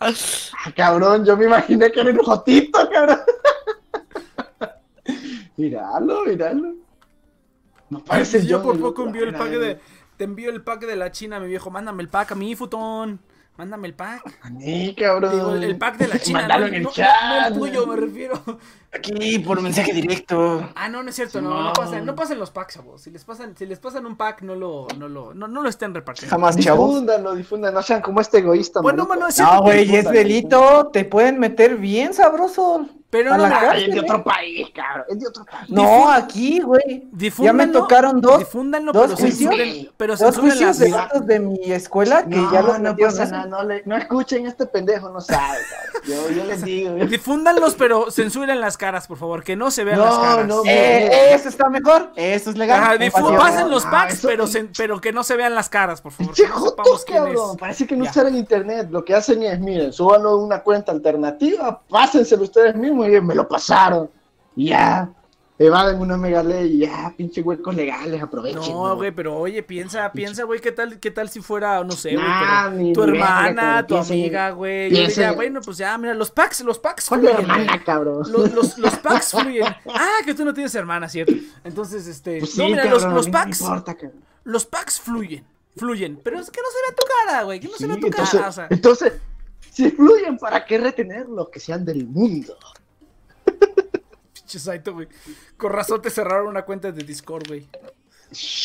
[0.00, 3.20] Ah, cabrón, yo me imaginé que era un jotito, cabrón.
[5.56, 6.74] Míralo, míralo.
[7.90, 9.80] No parece yo John por poco envío el pack de,
[10.16, 11.70] te envío el pack de la China, mi viejo.
[11.70, 13.20] Mándame el pack a mí, futón.
[13.60, 14.22] Mándame el pack.
[14.58, 15.32] Sí, cabrón.
[15.32, 16.38] Digo, el, pack de la China.
[16.38, 17.08] Mándalo no, en el no- chat.
[17.28, 18.42] no el tuyo, me refiero.
[18.90, 20.66] Aquí por mensaje directo.
[20.74, 23.02] Ah, no, no es cierto, no, no pasen, no pasen los packs, chavos.
[23.02, 25.68] Si les pasan, si les pasan un pack, no lo, no lo, no, no lo
[25.68, 26.34] estén repartiendo.
[26.34, 26.88] Jamás, chavos.
[26.88, 27.78] Difúndanlo, difúndanlo.
[27.80, 28.80] No sean como este egoísta.
[28.80, 29.14] Bueno, marico.
[29.14, 29.54] mano, es cierto.
[29.56, 30.88] No, güey, es delito.
[30.90, 32.88] Te pueden meter bien sabroso.
[33.10, 34.00] Pero no, la es de ¿eh?
[34.00, 35.04] otro país, cabrón.
[35.08, 35.68] Es de otro país.
[35.68, 36.80] No, aquí, güey.
[36.88, 39.50] Ya me Difúndanlo, tocaron dos, Difúndanlo, dos pero juicios.
[39.50, 40.78] censuren, pero dos juicios las...
[40.78, 43.46] de datos de mi escuela que no, ya los no pasa nada.
[43.46, 45.58] No, le- no escuchen este pendejo, no sabe.
[46.06, 46.94] Yo, yo les digo.
[47.06, 50.46] Difúndanlos, pero censuren las caras, por favor, que no se vean No, las caras.
[50.46, 52.12] no, Eh, eso está mejor.
[52.14, 52.80] Eso es legal.
[52.80, 54.44] Ajá, difu- pasen los packs, pero,
[54.76, 56.32] pero que no se vean las caras, por favor.
[56.32, 57.04] Es.
[57.06, 57.56] cabrón.
[57.56, 58.10] Parece que no Ya.
[58.10, 58.88] usaran internet.
[58.90, 63.48] Lo que hacen es, miren, súbanlo a una cuenta alternativa, pásenselo ustedes mismos me lo
[63.48, 64.10] pasaron.
[64.56, 65.10] Y ya,
[65.58, 68.60] evaden una mega ley y ya, pinche huecos legales, aprovechen.
[68.60, 72.14] No, güey, pero oye, piensa, piensa, güey, ¿qué tal, qué tal si fuera, no sé,
[72.14, 74.90] güey, Nah, tu hermana, tu amiga, güey?
[74.90, 77.84] Yo diría, en- bueno, pues ya, mira, los packs, los packs ¿Cuál es fluyen, hermana,
[77.84, 78.22] cabrón?
[78.30, 79.64] Los, los, los packs fluyen.
[79.94, 81.32] Ah, que tú no tienes hermana, ¿cierto?
[81.62, 82.38] Entonces, este.
[82.40, 83.60] Pues no, sí, mira, cabrón, los, los no packs.
[83.60, 84.20] importa, cabrón.
[84.44, 85.44] Los packs fluyen.
[85.76, 86.18] Fluyen.
[86.24, 87.60] Pero es que no se vea tu cara, güey.
[87.60, 88.48] Que no se Sí, vea tu entonces, cara.
[88.48, 88.66] O sea.
[88.70, 89.12] entonces,
[89.70, 91.48] si fluyen, ¿para qué retenerlos?
[91.50, 92.56] Que sean del mundo.
[94.50, 95.06] Pinche Saito, güey.
[95.56, 97.68] Con razón te cerraron una cuenta de Discord, güey.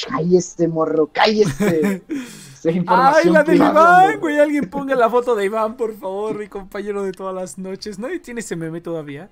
[0.09, 2.01] Cállese, morro, cállese.
[2.87, 4.39] Ay, la de privada, Iván, güey.
[4.39, 7.99] Alguien ponga la foto de Iván, por favor, mi compañero de todas las noches.
[7.99, 9.29] ¿Nadie tiene ese meme todavía?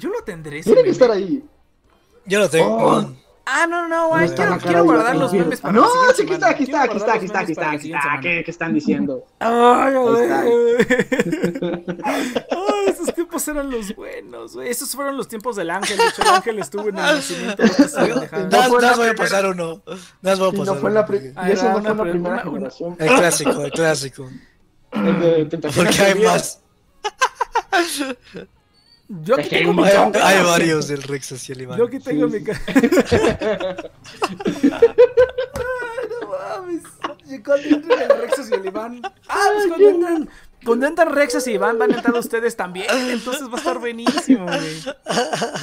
[0.00, 1.44] Yo lo tendré Tiene que estar ahí.
[2.24, 2.76] Yo lo tengo.
[2.76, 3.16] Oh.
[3.48, 4.26] Ah, no, no, güey.
[4.26, 5.86] ¿Dónde está Quiero, quiero guardar los memes para No,
[6.16, 8.18] sí, aquí está, aquí está, aquí está, aquí está, aquí está, aquí está.
[8.20, 9.24] ¿Qué, qué están diciendo?
[9.38, 10.28] Ay, güey.
[12.02, 14.68] Ay, esos tiempos eran los buenos, güey.
[14.68, 15.96] Esos fueron los tiempos del ángel.
[15.96, 17.62] De hecho, el ángel estuvo en el nacimiento.
[18.80, 19.80] la voy a pasar uno.
[20.22, 21.06] Nada voy a Y pasar no fue la
[21.48, 22.96] y eso no fue la primera generación.
[22.98, 24.28] El clásico, el clásico.
[24.90, 26.60] El de Tentaciones Porque hay más.
[29.08, 31.78] Yo que tengo mi Hay, varios del Rex social Iván.
[31.78, 32.44] Yo aquí tengo Sí, mi.
[35.56, 36.82] Ay, no mames.
[37.28, 39.00] Y cuando entren el Rexas y el Iván.
[39.28, 40.28] Ah, pues cuando entran.
[40.64, 42.86] Cuando entran Rexas y Iván van a entrar ustedes también.
[43.10, 44.82] Entonces va a estar buenísimo, güey.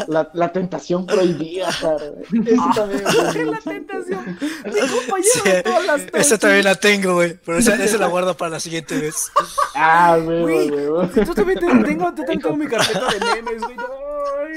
[0.07, 2.05] La, la tentación prohibida, cara.
[2.45, 4.39] Eso también es la tentación.
[4.65, 7.33] Mi compañero Sí, de todas las esa también la tengo, güey.
[7.45, 9.29] Pero esa, esa la guardo para la siguiente vez.
[9.75, 10.69] Ah, güey, Güey.
[10.69, 13.75] Yo también tengo, tengo, yo tengo mi carpeta de memes, güey.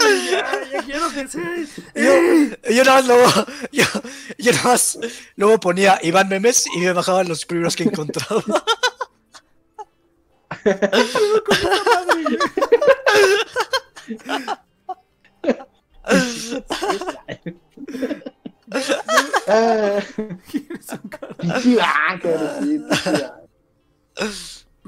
[0.00, 1.56] Ay, ya, ya quiero que sea.
[1.94, 3.30] Yo, yo nada más luego,
[3.72, 3.84] yo,
[4.38, 4.98] yo nada más
[5.34, 8.42] luego ponía Iván Memes y me bajaban los primeros que encontraba.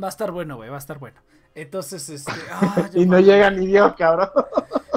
[0.01, 1.21] Va a estar bueno, güey, va a estar bueno.
[1.55, 2.33] Entonces, este.
[2.53, 4.31] ah, Y no llega ni Dios, cabrón.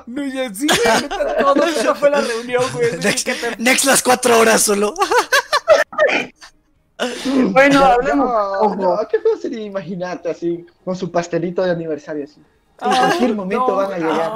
[0.06, 0.68] No, ya sí,
[1.40, 2.98] todo eso fue la reunión, güey.
[3.04, 4.94] Next, ¿Qué te- next las cuatro horas solo.
[7.52, 8.28] Bueno, No, hablemos.
[8.28, 12.42] no, no, qué feo sería imaginarte así, con su pastelito de aniversario así.
[12.82, 14.32] En cualquier momento van a llegar.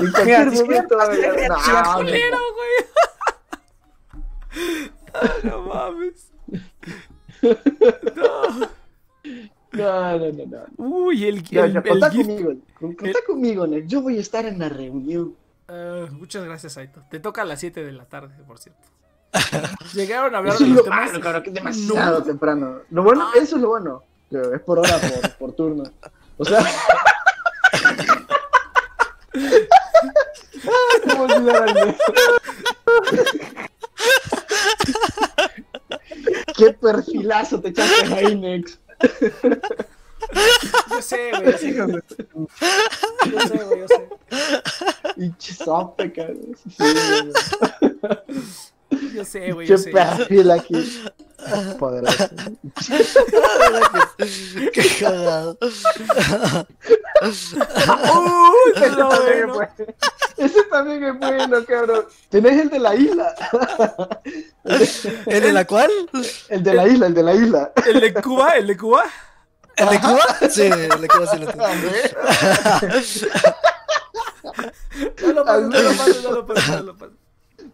[0.00, 1.48] En cualquier Mira, momento van a llegar.
[1.48, 2.84] No, güey.
[5.44, 6.30] No mames.
[7.42, 8.68] No.
[9.72, 10.46] no, no, no.
[10.46, 10.58] no.
[10.76, 12.26] Uy, el, el, el contá gift.
[12.28, 13.66] conmigo, con- contá conmigo.
[13.86, 15.34] Yo voy a estar en la reunión.
[15.68, 17.02] Ah, muchas gracias, Aito.
[17.10, 18.82] Te toca a las 7 de la tarde, por cierto.
[19.94, 21.06] Llegaron a hablar Eso de los lo temas.
[21.06, 22.24] malo, cabrón, que es demasiado No.
[22.24, 22.80] temprano.
[22.90, 23.32] Lo bueno, Ah.
[23.40, 24.02] eso es lo bueno.
[24.30, 25.84] es por hora, por, por turno.
[26.38, 26.64] O sea.
[31.16, 31.26] ¿Cómo?
[36.56, 38.78] ¿Qué perfilazo te echaste ahí, Nex?
[40.90, 41.52] Yo sé, güey.
[41.52, 43.80] Yo sé, yo sé, güey.
[43.80, 44.08] Yo sé.
[45.16, 46.56] Pinche sope, cabrón.
[46.56, 47.32] Sí, güey.
[49.14, 49.66] Yo sé, güey.
[49.66, 49.90] Qué Yo sé.
[49.90, 51.02] perfil aquí.
[51.78, 52.28] Poderoso.
[54.72, 55.58] Qué cagado.
[57.22, 59.04] Uy, qué Ese también
[59.38, 59.68] es bueno.
[60.36, 62.06] Ese también es bueno, cabrón.
[62.30, 63.34] Tenés el de la isla.
[65.26, 65.90] ¿El de la cual?
[66.48, 67.72] El de la isla, el de la isla.
[67.86, 68.56] ¿El de Cuba?
[68.56, 69.04] ¿El de Cuba?
[69.76, 70.22] ¿El de Cuba?
[70.48, 71.64] Sí, el de Cuba sí lo tengo.
[75.22, 77.23] No lo pases, no lo pases, no lo pases, no lo pases.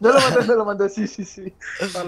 [0.02, 0.88] No lo mandé, no lo mandé.
[0.88, 1.52] Sí, sí, sí.
[1.94, 2.04] No,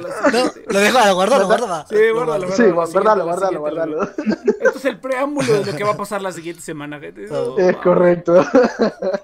[0.67, 1.85] lo dejo, lo guardo, lo guardo.
[1.91, 4.07] Sí, guárdalo, Sí, la guárdalo.
[4.15, 7.27] siguiente, Esto es el preámbulo de lo que va a pasar la siguiente semana, gente.
[7.27, 8.33] No, Es correcto.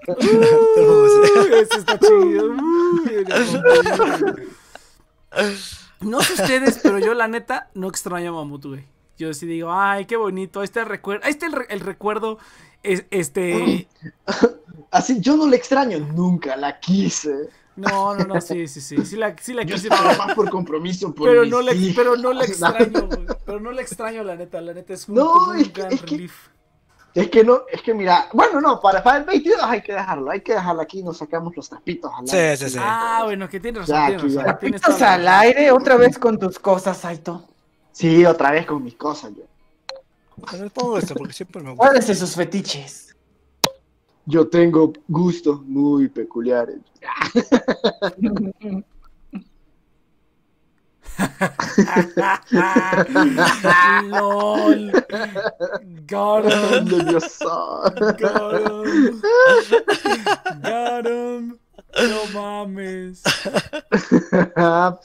[0.07, 2.51] Uy, Eso está chido.
[2.51, 3.27] Uy,
[6.01, 8.85] No sé ustedes, pero yo la neta no extraño a Mamut, güey.
[9.17, 10.61] Yo sí digo, ay, qué bonito.
[10.61, 11.25] Ahí está el recuerdo.
[11.25, 12.39] Ahí está el, re- el recuerdo.
[12.83, 13.89] es- este.
[14.91, 15.99] Así, yo no le extraño.
[15.99, 17.49] Nunca la quise.
[17.79, 19.05] No, no, no, sí, sí, sí.
[19.05, 21.15] Sí la, sí la Yo quise, estaba pero, más por compromiso.
[21.15, 22.45] Por pero mis no le, pero no le No.
[22.45, 23.27] extraño, güey.
[23.47, 24.61] Pero no le extraño, la neta.
[24.61, 26.35] La neta es un, No, es que- gran es que- relief.
[27.15, 30.31] Es que no, es que mira, bueno, no, para, para el 22 hay que dejarlo,
[30.31, 32.57] hay que dejarlo aquí, nos sacamos los trapitos al Sí, aire.
[32.59, 32.79] sí, sí.
[32.81, 34.61] Ah, bueno, que tienes razón, tienes.
[34.61, 37.45] Tienes la al aire otra vez con tus cosas, Saito.
[37.93, 39.43] Sí, otra vez con mis cosas yo.
[40.51, 41.87] Pero pongo esto porque siempre me gusta.
[41.87, 43.08] ¿Cuáles de sus fetiches?
[44.31, 46.81] Yo tengo gustos muy peculiares.
[54.11, 54.93] LOL.
[56.07, 56.85] Got him.
[56.85, 57.91] Nervioso.
[58.19, 59.23] Got him.
[60.61, 61.59] Got him.
[61.97, 63.23] No mames.
[64.57, 64.99] Ah.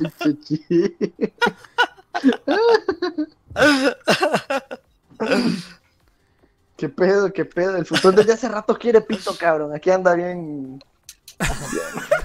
[6.84, 7.78] ¿Qué pedo, qué pedo?
[7.78, 9.74] El futuro desde hace rato quiere pito, cabrón.
[9.74, 10.84] Aquí anda bien.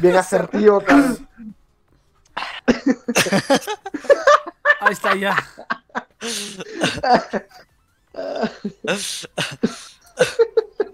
[0.00, 1.28] Bien asertivo, cabrón.
[4.80, 5.36] Ahí está ya.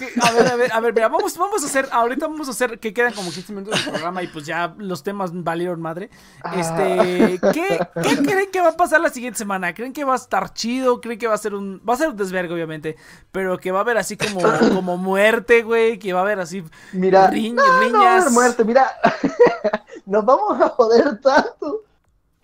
[0.00, 0.08] ¿Qué?
[0.22, 2.78] A ver, a ver, a ver, mira, vamos, vamos a hacer, ahorita vamos a hacer
[2.80, 6.10] que quedan como 15 minutos del programa y pues ya los temas valieron madre.
[6.56, 9.74] Este, ¿qué, ¿qué creen que va a pasar la siguiente semana?
[9.74, 11.00] ¿Creen que va a estar chido?
[11.00, 12.96] ¿Creen que va a ser un, va a ser un desvergue obviamente,
[13.30, 14.40] pero que va a haber así como,
[14.74, 18.22] como muerte, güey, que va a haber así Mira, riñ- no, no va a riñas?
[18.22, 18.90] haber muerte, mira.
[20.06, 21.82] Nos vamos a joder tanto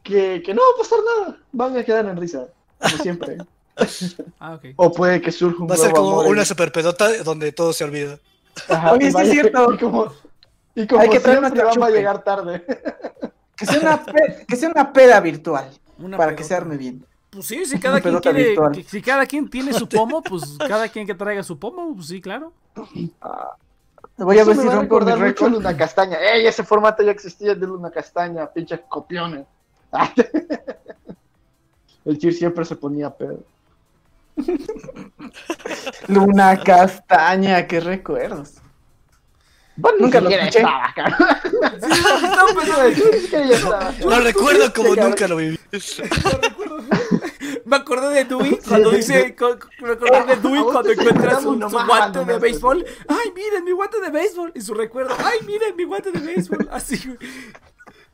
[0.02, 1.38] que, que no va a pasar nada.
[1.52, 2.46] Van a quedar en risa,
[2.78, 3.38] como siempre.
[4.40, 4.58] Ah.
[4.76, 7.52] O puede que surja un Va a ser como amor una en- super pedota donde
[7.52, 8.18] todo se olvida.
[8.68, 9.72] Ajá, Oye, sí es cierto.
[9.74, 10.12] Y como,
[10.74, 12.64] y como Hay que traer siempre nuestro vamos a llegar tarde.
[13.56, 15.70] Que sea una, pe- que sea una peda virtual.
[15.98, 17.04] Una para que se arme bien.
[17.30, 20.56] Pues sí, si cada Una quien quiere, que- si cada quien tiene su pomo, pues
[20.58, 22.52] cada quien que traiga su pomo, pues sí, claro.
[24.18, 25.52] Voy a Eso ver me si rompo mi récord.
[25.52, 26.16] Luna Castaña.
[26.18, 26.46] ¡Ey!
[26.46, 29.46] Ese formato ya existía de Luna Castaña, pinches copiones.
[32.04, 33.40] El Chir siempre se ponía pedo.
[36.08, 38.54] Luna castaña, qué recuerdos.
[39.78, 40.60] Bueno, Nunca lo escuché.
[40.60, 40.94] estaba.
[44.00, 45.58] Lo recuerdo como nunca lo viví.
[47.66, 49.36] Me acordé de Dewey cuando dice,
[49.82, 52.86] me acordé de Dewey A vos cuando encuentra su, su guante de béisbol.
[53.08, 54.52] Ay, miren mi guante de béisbol.
[54.54, 56.68] Y su recuerdo, ay, miren mi guante de béisbol.
[56.72, 57.14] Así.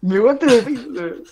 [0.00, 1.22] Mi guante de béisbol.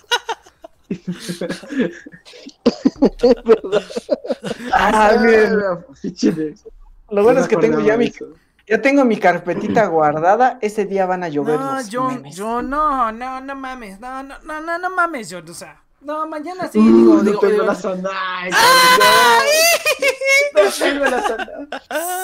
[4.73, 6.55] Ah, de-
[7.09, 8.11] Lo bueno no es que tengo ya mi,
[8.67, 10.57] ya tengo mi carpetita guardada.
[10.61, 12.35] Ese día van a llover No, los yo, memes.
[12.35, 13.99] yo, no, no, no mames.
[13.99, 15.81] No, no, no, no, no mames, yo, o sea.
[16.01, 19.47] No, mañana sí, Uh, digo, no digo, tengo digo, la Sonai, cabrón.
[20.55, 21.47] No tengo la Sonai.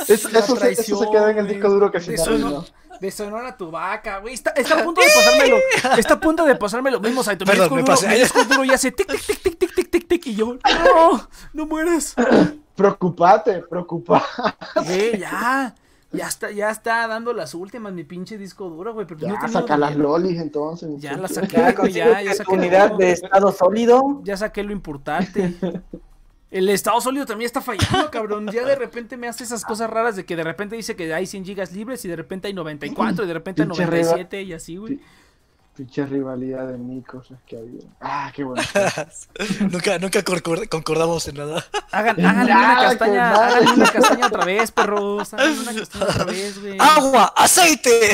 [0.08, 2.24] Eso, La eso, se, eso se queda en el disco duro que se de me
[2.24, 2.66] Sonora- arruinó.
[3.00, 4.34] De Sonora tu vaca, güey.
[4.34, 5.58] Está, está a punto de pasármelo.
[5.98, 7.46] Está a punto de pasarme lo mismo, Saito.
[7.46, 8.08] Mi Perdón, disco me duro, pasé.
[8.08, 10.26] mi disco duro ya hace tic, tic, tic, tic, tic, tic, tic, tic.
[10.28, 12.16] Y yo, no, no mueras.
[12.76, 14.26] Preocupate, preocupate.
[14.86, 15.76] Güey, ya.
[16.12, 19.06] Ya está, ya está dando las últimas mi pinche disco duro, güey.
[19.06, 20.90] Pero no Ya, tenido saca las lolis entonces.
[21.00, 24.22] Ya las saqué, Ya güey, ya, ya saqué unidad de estado sólido.
[24.24, 25.54] Ya saqué lo importante.
[26.50, 28.48] El estado sólido también está fallando, cabrón.
[28.48, 31.26] Ya de repente me hace esas cosas raras de que de repente dice que hay
[31.26, 34.54] 100 gigas libres y de repente hay 94 y de repente hay Pinche 97 y
[34.54, 35.00] así, güey.
[35.78, 37.82] Pinche rivalidad de mí, cosas que había.
[38.02, 38.64] Ah, qué bueno.
[39.72, 41.64] nunca nunca concor- concordamos en nada.
[41.92, 45.34] Hagan, háganle nada, una castaña, háganle una castaña otra vez, perros.
[45.36, 46.78] Háganle una castaña otra vez, güey.
[46.80, 47.32] ¡Agua!
[47.38, 48.12] ¡Aceite!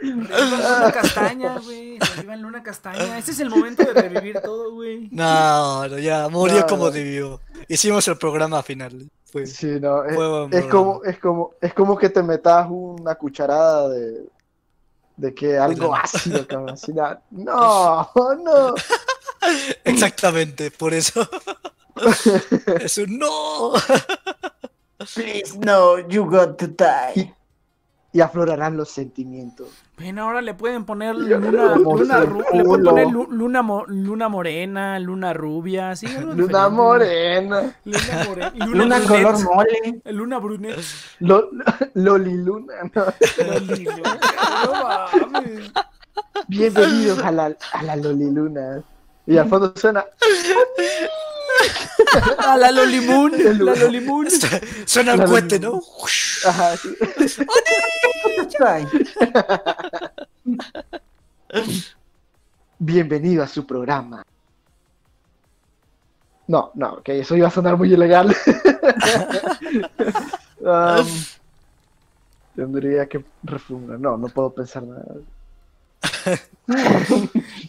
[0.00, 1.98] Una castaña, güey.
[1.98, 3.18] Revívanle una castaña.
[3.18, 5.08] Ese es el momento de revivir todo, güey.
[5.10, 6.90] No, no, ya murió No, como no.
[6.92, 7.40] debió.
[7.66, 9.10] Hicimos el programa final.
[9.30, 13.88] Fue- Sí, no, es, Fue como, es como, es como que te metas una cucharada
[13.90, 14.26] de,
[15.16, 16.76] de que algo ácido, cabrón.
[17.30, 18.10] no,
[18.44, 18.74] no.
[19.84, 21.28] Exactamente, por eso.
[22.80, 23.72] es un no.
[25.14, 27.34] Please, no, you got to die.
[28.12, 29.68] Y aflorarán los sentimientos.
[29.98, 32.20] Ven, ahora le pueden poner luna, luna,
[32.52, 37.74] le pueden poner lu- luna, mo- luna morena, luna rubia, sí, algo Luna morena.
[37.84, 38.66] Luna morena.
[38.66, 40.00] Luna color mole.
[40.04, 40.80] Luna brunette.
[41.18, 41.50] Lo,
[41.94, 42.74] Loliluna.
[42.94, 43.04] ¿no?
[44.64, 45.70] No mames.
[46.46, 48.82] Bienvenidos a la, a la Loliluna.
[49.26, 50.04] Y al fondo suena.
[52.38, 53.32] A la Lolimun,
[53.66, 54.28] la Lolimun.
[54.86, 55.82] Suena La- cohete, ¿no?
[56.46, 56.88] Ajá, sí.
[62.78, 64.22] Bienvenido a su programa.
[66.46, 68.34] No, no, que eso iba a sonar muy ilegal.
[70.60, 71.06] Um,
[72.56, 73.98] tendría que refundar.
[74.00, 75.04] No, no puedo pensar nada.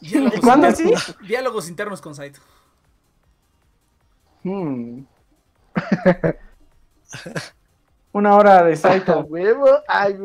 [0.01, 1.13] Diálogos ¿Cuándo internos- sí?
[1.27, 2.39] Diálogos internos con Saito.
[4.43, 5.03] Hmm.
[8.11, 9.19] Una hora de Saito.
[9.29, 10.17] huevo, ay.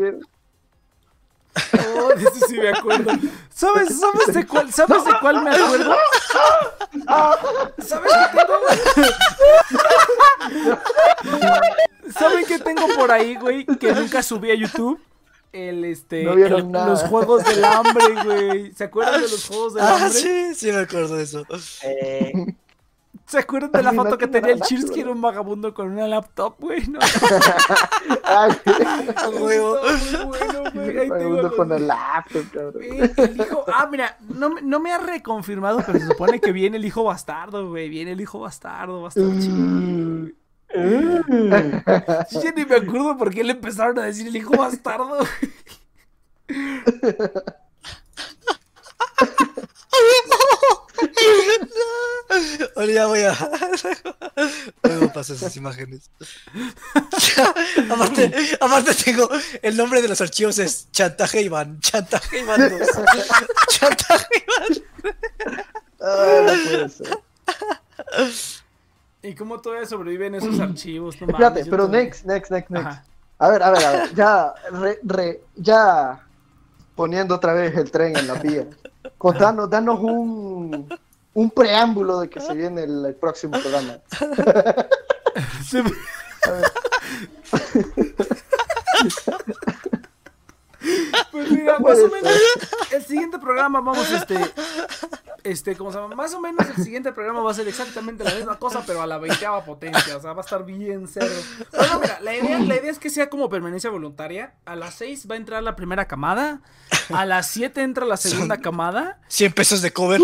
[1.97, 3.13] Oh, de eso sí me acuerdo.
[3.55, 5.97] ¿Sabes, sabes de cuál, sabes de cuál me acuerdo?
[7.79, 8.59] ¿Sabes que tengo?
[12.19, 13.65] ¿Saben qué tengo por ahí, güey?
[13.67, 15.01] Que nunca subí a YouTube.
[15.53, 18.73] El este No el- los juegos del hambre, güey.
[18.75, 20.11] ¿Se acuerdan de los juegos del Ah, hambre?
[20.11, 21.45] sí, sí me acuerdo de eso.
[21.83, 22.33] Eh,
[23.35, 25.01] ¿Se acuerdan de la Ay, no foto que tenía el Cheers que güey.
[25.01, 26.87] era un vagabundo con una laptop, güey?
[26.87, 27.01] No,
[28.25, 28.53] Ay,
[29.17, 29.77] A huevo.
[30.29, 30.99] bueno, güey.
[31.01, 32.73] Ahí Vagabundo con el laptop, cabrón.
[32.75, 36.53] Güey, el hijo- ah, mira, no, me- no me ha reconfirmado, pero se supone que
[36.53, 37.89] viene el hijo bastardo, güey.
[37.89, 40.29] Viene el hijo bastardo, va a estar chido.
[42.29, 45.19] Sí, ya ni me acuerdo por qué le empezaron a decir el hijo bastardo.
[52.77, 53.35] Ahora ya voy a.
[54.83, 56.11] Luego paso esas imágenes.
[57.91, 59.29] aparte, aparte tengo
[59.63, 61.81] el nombre de los archivos es Chantaje Iván.
[61.81, 62.89] Chantaje Iván 2.
[63.69, 64.83] Chantaje Iván.
[66.01, 67.19] Ay, no puede ser.
[69.23, 71.21] ¿Y cómo todavía sobreviven esos archivos?
[71.21, 72.87] No Espérate, pero next, next, next, next.
[72.87, 73.05] Ajá.
[73.39, 74.15] A ver, a ver, a ver.
[74.15, 76.21] Ya, re- re- ya
[76.95, 78.67] poniendo otra vez el tren en la vía.
[79.19, 80.89] Contanos, danos un,
[81.35, 83.99] un preámbulo de que se viene el, el próximo programa.
[91.33, 92.33] Pues mira, más o menos
[92.93, 94.37] el siguiente programa vamos este
[95.45, 96.15] este ¿cómo se llama?
[96.15, 99.07] Más o menos el siguiente programa va a ser exactamente la misma cosa, pero a
[99.07, 101.35] la veinteava potencia, o sea, va a estar bien cerdo.
[101.71, 104.55] Bueno, mira, la idea, la idea es que sea como permanencia voluntaria.
[104.65, 106.63] A las 6 va a entrar la primera camada,
[107.11, 110.21] a las 7 entra la segunda camada, 100 pesos de cover.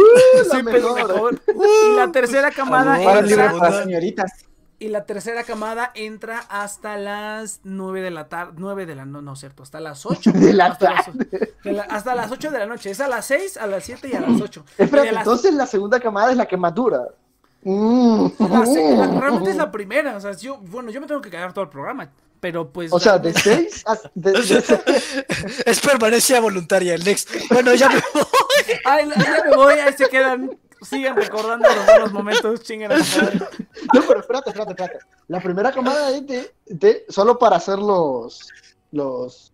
[0.51, 1.09] Sí, pero mejor.
[1.09, 1.41] mejor.
[1.87, 4.33] y la tercera camada Ahora libre entra, para las señoritas.
[4.81, 9.23] Y la tercera camada entra hasta las 9 de la tarde, 9 de la no,
[9.23, 10.33] no cierto, hasta las 8.
[10.35, 11.55] De la hasta, las, tarde.
[11.63, 14.09] de la- hasta las 8 de la noche, es a las 6, a las 7
[14.13, 14.65] y a las 8.
[14.79, 17.03] Espérate, Y de las- entonces la segunda camada es la que más dura.
[17.63, 18.27] Mm.
[18.39, 21.29] la se- la- realmente es la primera, o sea, yo, bueno, yo me tengo que
[21.31, 22.09] quedar todo el programa,
[22.41, 22.91] pero pues...
[22.91, 23.99] O sea, de 6 a...
[24.15, 25.03] De, de-
[25.67, 27.29] Es permanencia voluntaria el next.
[27.51, 28.25] Bueno, ya me voy.
[28.87, 32.97] Ay, la- ya me voy, ahí se quedan, sigan recordando los buenos momentos, chinguen a.
[33.95, 34.99] No, pero espérate, espérate, espérate.
[35.29, 38.49] La primera camada es de, de- solo para hacer los,
[38.93, 39.53] los,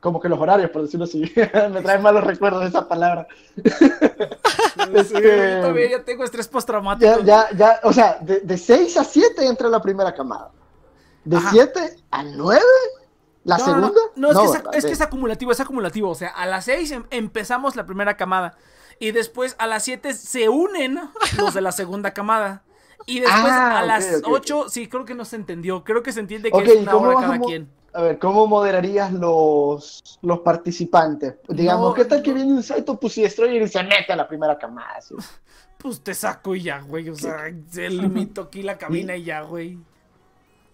[0.00, 1.20] como que los horarios, por decirlo así.
[1.70, 3.26] Me traen malos recuerdos de esa palabra.
[4.78, 7.20] Sí, yo también ya tengo estrés postraumático.
[7.20, 10.50] Ya, ya, ya, o sea, de, de 6 a 7 entra la primera camada.
[11.24, 11.50] De Ajá.
[11.50, 12.62] 7 a 9,
[13.44, 13.90] la No, segunda.
[14.16, 16.10] No, no, es, que, es, es que es acumulativo, es acumulativo.
[16.10, 18.56] O sea, a las 6 empezamos la primera camada.
[19.00, 20.98] Y después a las 7 se unen
[21.38, 22.62] los de la segunda camada.
[23.06, 24.32] Y después Ah, a las ok, ok.
[24.34, 25.84] 8, sí, creo que no se entendió.
[25.84, 27.70] Creo que se entiende que Ok, es ¿y una hora cada quien.
[27.94, 31.36] A ver, ¿cómo moderarías los, los participantes?
[31.48, 32.36] Digamos, No, ¿qué tal que no.
[32.36, 34.98] viene un Saito Pussy Destroyer y se mete a la primera camada?
[35.78, 37.08] Pues te saco y ya, güey.
[37.08, 39.78] O sea, se limito aquí la cabina y ya, güey.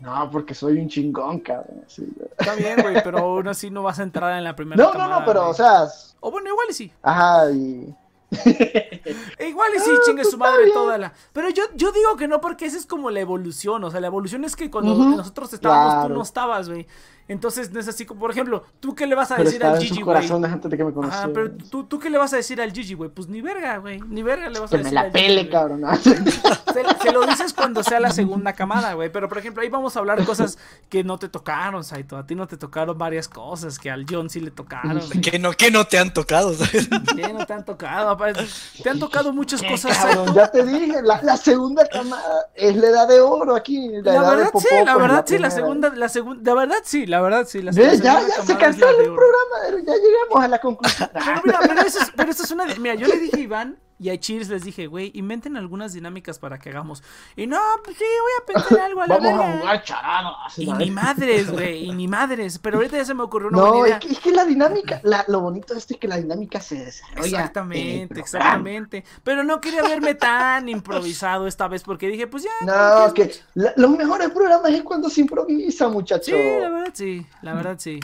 [0.01, 1.85] No, porque soy un chingón, cabrón.
[1.87, 4.99] Está bien, güey, pero aún así no vas a entrar en la primera No, no,
[4.99, 5.21] camada.
[5.21, 5.51] no, pero, güey.
[5.53, 5.85] o sea,
[6.21, 6.93] O bueno, igual y sí.
[7.03, 7.95] ajá, y...
[9.39, 11.13] E igual y sí, Ah, chingue su madre toda la.
[11.33, 13.85] Pero yo, yo digo que no, porque esa es como la evolución.
[13.85, 16.87] O sea, la evolución es que cuando nosotros estábamos, tú no estabas, güey.
[17.27, 19.79] Entonces no es así como, por ejemplo, ¿tú qué le vas a Pero decir al
[19.79, 20.05] Gigi, güey?
[20.05, 21.25] corazones antes de que me conociera.
[21.25, 23.09] Ajá, pero tú, ¿tú qué le vas a decir al Gigi, güey?
[23.11, 24.01] Pues ni verga, güey.
[24.01, 24.93] Ni verga le vas a Que decir.
[24.95, 25.83] me la Gigi, pele, cabrón.
[26.75, 29.11] Se, se lo dices cuando sea la segunda camada, güey.
[29.13, 32.17] Pero, por ejemplo, ahí vamos a hablar cosas que no te tocaron, Saito.
[32.17, 35.01] A ti no te tocaron varias cosas que al John sí le tocaron.
[35.23, 36.89] Que no, que no te han tocado, ¿sabes?
[37.15, 38.11] ¿Qué no te han tocado?
[38.11, 38.45] aparte,
[38.83, 40.35] Te han tocado muchas cosas, Cabrón, Saito.
[40.35, 43.89] ya te dije, la, la segunda camada es la edad de oro aquí.
[44.03, 46.55] La, La edad de verdad popó, sí, la verdad sí, la segunda, la segunda, la
[46.61, 49.95] verdad sí, la verdad sí, la, Ve, la ya, ya se de el programa, ya
[49.95, 51.09] llegamos a la conclusión.
[51.13, 53.79] Pero mira, pero eso es, pero eso es una, mira, yo le dije a Iván
[53.99, 57.03] y a Cheers les dije, güey, inventen algunas dinámicas para que hagamos.
[57.37, 59.59] Y no, pues sí, voy a pensar algo a la Vamos a verga.
[59.61, 60.59] jugar charadas.
[60.59, 62.59] Y ni madres, güey, y ni madres.
[62.59, 65.25] Pero ahorita ya se me ocurrió una No, es que, es que la dinámica, la-
[65.29, 67.21] lo bonito de esto es que la dinámica se desarrolla.
[67.21, 69.05] el Exactamente, exactamente.
[69.23, 72.51] Pero no quería verme tan improvisado esta vez porque dije, pues ya.
[72.67, 76.25] No, como que los mejores programas es cuando se improvisa, muchacho.
[76.27, 78.01] Sí, la verdad sí, la verdad sí.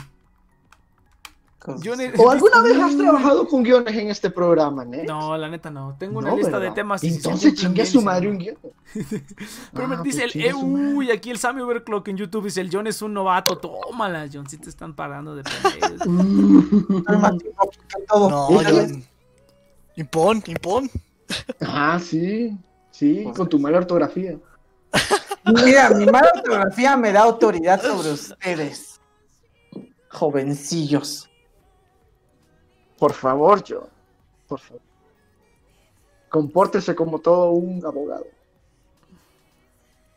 [2.17, 5.03] ¿O alguna vez has trabajado con guiones en este programa, ¿no?
[5.03, 5.95] No, la neta no.
[5.99, 6.69] Tengo una No, lista ¿verdad?
[6.69, 7.03] de temas.
[7.03, 8.57] Entonces cumplen chingue a su madre un guion.
[9.73, 12.61] Pero me Ah, dice pues el, eh, uy, aquí el Sammy Overclock en YouTube dice,
[12.61, 16.01] el John es un novato, tómala, John, si te están parando de pendejos.
[18.07, 18.29] Todo.
[18.29, 19.03] No, que-
[19.97, 20.89] Impón, impón.
[21.61, 22.57] Ah, sí,
[22.89, 24.35] sí, con tu mala ortografía.
[25.63, 28.99] Mira, mi mala ortografía me da autoridad sobre ustedes.
[30.09, 31.29] Jovencillos.
[33.01, 33.87] Por favor, yo.
[34.47, 34.81] Por favor.
[36.29, 38.27] Compórtese como todo un abogado.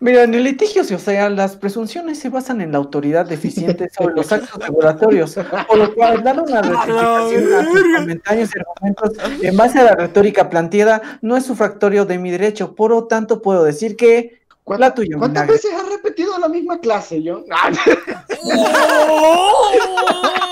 [0.01, 4.15] Mira, en el litigio, o sea, las presunciones se basan en la autoridad deficiente sobre
[4.15, 5.35] los actos regulatorios,
[5.66, 9.12] por lo cual dar una rectificación a sus comentarios y argumentos
[9.43, 13.40] en base a la retórica planteada no es sufractorio de mi derecho, por lo tanto
[13.40, 15.55] puedo decir que la tuya, ¿Cuántas vinagre.
[15.55, 17.47] veces has repetido la misma clase, yo?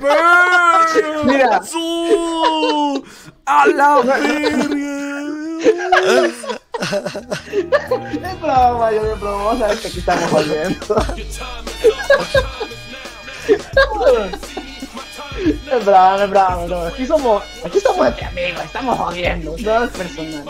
[0.00, 0.86] ¡Verga!
[1.24, 1.62] Mira.
[1.62, 3.04] ¡Su!
[3.46, 4.80] ¡A la verga!
[6.80, 10.96] Es broma, yo es broma, vos sabés que aquí estamos jodiendo.
[15.70, 16.80] Es broma, es broma, no.
[16.86, 20.44] Aquí somos, aquí estamos entre amigos, estamos jodiendo, no es personal.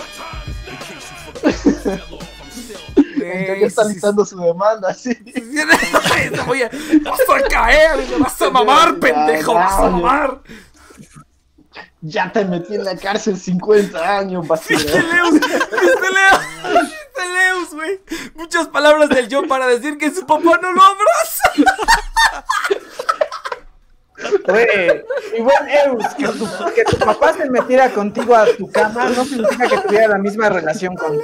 [3.60, 5.10] Ya está listando su demanda, sí.
[6.64, 7.96] A- ¡Vas a caer!
[8.10, 9.54] ¡Me vas a mamar, pendejo!
[9.54, 10.40] ¡Vas a mamar!
[12.02, 14.78] Ya te metí en la cárcel 50 años, basura.
[14.78, 15.32] ¡Viste Leus!
[15.34, 16.40] ¡Viste Leus!
[16.64, 18.00] ¡Viste Leus, güey!
[18.34, 21.52] Muchas palabras del yo para decir que su papá no lo abraza.
[24.46, 25.02] Güey,
[25.42, 29.66] buen Eus, que tu, que tu papá se metiera contigo a tu cama no significa
[29.68, 31.22] que tuviera la misma relación contigo.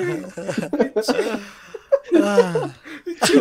[0.00, 0.24] Güey.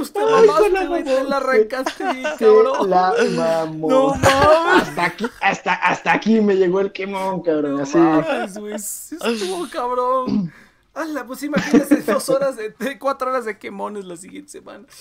[0.02, 1.04] Usted mamaste, güey.
[1.04, 2.04] Te la arrancaste
[2.38, 2.90] cabrón.
[2.90, 3.90] la mamó.
[3.90, 4.90] No mames.
[4.90, 7.78] Hasta aquí, hasta, hasta aquí me llegó el quemón, cabrón.
[7.78, 7.98] No Así.
[7.98, 8.76] mames, güey.
[8.76, 10.54] Estuvo cabrón.
[10.94, 14.86] Hala, pues imagínate dos horas, de, de- cuatro horas de quemones la siguiente semana.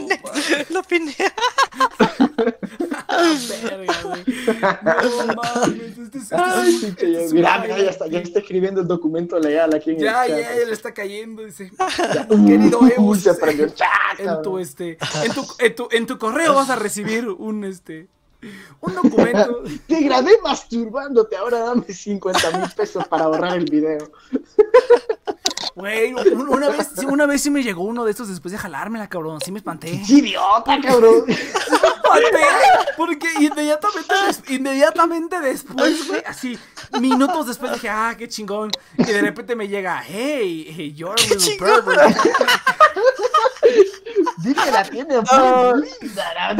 [0.00, 0.82] No, mames, Lo.
[3.48, 4.24] verga, güey.
[5.26, 5.98] No mames.
[5.98, 9.74] Este, es- Ay, este ya- mira, mira, ya está, ya está escribiendo el documento legal
[9.74, 10.58] aquí en Ya, el ya, chat.
[10.58, 11.70] ya le está cayendo, dice.
[12.30, 13.30] Uy, Querido Eus, se
[13.74, 17.64] chat, en tu este, en tu, en tu, en tu correo vas a recibir un
[17.64, 18.08] este,
[18.80, 19.62] un documento.
[19.86, 24.10] Te grabé masturbándote, ahora dame 50 mil pesos para borrar el video.
[25.74, 29.08] Güey, un- una vez, una vez sí me llegó uno de estos después de jalármela,
[29.08, 29.40] cabrón.
[29.42, 30.02] Sí me espanté.
[30.06, 31.24] ¡Qué idiota, cabrón!
[31.28, 32.46] espanté,
[32.96, 34.14] Porque inmediatamente,
[34.48, 36.58] inmediatamente después, güey, así,
[36.98, 38.70] minutos después dije, ah, qué chingón.
[38.96, 42.16] Y de repente me llega, hey, hey you're a little pervert.
[44.38, 45.74] Dije la tiene Ah.
[46.18, 46.54] Ah,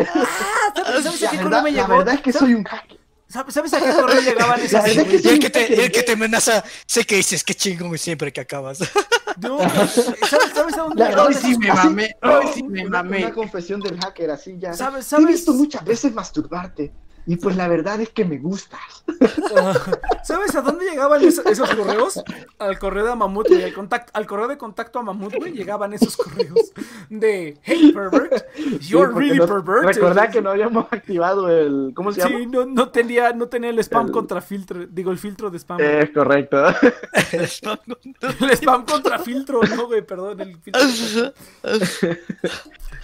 [1.02, 1.98] ¿sabes, a qué verdad, correo me la llegó?
[1.98, 2.98] verdad es que soy un hacker.
[3.28, 4.84] ¿Sabes, sabes a qué correo llegaban La esas?
[4.84, 7.54] verdad es que Y el que te, el que te amenaza, sé que dices, qué
[7.54, 8.78] chingón siempre que acabas.
[9.38, 10.14] No, ¿sabes,
[10.54, 13.18] ¿Sabes a dónde La llegaban verdad sí me mamé, hoy sí me mamé.
[13.26, 14.72] una confesión del hacker, así ya.
[14.72, 15.26] ¿Sabes- Te He sabes?
[15.26, 16.90] visto muchas veces masturbarte.
[17.28, 18.80] Y pues la verdad es que me gustas.
[20.22, 22.22] ¿Sabes a dónde llegaban esos, esos correos?
[22.58, 23.64] Al correo de Mamut, güey.
[23.64, 26.72] Al, contacto, al correo de contacto a Mamut, güey, llegaban esos correos
[27.10, 28.44] de Hey pervert,
[28.80, 29.94] you're Sí, really no- perverted.
[29.94, 31.92] Recordá que no habíamos activado el.
[31.94, 32.38] ¿Cómo se llama?
[32.38, 35.58] Sí, no, no tenía, no tenía el spam El- contra filtro, digo el filtro de
[35.58, 35.80] spam.
[35.80, 36.64] Es correcto.
[37.32, 40.82] El spam contra filtro, no, güey, perdón, el filtro.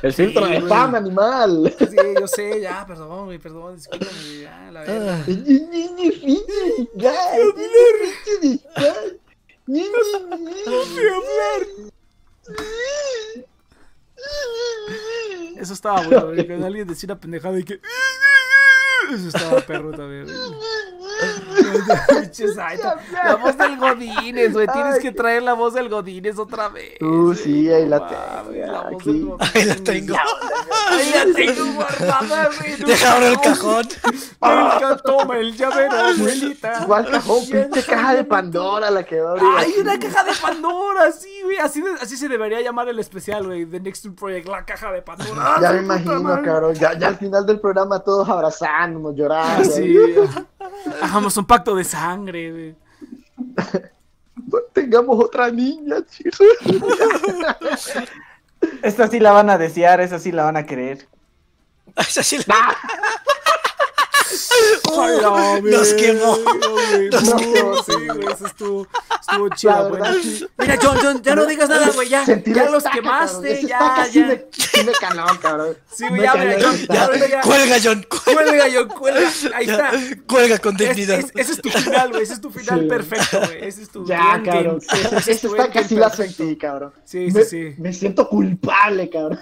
[0.03, 1.74] El filtro de spam, animal.
[1.79, 5.24] Sí, yo sé, ya, perdón, güey, perdón, discúlpame, ya, la verga.
[15.57, 17.81] Eso estaba bueno, güey, cuando alguien decía una pendejada y que...
[19.12, 20.37] Eso estaba perro también, güey.
[23.24, 24.66] La voz del Godínez, güey.
[24.73, 27.01] Tienes que traer la voz del Godínez otra vez.
[27.01, 29.33] Uh, sí, ahí la tengo, La voz del.
[29.55, 30.15] Ahí la tengo.
[30.91, 32.77] Ahí la tengo guardada, güey.
[32.77, 33.89] Deja ahora el cajón.
[35.05, 36.83] Toma el llavero, abuelita.
[36.83, 39.49] Igual cajón, pinche caja de Pandora la que va a abrir.
[39.57, 41.12] ¡Ay, una caja de Pandora!
[41.12, 41.59] Sí, güey.
[41.59, 43.66] Así, así se debería llamar el especial, güey.
[43.66, 45.57] The Next Project, la caja de Pandora.
[45.61, 46.74] Ya ¡Ah, me imagino, cabrón.
[46.74, 49.65] Ya, ya al final del programa todos abrazándonos, llorando.
[49.65, 49.97] Sí.
[51.01, 52.74] Hagamos un pacto de sangre, güey.
[54.72, 55.97] Tengamos otra niña.
[58.82, 61.06] Esta sí la van a desear, esa sí la van a querer.
[61.97, 62.76] Esa sí la-
[64.90, 66.39] Ojalá, nos quemó.
[67.12, 68.86] Nos No, quemó, Sí, güey, eso estuvo,
[69.20, 70.22] estuvo chido, güey.
[70.22, 70.47] sí.
[70.59, 72.24] Mira, John, John, ya no digas nada, güey, ya.
[72.47, 74.26] Ya los estaca, quemaste, ya, ya.
[74.26, 75.76] me, sí me caló, cabrón.
[75.93, 77.40] Sí, güey, ya, mira, John, ya, ya.
[77.40, 78.06] Cuelga, John.
[78.24, 78.64] Cuelga.
[78.72, 79.30] John, cuelga.
[79.55, 79.90] Ahí está.
[80.26, 81.18] Cuelga con Es- dignidad.
[81.20, 82.22] es- ese es tu final, güey.
[82.22, 82.86] Ese es tu final Sí.
[82.86, 83.64] perfecto, güey.
[83.64, 84.78] Ese es tu Ya, cabrón.
[85.16, 86.93] Ese es tu estaca endgame sí la sentí, cabrón.
[87.05, 87.74] Sí, sí, me, sí.
[87.78, 89.40] Me siento culpable, cabrón.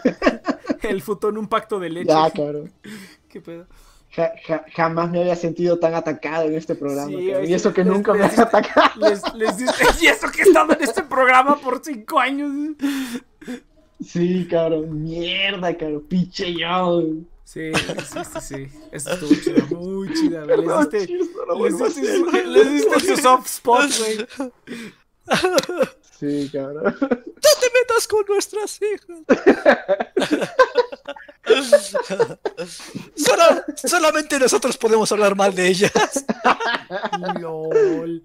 [0.82, 2.08] El futón, un pacto de leche.
[2.08, 2.72] Ya, cabrón.
[3.28, 3.66] ¿Qué pedo?
[4.12, 7.08] Ja- ja- jamás me había sentido tan atacado en este programa.
[7.10, 8.90] Sí, y eso que les- nunca me has atacado.
[9.08, 9.22] Les,
[10.02, 12.50] y eso que he estado en este programa por cinco años.
[14.04, 15.02] Sí, cabrón.
[15.04, 16.04] Mierda, cabrón.
[16.08, 17.02] Pinche yo.
[17.44, 18.68] Sí, sí, sí, sí.
[18.92, 20.44] Eso estuvo chido, muy chido.
[20.44, 20.56] güey.
[20.58, 22.16] Les No, diste, no lo les vuelvo a diste, hacer.
[22.18, 24.26] su, les diste su soft spot, güey.
[26.18, 26.94] Sí, cabrón.
[27.00, 30.48] te metas con nuestras hijas.
[33.16, 35.92] Solo- solamente nosotros podemos hablar mal de ellas.
[37.40, 38.22] LOL.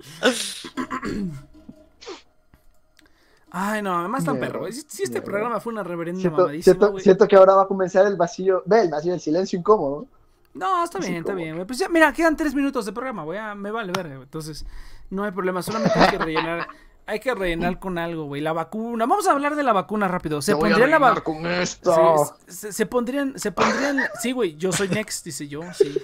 [3.52, 4.66] Ay, no, además tan perro.
[4.72, 5.24] Si, si este mierda.
[5.26, 8.64] programa fue una reverenda Siento, mamadísima, siento, que ahora va a comenzar el vacío.
[8.66, 10.08] Ve, el vacío, el silencio incómodo.
[10.54, 11.66] No, está bien, está bien.
[11.66, 13.40] Pues ya, mira, quedan tres minutos de programa, güey.
[13.56, 14.16] me vale verga.
[14.16, 14.66] Entonces,
[15.10, 15.62] no hay problema.
[15.62, 16.68] Solamente hay que rellenar.
[17.08, 18.42] Hay que rellenar con algo, güey.
[18.42, 19.06] La vacuna.
[19.06, 20.42] Vamos a hablar de la vacuna rápido.
[20.42, 21.24] Se pondrían la vacuna.
[21.24, 22.36] con esto.
[22.48, 26.02] Se, se- se pondrían, se pondrían, sí, güey, yo soy next, dice yo, sí.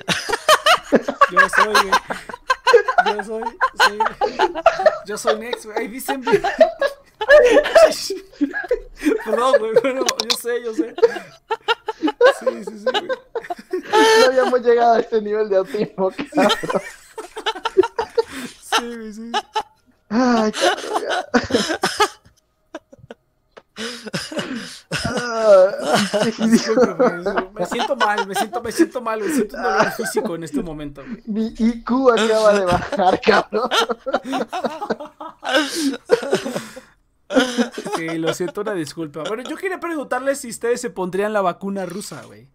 [1.32, 1.92] Yo soy, güey.
[3.18, 3.44] Yo soy,
[3.88, 3.98] sí.
[5.08, 5.78] Yo soy next, güey.
[5.80, 6.24] Ahí dicen.
[9.26, 10.94] Perdón, güey, bueno, yo sé, yo sé.
[12.40, 13.08] Sí, sí, sí, güey.
[14.20, 16.52] No habíamos llegado a este nivel de autismo, cabrón.
[18.78, 19.32] Sí, güey, sí.
[20.12, 20.52] Ay.
[25.06, 25.72] Ah,
[27.56, 30.62] Me siento mal, me siento, me siento mal, me siento un dolor físico en este
[30.62, 31.24] momento, güey.
[31.26, 33.70] Mi IQ acaba de bajar, cabrón.
[37.96, 39.24] Sí, lo siento, una disculpa.
[39.28, 42.50] Bueno, yo quería preguntarles si ustedes se pondrían la vacuna rusa, güey.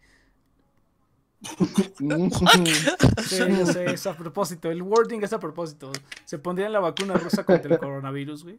[3.27, 4.71] Sí, yo sé, es a propósito.
[4.71, 5.93] El wording es a propósito.
[6.25, 8.59] Se pondrían la vacuna rusa contra el coronavirus, güey.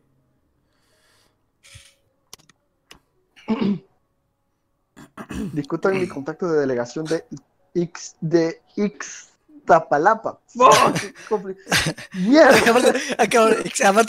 [5.54, 7.26] Discutan mi contacto de delegación de
[7.74, 10.40] X de Ixtapalapa.
[10.48, 11.58] Fuck, qué compli-
[12.14, 12.94] Mierda.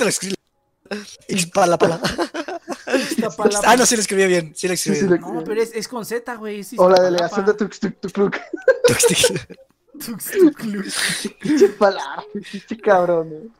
[0.04, 0.34] Lo escribí.
[1.28, 2.00] Ixpalapala.
[3.64, 4.52] Ah, no, sí lo escribí bien.
[4.54, 5.20] Sí lo escribí sí, bien.
[5.20, 6.60] No, pero es, es con Z, güey.
[6.60, 8.36] es O la delegación de Tuxtuctucluc.
[9.98, 10.84] Tuxteclu.
[11.40, 13.52] Pinche palabra, pinche cabrón.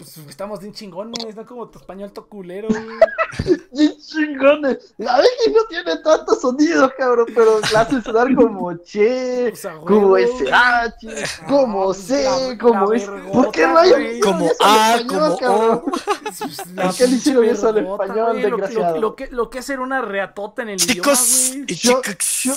[0.00, 2.80] Pues estamos bien chingones, no como tu español to culero, güey.
[3.72, 4.94] Bien chingones.
[4.96, 9.68] La vez que no tiene tantos sonidos, cabrón, pero la hace sonar como che, Pues,
[9.86, 10.24] como güey.
[10.24, 13.06] SH, como Ah, C, la- como la es.
[13.10, 14.20] vergota, ¿Por qué no hay güey.
[14.20, 15.82] Como A, español, como cabrón?
[15.84, 15.90] O.
[16.40, 18.42] Pues, la ¿Por qué le hicieron eso al español, güey?
[18.42, 19.00] Lo- lo- desgraciado?
[19.00, 22.40] Lo, que, lo que es ser una reatota en el Chicos idioma, y Yo- chicas.
[22.44, 22.54] yo-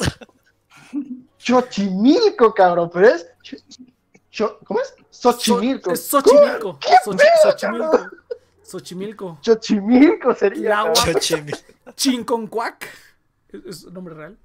[1.37, 3.27] Xochimilco, cabrón, pero es.
[4.65, 4.95] ¿Cómo es?
[5.09, 5.89] Xochimilco.
[5.89, 6.79] So- es Xochimilco.
[6.79, 8.09] ¿Qué Xochi- pedo, Xochimilco.
[8.63, 9.37] Xochimilco.
[9.41, 10.91] Xochimilco sería.
[11.95, 12.87] Chinconcuac.
[13.67, 14.37] ¿Es, un nombre real?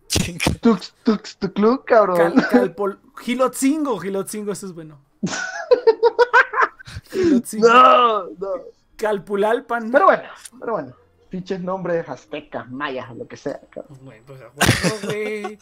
[0.61, 2.17] Tux, tux, tucluc, cabrón.
[2.35, 3.99] Cal, calpol, Gilotzingo.
[3.99, 5.01] Gilotzingo, eso es bueno.
[7.11, 7.69] Gilotzingo.
[7.69, 8.49] No, no.
[8.97, 9.91] Calpulalpan.
[9.91, 10.29] Pero bueno,
[10.61, 10.93] pero bueno.
[11.31, 13.99] Pinches nombres aztecas, mayas, lo que sea, cabrón.
[14.03, 15.59] Güey, pues a huevo, güey.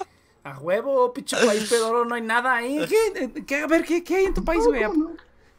[0.46, 2.86] A huevo, pinche país pedoro, no hay nada ahí.
[2.88, 3.42] ¿Qué?
[3.44, 3.56] ¿Qué?
[3.62, 4.82] A ver, ¿qué, qué hay en tu país, güey?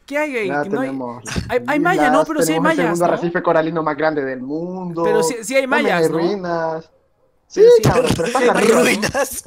[0.06, 0.48] ¿Qué hay, güey?
[0.48, 1.24] No hay- tenemos.
[1.50, 2.24] hay- hay maya, ¿no?
[2.24, 3.12] Pero sí hay mayas, El segundo ¿no?
[3.12, 5.02] arrecife coralino más grande del mundo.
[5.04, 6.16] Pero sí- sí hay mayas, hay ¿no?
[6.18, 6.90] ruinas.
[7.46, 8.46] Sí, Pero sí, cabrón, pero están.
[8.46, 8.82] ¿no?
[8.82, 9.44] Ruinas.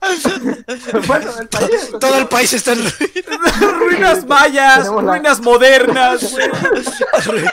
[1.06, 1.90] bueno, el país.
[2.00, 3.78] Todo el país está en ruinas.
[3.78, 7.44] ruinas mayas, la- ruinas modernas, güey.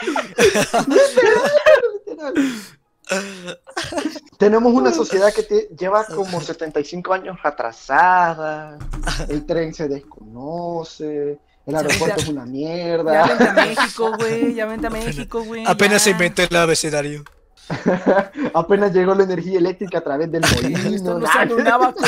[4.38, 8.78] Tenemos una sociedad que te- lleva como 75 años atrasada.
[9.28, 11.38] El tren se desconoce.
[11.66, 13.26] El aeropuerto es una Ya mierda.
[13.26, 14.54] vente a México, güey.
[14.54, 15.64] Ya vente a México, güey.
[15.66, 16.16] Apenas se ya.
[16.16, 17.24] inventó el abecedario.
[18.54, 21.16] Apenas llegó la energía eléctrica a través del Están molino.
[21.16, 22.00] usando un abaco.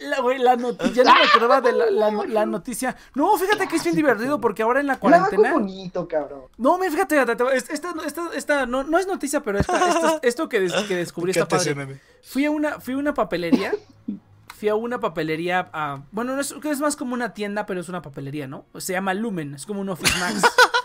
[0.00, 2.96] La, la noticia, ya no me acordaba de la, la- la noticia.
[3.14, 5.52] No, fíjate que es bien divertido porque ahora en la cuarentena.
[5.52, 6.42] bonito, cabrón.
[6.56, 7.20] No, me fíjate,
[7.54, 11.30] esta, esta, esta, no, no es noticia, pero esta, esta- esto que, des- que descubrí
[11.32, 12.00] está padre.
[12.22, 13.72] Fui a una, fui a una papelería.
[14.56, 15.68] Fui a una papelería.
[15.72, 18.64] a- bueno, no es, es más como una tienda, pero es una papelería, ¿no?
[18.78, 20.42] Se llama Lumen, es como un Office Max.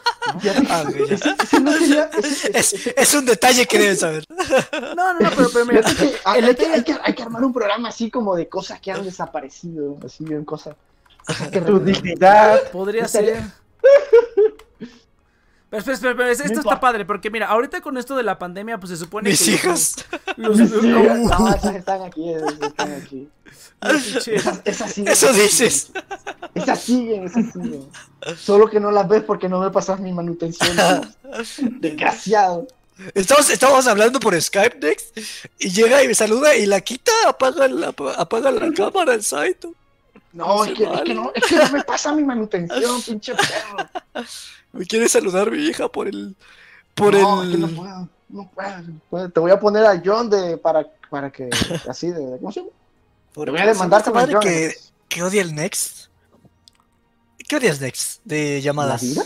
[2.95, 4.25] Es, un detalle que deben saber.
[4.95, 5.81] No, no, no, pero, pero mira.
[5.81, 8.47] Que hay, el hay que, hay, que, hay que armar un programa así como de
[8.47, 10.75] cosas que han desaparecido, así bien cosas.
[11.25, 12.71] cosas que Tu dignidad.
[12.71, 13.43] Podría Estaría- ser.
[15.73, 18.77] Pero espera, espera, espera, esto está padre, porque mira, ahorita con esto de la pandemia,
[18.77, 19.51] pues se supone Mis que.
[19.53, 19.95] hijas.
[20.37, 23.27] Los, Sí, los- no, esas están aquí, esas están aquí.
[23.81, 25.73] los Esas, esas siguen, Eso esas dices.
[25.87, 26.03] siguen.
[26.53, 27.87] Esas siguen, esas siguen.
[28.37, 30.77] Solo que no las ves porque no me pasas mi manutención.
[31.79, 32.67] Desgraciado.
[33.15, 35.17] Estamos, estamos hablando por Skype Next
[35.57, 37.87] y llega y me saluda y la quita, apaga la,
[38.17, 39.67] apaga la cámara, el site.
[40.33, 43.89] No, es que, es, que no, es que no me pasa mi manutención, pinche perro.
[44.73, 46.35] Me quiere saludar mi hija por el.
[46.95, 47.49] Por no, el.
[47.49, 48.51] es que no puedo, no
[49.09, 49.29] puedo.
[49.29, 51.49] Te voy a poner a John de, para, para que,
[51.89, 52.71] así de, ¿cómo se llama?
[53.33, 54.41] por Te voy a demandar madre John.
[54.41, 54.75] que,
[55.07, 56.07] que odia el Next.
[57.47, 58.21] ¿Qué odias Next?
[58.23, 59.01] De ¿La llamadas.
[59.01, 59.23] vida?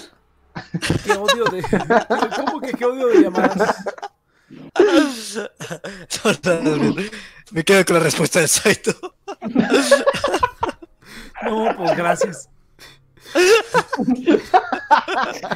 [1.05, 1.63] Qué odio de.
[2.35, 3.75] ¿Cómo que qué odio de llamadas?
[7.51, 8.91] Me quedo con la respuesta de Saito.
[11.43, 12.49] No, pues gracias.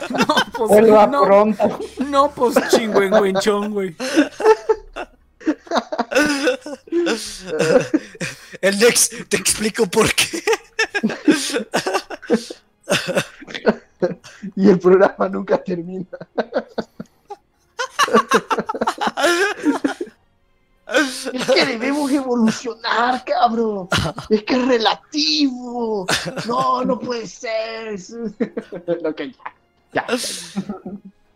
[0.09, 1.79] No, pues Vuelva no, pronto.
[2.07, 3.95] no, pues chingüengüenchón, güey.
[8.61, 10.43] El Nex, te explico por qué.
[14.55, 16.05] Y el programa nunca termina.
[21.33, 23.87] Es que debemos evolucionar, cabrón.
[24.29, 26.05] Es que es relativo.
[26.47, 27.95] No, no puede ser.
[29.05, 29.35] Ok, ya.
[29.93, 30.05] Ya.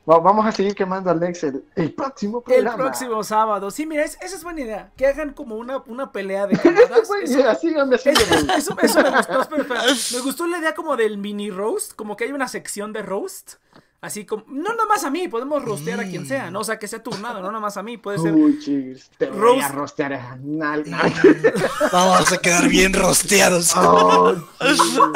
[0.10, 2.78] Va- Vamos a seguir quemando al Nex el, el próximo El programa.
[2.78, 3.72] próximo sábado.
[3.72, 4.92] Sí, mira, es- esa es buena idea.
[4.96, 7.10] Que hagan como una, una pelea de camadas.
[8.58, 9.84] Eso- me gustó, espera, espera.
[10.14, 13.54] Me gustó la idea como del mini roast, como que hay una sección de roast.
[14.02, 16.60] Así como, no nada más a mí, podemos rostear a quien sea, ¿no?
[16.60, 18.34] O sea, que sea turnado, no nada más a mí, puede ser.
[18.34, 20.38] Uy, chis, te voy a rostear a
[21.92, 23.74] Vamos a quedar bien rosteados.
[23.86, 24.36] Oh.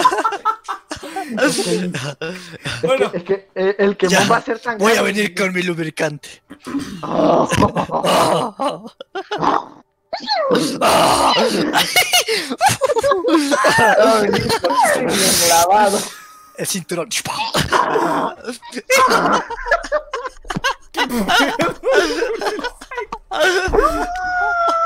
[2.82, 5.54] Bueno, Es que eh, el que Ya, va a ser tan Voy a venir con
[5.54, 6.42] mi lubricante.
[7.02, 7.48] Oh.
[14.96, 16.00] Bien lavado.
[16.60, 17.10] El cinturón.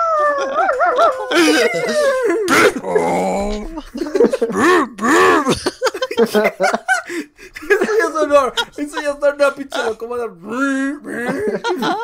[7.69, 10.33] eso ya sonó, eso ya sonó una pinche locomotora.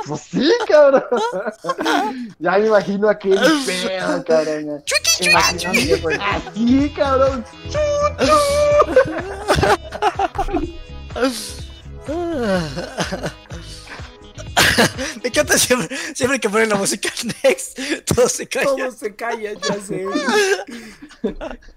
[0.07, 1.03] Pues sí, cabrón.
[2.39, 4.83] Ya me imagino aquel pedo, cabrón.
[5.19, 7.45] Imaginando, pues, Así, cabrón.
[15.23, 17.09] Me encanta siempre, siempre que ponen la música
[17.43, 18.65] Next, todo se calla.
[18.67, 20.05] Todo se calla, ya sé.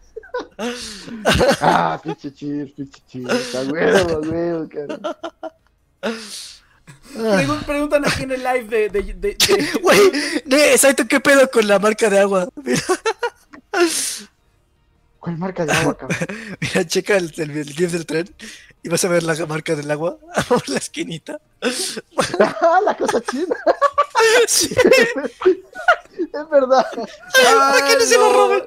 [1.61, 3.27] Ah, pinche chis, pinche chis.
[3.55, 5.01] A huevo, a huevo, cabrón.
[7.15, 8.89] Pregun- preguntan aquí en el live de.
[8.89, 10.11] de, de- de- Güey,
[10.47, 12.49] ne, Saito, ¿qué pedo con la marca de agua?
[12.65, 12.81] Mira,
[15.21, 16.19] ¿Cuál marca de agua, cabrón?
[16.61, 18.35] mira checa el, el, el GIF del tren
[18.83, 20.19] y vas a ver la marca del agua
[20.49, 21.41] por la esquinita.
[21.61, 23.55] Ah, la cosa china.
[24.47, 26.87] Sí, Es verdad.
[26.95, 28.63] para que no se lo roben.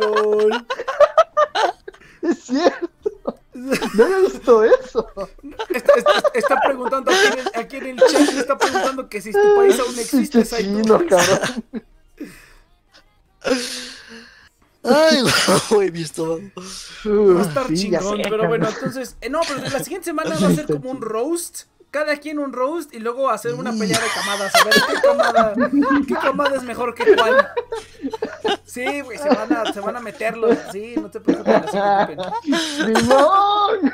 [0.00, 0.66] Lol.
[2.22, 2.90] Es cierto.
[3.54, 5.08] No había visto eso.
[5.72, 9.30] Está, está- está preguntando aquí en, el, aquí en el chat, está preguntando que si
[9.30, 10.82] tu país aún existe, Saito.
[10.82, 11.64] chino, cabrón.
[14.86, 15.22] Ay,
[15.70, 16.40] güey, mi estómago.
[17.04, 20.48] Va a estar Sí, chingón, pero bueno, entonces, eh, no, pero la siguiente semana va
[20.48, 24.06] a ser como un roast, cada quien un roast y luego hacer una pelea de
[24.14, 25.54] camadas, a ver qué camada,
[26.06, 27.48] qué camada es mejor que cuál.
[28.64, 32.06] Sí, güey, se van a, se van a meterlos, sí, no te preocupes, no se
[32.06, 32.94] preocupen.
[32.94, 33.92] ¡Limón!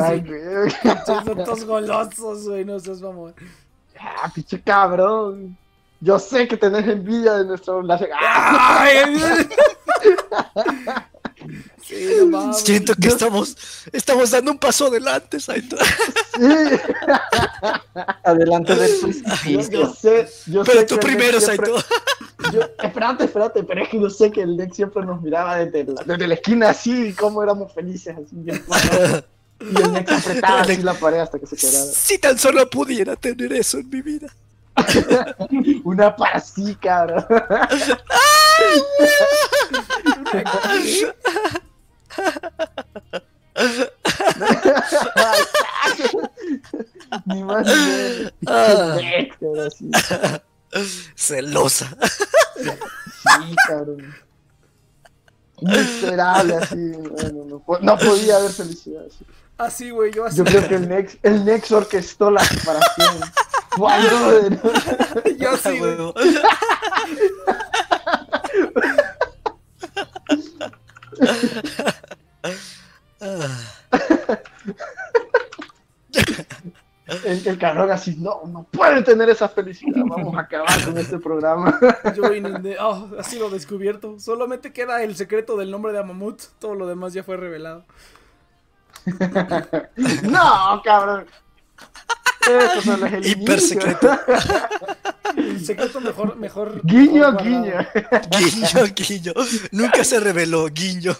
[0.00, 0.70] Ay, güey.
[1.06, 3.34] Son todos golosos, güey, no seas mamón.
[4.22, 5.56] Ah, pinche cabrón.
[6.00, 8.10] Yo sé que tenés envidia de nuestra relación.
[8.20, 9.16] Ay,
[11.82, 12.60] Sí, no mames.
[12.60, 13.56] Siento que estamos,
[13.92, 15.76] estamos dando un paso adelante, Saito.
[15.76, 16.40] Sí,
[18.24, 19.70] Adelante del yo, precipicio.
[19.70, 20.28] yo sé.
[20.46, 21.86] Yo Pero sé tú primero, siempre- Saito.
[22.52, 25.92] yo- espérate, espérate, pero es que yo sé que el Dex siempre nos miraba desde
[25.92, 28.64] la, desde la esquina así, y cómo éramos felices, así bien.
[29.70, 31.84] Y el Dex apretaba así la pared hasta que se quebrara.
[31.84, 34.28] Si tan solo pudiera tener eso en mi vida.
[35.84, 37.24] Una para sí, cabrón.
[47.26, 47.72] Ni más ni
[49.02, 49.76] menos.
[51.14, 51.96] Celosa.
[52.56, 54.14] Sí, cabrón.
[55.60, 56.92] Miserable, así.
[56.92, 59.04] Bueno, no, no podía haber felicidad.
[59.06, 59.24] así.
[59.56, 60.36] Así, güey, yo así.
[60.38, 63.20] Yo creo que el Nex, el Nex orquestó la separación.
[63.76, 64.60] Brother.
[65.36, 65.96] Yo así, güey.
[77.06, 80.02] El, el cabrón así, no, no puede tener esa felicidad.
[80.06, 81.78] Vamos a acabar con este programa.
[82.16, 82.78] Yo vine de.
[82.80, 84.18] Oh, ha sido descubierto.
[84.18, 86.42] Solamente queda el secreto del nombre de Amamut.
[86.58, 87.84] Todo lo demás ya fue revelado.
[90.22, 91.26] no, cabrón.
[92.40, 94.18] Eso solo es el Hiper secreto.
[95.36, 96.80] El secreto mejor, mejor.
[96.84, 97.86] Guiño, mejor guiño.
[98.38, 99.32] Guiño, guiño.
[99.72, 101.16] Nunca se reveló, guiño.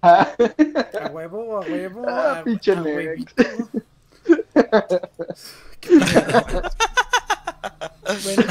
[0.00, 0.28] A
[1.10, 2.04] huevo, a huevo.
[2.08, 2.76] Ah, a, pinche a
[8.24, 8.42] bueno,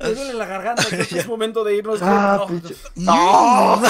[0.00, 0.82] me duele la garganta.
[0.88, 2.00] Creo que es momento de irnos.
[2.02, 2.76] Ah, No, pinche.
[2.96, 3.82] ¡No!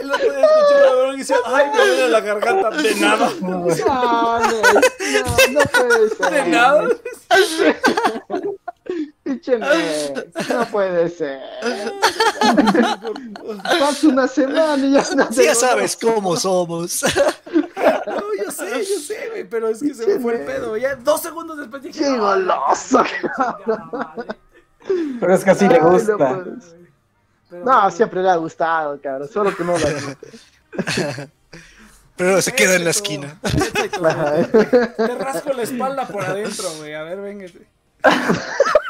[0.00, 2.70] El otro día escuché broma y dice, ay, me duele la garganta.
[2.70, 3.30] De nada.
[3.40, 4.38] No, no,
[5.50, 6.30] no puede ser.
[6.30, 6.88] De nada.
[10.48, 11.40] No puede ser.
[13.80, 17.02] Pasa una semana y ya no Sí, ya sabes cómo somos.
[18.58, 20.76] No, yo sé, yo sé, güey, pero es que se me fue el pedo.
[20.76, 23.02] Ya dos segundos después dije, Qué "No, goloso.
[23.04, 24.28] chingada madre".
[25.20, 26.16] Pero es que así le Ay, no gusta.
[26.16, 26.78] ser.
[27.50, 29.28] Pero No, siempre le ha gustado, cabrón.
[29.28, 29.86] Solo que no lo.
[32.16, 33.38] Pero se queda en la esquina.
[33.42, 36.94] Te rasco la espalda por adentro, güey.
[36.94, 37.66] A ver, véngate.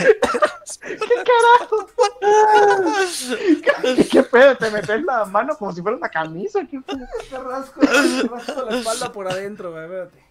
[3.82, 4.56] ¿Qué, qué pedo?
[4.56, 6.60] ¿Te metes la mano como si fuera una camisa?
[6.70, 6.98] ¿Qué pedo?
[7.28, 7.86] Te rasco, te
[8.28, 9.84] rasco la espalda por adentro, güey.
[9.84, 10.24] Espérate.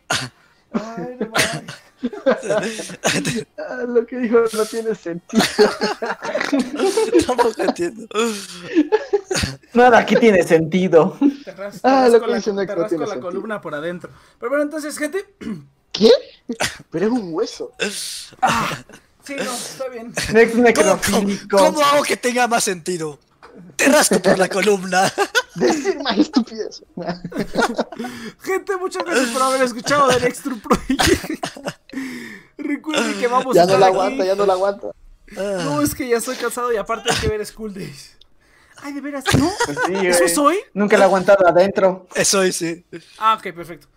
[0.73, 1.63] Ay, no mames.
[3.57, 5.43] Ah, Lo que dijo no tiene sentido.
[7.27, 8.07] Tampoco entiendo.
[9.73, 11.17] Nada aquí tiene sentido.
[11.43, 13.29] Te rasco, Ah, lo rasco que la, te rasco tiene la sentido.
[13.29, 14.09] columna por adentro.
[14.39, 15.25] Pero bueno, entonces, gente.
[15.91, 16.09] ¿Qué?
[16.89, 17.73] Pero es un hueso.
[19.29, 20.11] Sí, no, está bien.
[20.33, 21.57] Next ¿Cómo, necrofílico.
[21.57, 23.19] cómo, cómo hago que tenga más sentido?
[23.75, 25.13] Te rasco por la columna.
[25.55, 26.81] Decir más estupidez.
[28.41, 31.45] Gente, muchas gracias por haber escuchado del Extra Project.
[32.57, 34.87] Recuerden que vamos Ya a no estar la aguanta, ya no la aguanta.
[35.35, 38.17] No, es que ya estoy cansado y aparte hay que ver School Days.
[38.81, 39.51] Ay, de veras, ¿no?
[39.65, 40.57] Pues sí, ¿Eso hoy?
[40.73, 42.07] Nunca lo he aguantado adentro.
[42.15, 42.83] Eso es, sí.
[43.19, 43.87] Ah, ok, perfecto.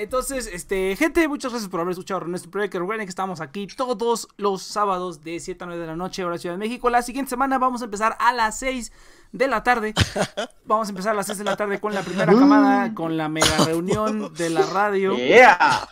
[0.00, 2.78] Entonces, este, gente, muchas gracias por haber escuchado nuestro proyecto.
[2.78, 6.38] Recuerden que estamos aquí todos los sábados de 7 a 9 de la noche, hora
[6.38, 6.88] Ciudad de México.
[6.88, 8.92] La siguiente semana vamos a empezar a las 6
[9.32, 9.92] de la tarde.
[10.64, 13.28] Vamos a empezar a las 6 de la tarde con la primera camada, con la
[13.28, 15.16] mega reunión de la radio.
[15.16, 15.86] Yeah.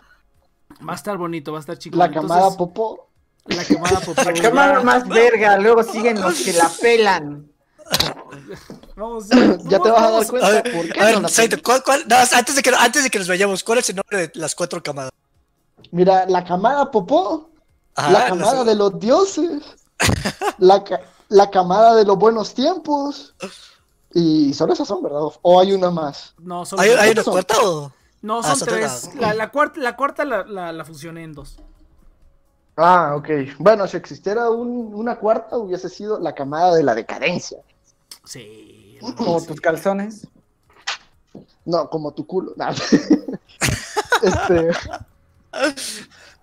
[0.88, 1.98] Va a estar bonito, va a estar chico.
[1.98, 3.10] La camada popó.
[3.44, 4.22] La camada popó.
[4.24, 5.58] La cámara más verga.
[5.58, 7.52] Luego siguen los que la pelan.
[8.96, 11.28] Vamos, Ya te vas a dar A cuenta ver, por qué a ver, no la
[11.28, 13.96] Saito, ¿cuál- cuál- no, antes, de que, antes de que nos vayamos, ¿cuál es el
[13.96, 15.10] nombre de las cuatro camadas?
[15.90, 17.50] Mira, la camada popó,
[17.96, 18.70] Ah, la no camada sé.
[18.70, 19.62] de los dioses,
[20.58, 20.84] la,
[21.28, 23.34] la camada de los buenos tiempos.
[24.14, 25.20] Y solo esas son, ¿verdad?
[25.42, 26.34] ¿O hay una más?
[26.38, 27.32] No, son ¿Hay, hay una son?
[27.32, 27.92] cuarta o...?
[28.22, 29.02] No, Ah, son tres.
[29.10, 29.20] tres.
[29.20, 31.56] La, la cuarta, la, cuarta la, la, la fusioné en dos.
[32.76, 33.28] Ah, ok.
[33.58, 37.58] Bueno, si existiera un- una cuarta, hubiese sido la camada de la decadencia.
[38.28, 38.98] Sí.
[39.16, 40.26] Como tus calzones.
[41.64, 42.52] No, como tu culo.
[42.56, 42.72] Nah.
[44.22, 44.70] este.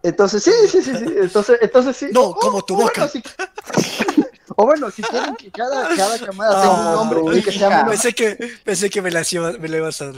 [0.04, 1.06] Entonces, sí, sí, sí, sí.
[1.18, 2.08] Entonces, entonces sí.
[2.12, 3.08] No, como tu o boca.
[3.08, 3.24] Bueno, si...
[4.56, 7.68] o bueno, si quieren que cada, cada camada tenga un Ah, nombre y que sea
[7.70, 7.78] hija.
[7.84, 9.24] menos- Pensé que, pensé que me la
[9.60, 10.12] me la ibas a...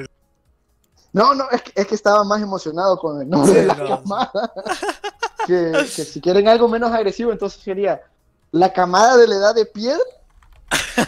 [1.13, 3.75] No, no, es que, es que estaba más emocionado con el nombre Sí, de la
[3.75, 3.87] no.
[4.01, 4.53] camada.
[5.47, 8.01] que, que si quieren algo menos agresivo, entonces sería
[8.51, 10.03] la camada de la edad de piedra,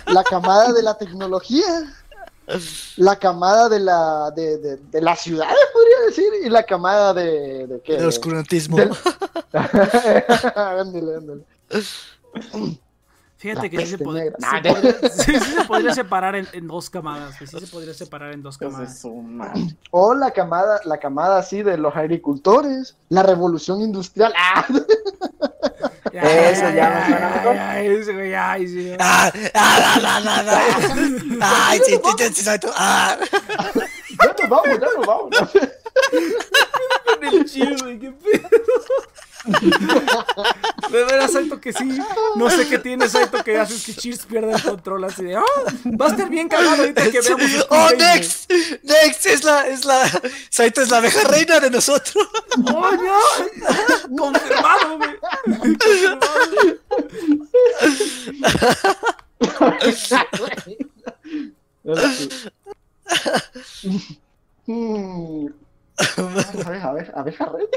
[0.07, 1.65] la camada de la tecnología,
[2.98, 7.68] la camada de la de, de, de las ciudades, podría decir, y la camada de,
[7.68, 7.95] de qué?
[7.98, 8.77] El oscurantismo.
[8.77, 8.91] Del-
[10.56, 11.44] ándale, ándale.
[13.38, 14.31] Fíjate La que sí se, podría,
[15.11, 17.36] sí, sí se podría separar en, en dos camadas.
[17.40, 19.02] Sí se podría separar en dos camadas.
[19.91, 24.34] O la camada, la camada así de los agricultores, la revolución industrial.
[24.38, 24.65] ¡Ah!
[26.14, 27.56] Ya, Eso ya me suena mejor.
[27.56, 28.95] ya, ese güey, ay, sí.
[28.99, 30.44] Ah, ah, ah, ah,
[31.41, 32.72] ah, Ay, sí, sí, sí, sí, Saito.
[32.76, 33.18] Ah.
[34.23, 35.30] Ya nos vamos, ya nos vamos.
[37.06, 38.49] Con el chido, güey, qué pedo.
[40.91, 41.97] De veras, Saito, que sí.
[42.35, 45.35] No sé qué tiene Saito que haces que Cheers pierda el control así de.
[45.35, 45.43] "Ah,
[45.99, 47.43] va a estar bien cagado ahorita que veamos.
[47.49, 47.97] Squid Oh, Game, güey".
[48.17, 48.51] Next,
[48.83, 50.09] Next, es la, es la,
[50.49, 52.27] Saito es la abeja reina de nosotros.
[52.73, 53.19] ¡Oh, ya!
[54.17, 55.17] Confirmado, güey.
[55.59, 56.79] Confirmado.
[65.99, 67.67] A ver, a ver, abeja red.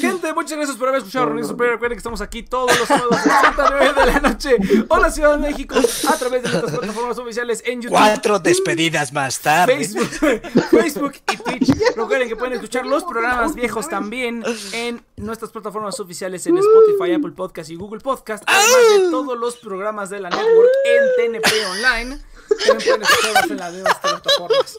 [0.00, 1.74] Gente, muchas gracias por haber escuchado Reunión Superior.
[1.76, 4.56] Recuerden que estamos aquí todos los sábados a las 7 a 9 de la noche.
[4.88, 7.96] Hola, Ciudad de México, a través de nuestras plataformas oficiales en YouTube.
[7.96, 9.76] Cuatro despedidas más tarde.
[9.76, 10.10] Facebook,
[10.70, 11.78] Facebook y Twitch.
[11.96, 17.32] Recuerden que pueden escuchar los programas viejos también en nuestras plataformas oficiales en Spotify, Apple
[17.32, 18.44] Podcast y Google Podcast.
[18.46, 22.18] Además de todos los programas de la network en TNP Online.
[22.66, 24.78] pueden escuchar en las demás plataformas.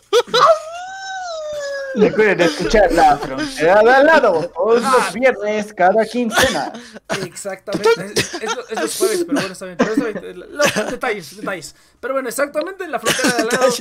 [1.96, 6.72] Recuerden escuchar la frontera de al lado todos los viernes cada quincena.
[7.26, 7.90] Exactamente.
[8.16, 9.78] Es, es, lo- es los jueves, pero bueno, está bien.
[9.78, 10.46] Pero está bien.
[10.52, 11.76] Los detalles, detalles.
[12.00, 13.72] Pero bueno, exactamente en la frontera de al lado.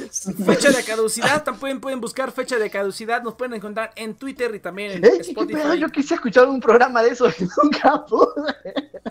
[0.47, 1.43] Fecha de caducidad.
[1.45, 3.23] También pueden buscar fecha de caducidad.
[3.23, 5.43] Nos pueden encontrar en Twitter y también en Ey, ¿qué pedo?
[5.45, 8.55] Spotify, Yo quise escuchar un programa de eso y nunca pude.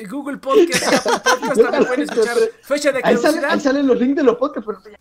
[0.10, 1.62] Google Podcast, Apple Podcast.
[1.62, 3.52] También pueden escuchar fecha de Ahí, sale- caducidad.
[3.52, 4.98] ahí salen los links de los podcasts, pero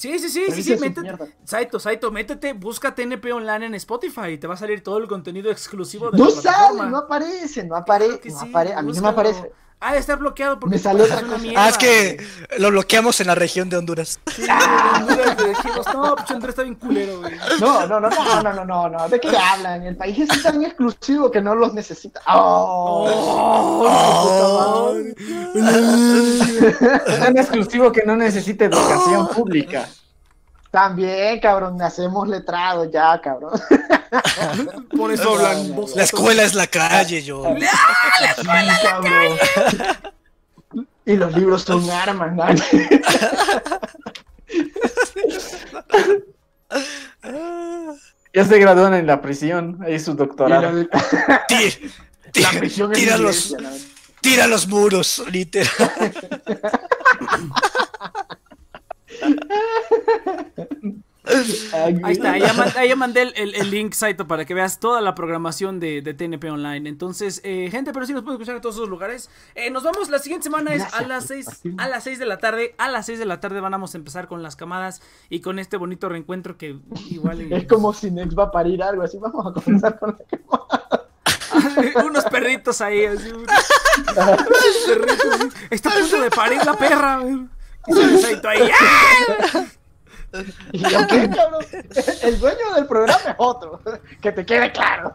[0.00, 1.34] Sí, sí, sí, sí, sí, métete.
[1.44, 5.06] Saito, Saito, métete, busca TNP online en Spotify y te va a salir todo el
[5.06, 6.86] contenido exclusivo de no la sale, plataforma.
[6.86, 9.52] no aparece, no aparece, Claro no sí, apare- a mí no me aparece.
[9.82, 11.38] Ah, de estar bloqueado porque Me salió otra cosa.
[11.38, 12.16] mierda, Ah, es que
[12.48, 12.60] güey.
[12.60, 14.20] lo bloqueamos en la región de Honduras.
[14.34, 14.50] Sí, en
[15.02, 17.32] Honduras le dijimos, no, pues Andrés está bien culero, güey.
[17.60, 19.82] No, no, no, no, no, no, no, no, ¿de qué hablan?
[19.84, 22.20] El país es tan exclusivo que no los necesita.
[22.28, 23.08] Oh,
[24.92, 24.94] Oh,
[27.18, 29.88] Tan exclusivo que no necesita educación pública.
[30.70, 33.60] También, cabrón, nacemos letrados ya, cabrón.
[34.96, 35.74] Por eso hablan.
[35.96, 37.42] La escuela es la calle, yo.
[38.36, 38.46] Sí,
[38.82, 39.38] cabrón.
[41.06, 42.44] Y los libros son armas, ¿no?
[48.32, 50.70] Ya se gradúan en la prisión, ahí su doctorado.
[50.72, 50.86] los-
[52.34, 53.76] La prisión tira, los, iglesia, ¿no?
[54.20, 55.68] tira los muros, literal.
[62.02, 65.14] Ahí está, ahí ya, mandé el, el- el link, Saito, para que veas toda la
[65.14, 66.88] programación de, de TNP Online.
[66.88, 69.28] Entonces, eh, gente, pero sí nos pueden escuchar en todos esos lugares.
[69.54, 71.74] Eh, nos vamos, la siguiente semana es a las por 6 compartir.
[71.78, 72.74] a las 6 de la tarde.
[72.78, 75.76] A las 6 de la tarde vamos a empezar con las camadas y con este
[75.76, 76.78] bonito reencuentro que
[77.10, 77.52] igual...
[77.52, 79.18] Es como si Nex va a parir algo así.
[79.18, 80.24] Vamos a comenzar con la
[82.04, 83.28] unos perritos ahí, así.
[83.30, 83.46] unos
[84.86, 85.48] perritos, así.
[85.70, 87.20] Está a punto de parir la perra.
[87.86, 88.70] Y sale Saito ahí.
[88.80, 89.64] ¡ah!
[90.72, 91.64] Y yo, ¿qué, cabrón?
[92.22, 93.80] El dueño del programa es otro.
[94.20, 95.14] Que te quede claro.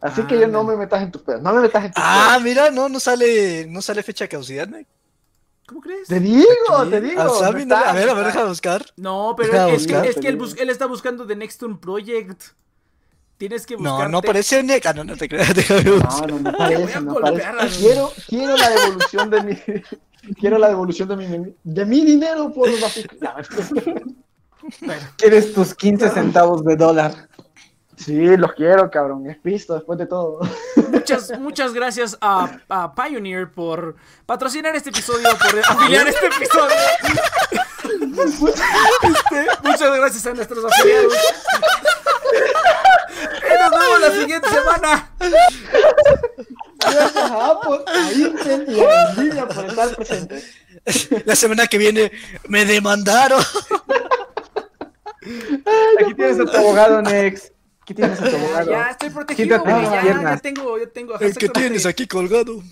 [0.00, 1.40] Así que yo no me metas en tus pedos.
[1.42, 2.42] No me metas en tus Ah, pedos.
[2.42, 4.78] mira, no, no sale, no sale fecha de caducidad, ¿no?
[5.66, 6.08] ¿Cómo crees?
[6.08, 6.44] Te digo,
[6.90, 7.20] te digo.
[7.20, 7.62] Ah, no ¿sabe?
[7.62, 8.84] está, a ver, a ver, no deja de buscar.
[8.96, 10.28] No, pero es, que, buscar, es que
[10.62, 12.42] él, está buscando The Next Turn Project.
[13.42, 14.08] Tienes que buscar.
[14.08, 15.52] No, no parece NECA, no, no te creas.
[15.84, 17.16] No, no, no parece, no
[17.80, 19.56] Quiero, quiero la devolución de mi,
[20.40, 22.86] quiero la devolución de mi, de mi dinero por una
[25.16, 27.28] ¿Quieres tus 15 centavos de dólar?
[27.96, 29.28] Sí, los quiero, cabrón.
[29.28, 30.38] Es pisto después de todo.
[30.92, 36.76] Muchas, muchas gracias a, a Pioneer por patrocinar este episodio, por afiliar este episodio.
[38.12, 41.14] Este, muchas gracias a nuestros afiliados.
[43.22, 45.12] Nos vemos la siguiente semana.
[46.80, 50.54] Gracias a Apple, a Intel y a Nvidia por estar presentes.
[51.24, 52.10] La semana que viene
[52.48, 53.42] me demandaron.
[56.00, 57.52] Aquí tienes a tu abogado, Nex.
[57.82, 58.70] Aquí tienes a tu Ya, abogado.
[58.70, 59.82] ya estoy protegido, güey.
[59.82, 61.18] Ya, tengo, ya tengo.
[61.20, 62.62] El que tienes aquí colgado.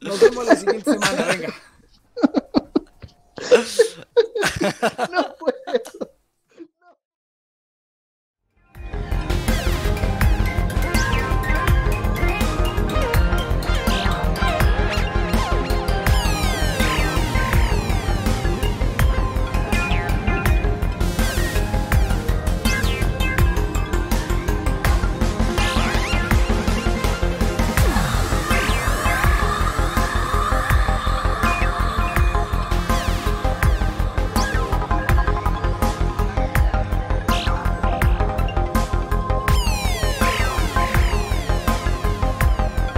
[0.00, 1.54] Nos vemos la siguiente semana, venga.
[5.12, 6.17] no puedo.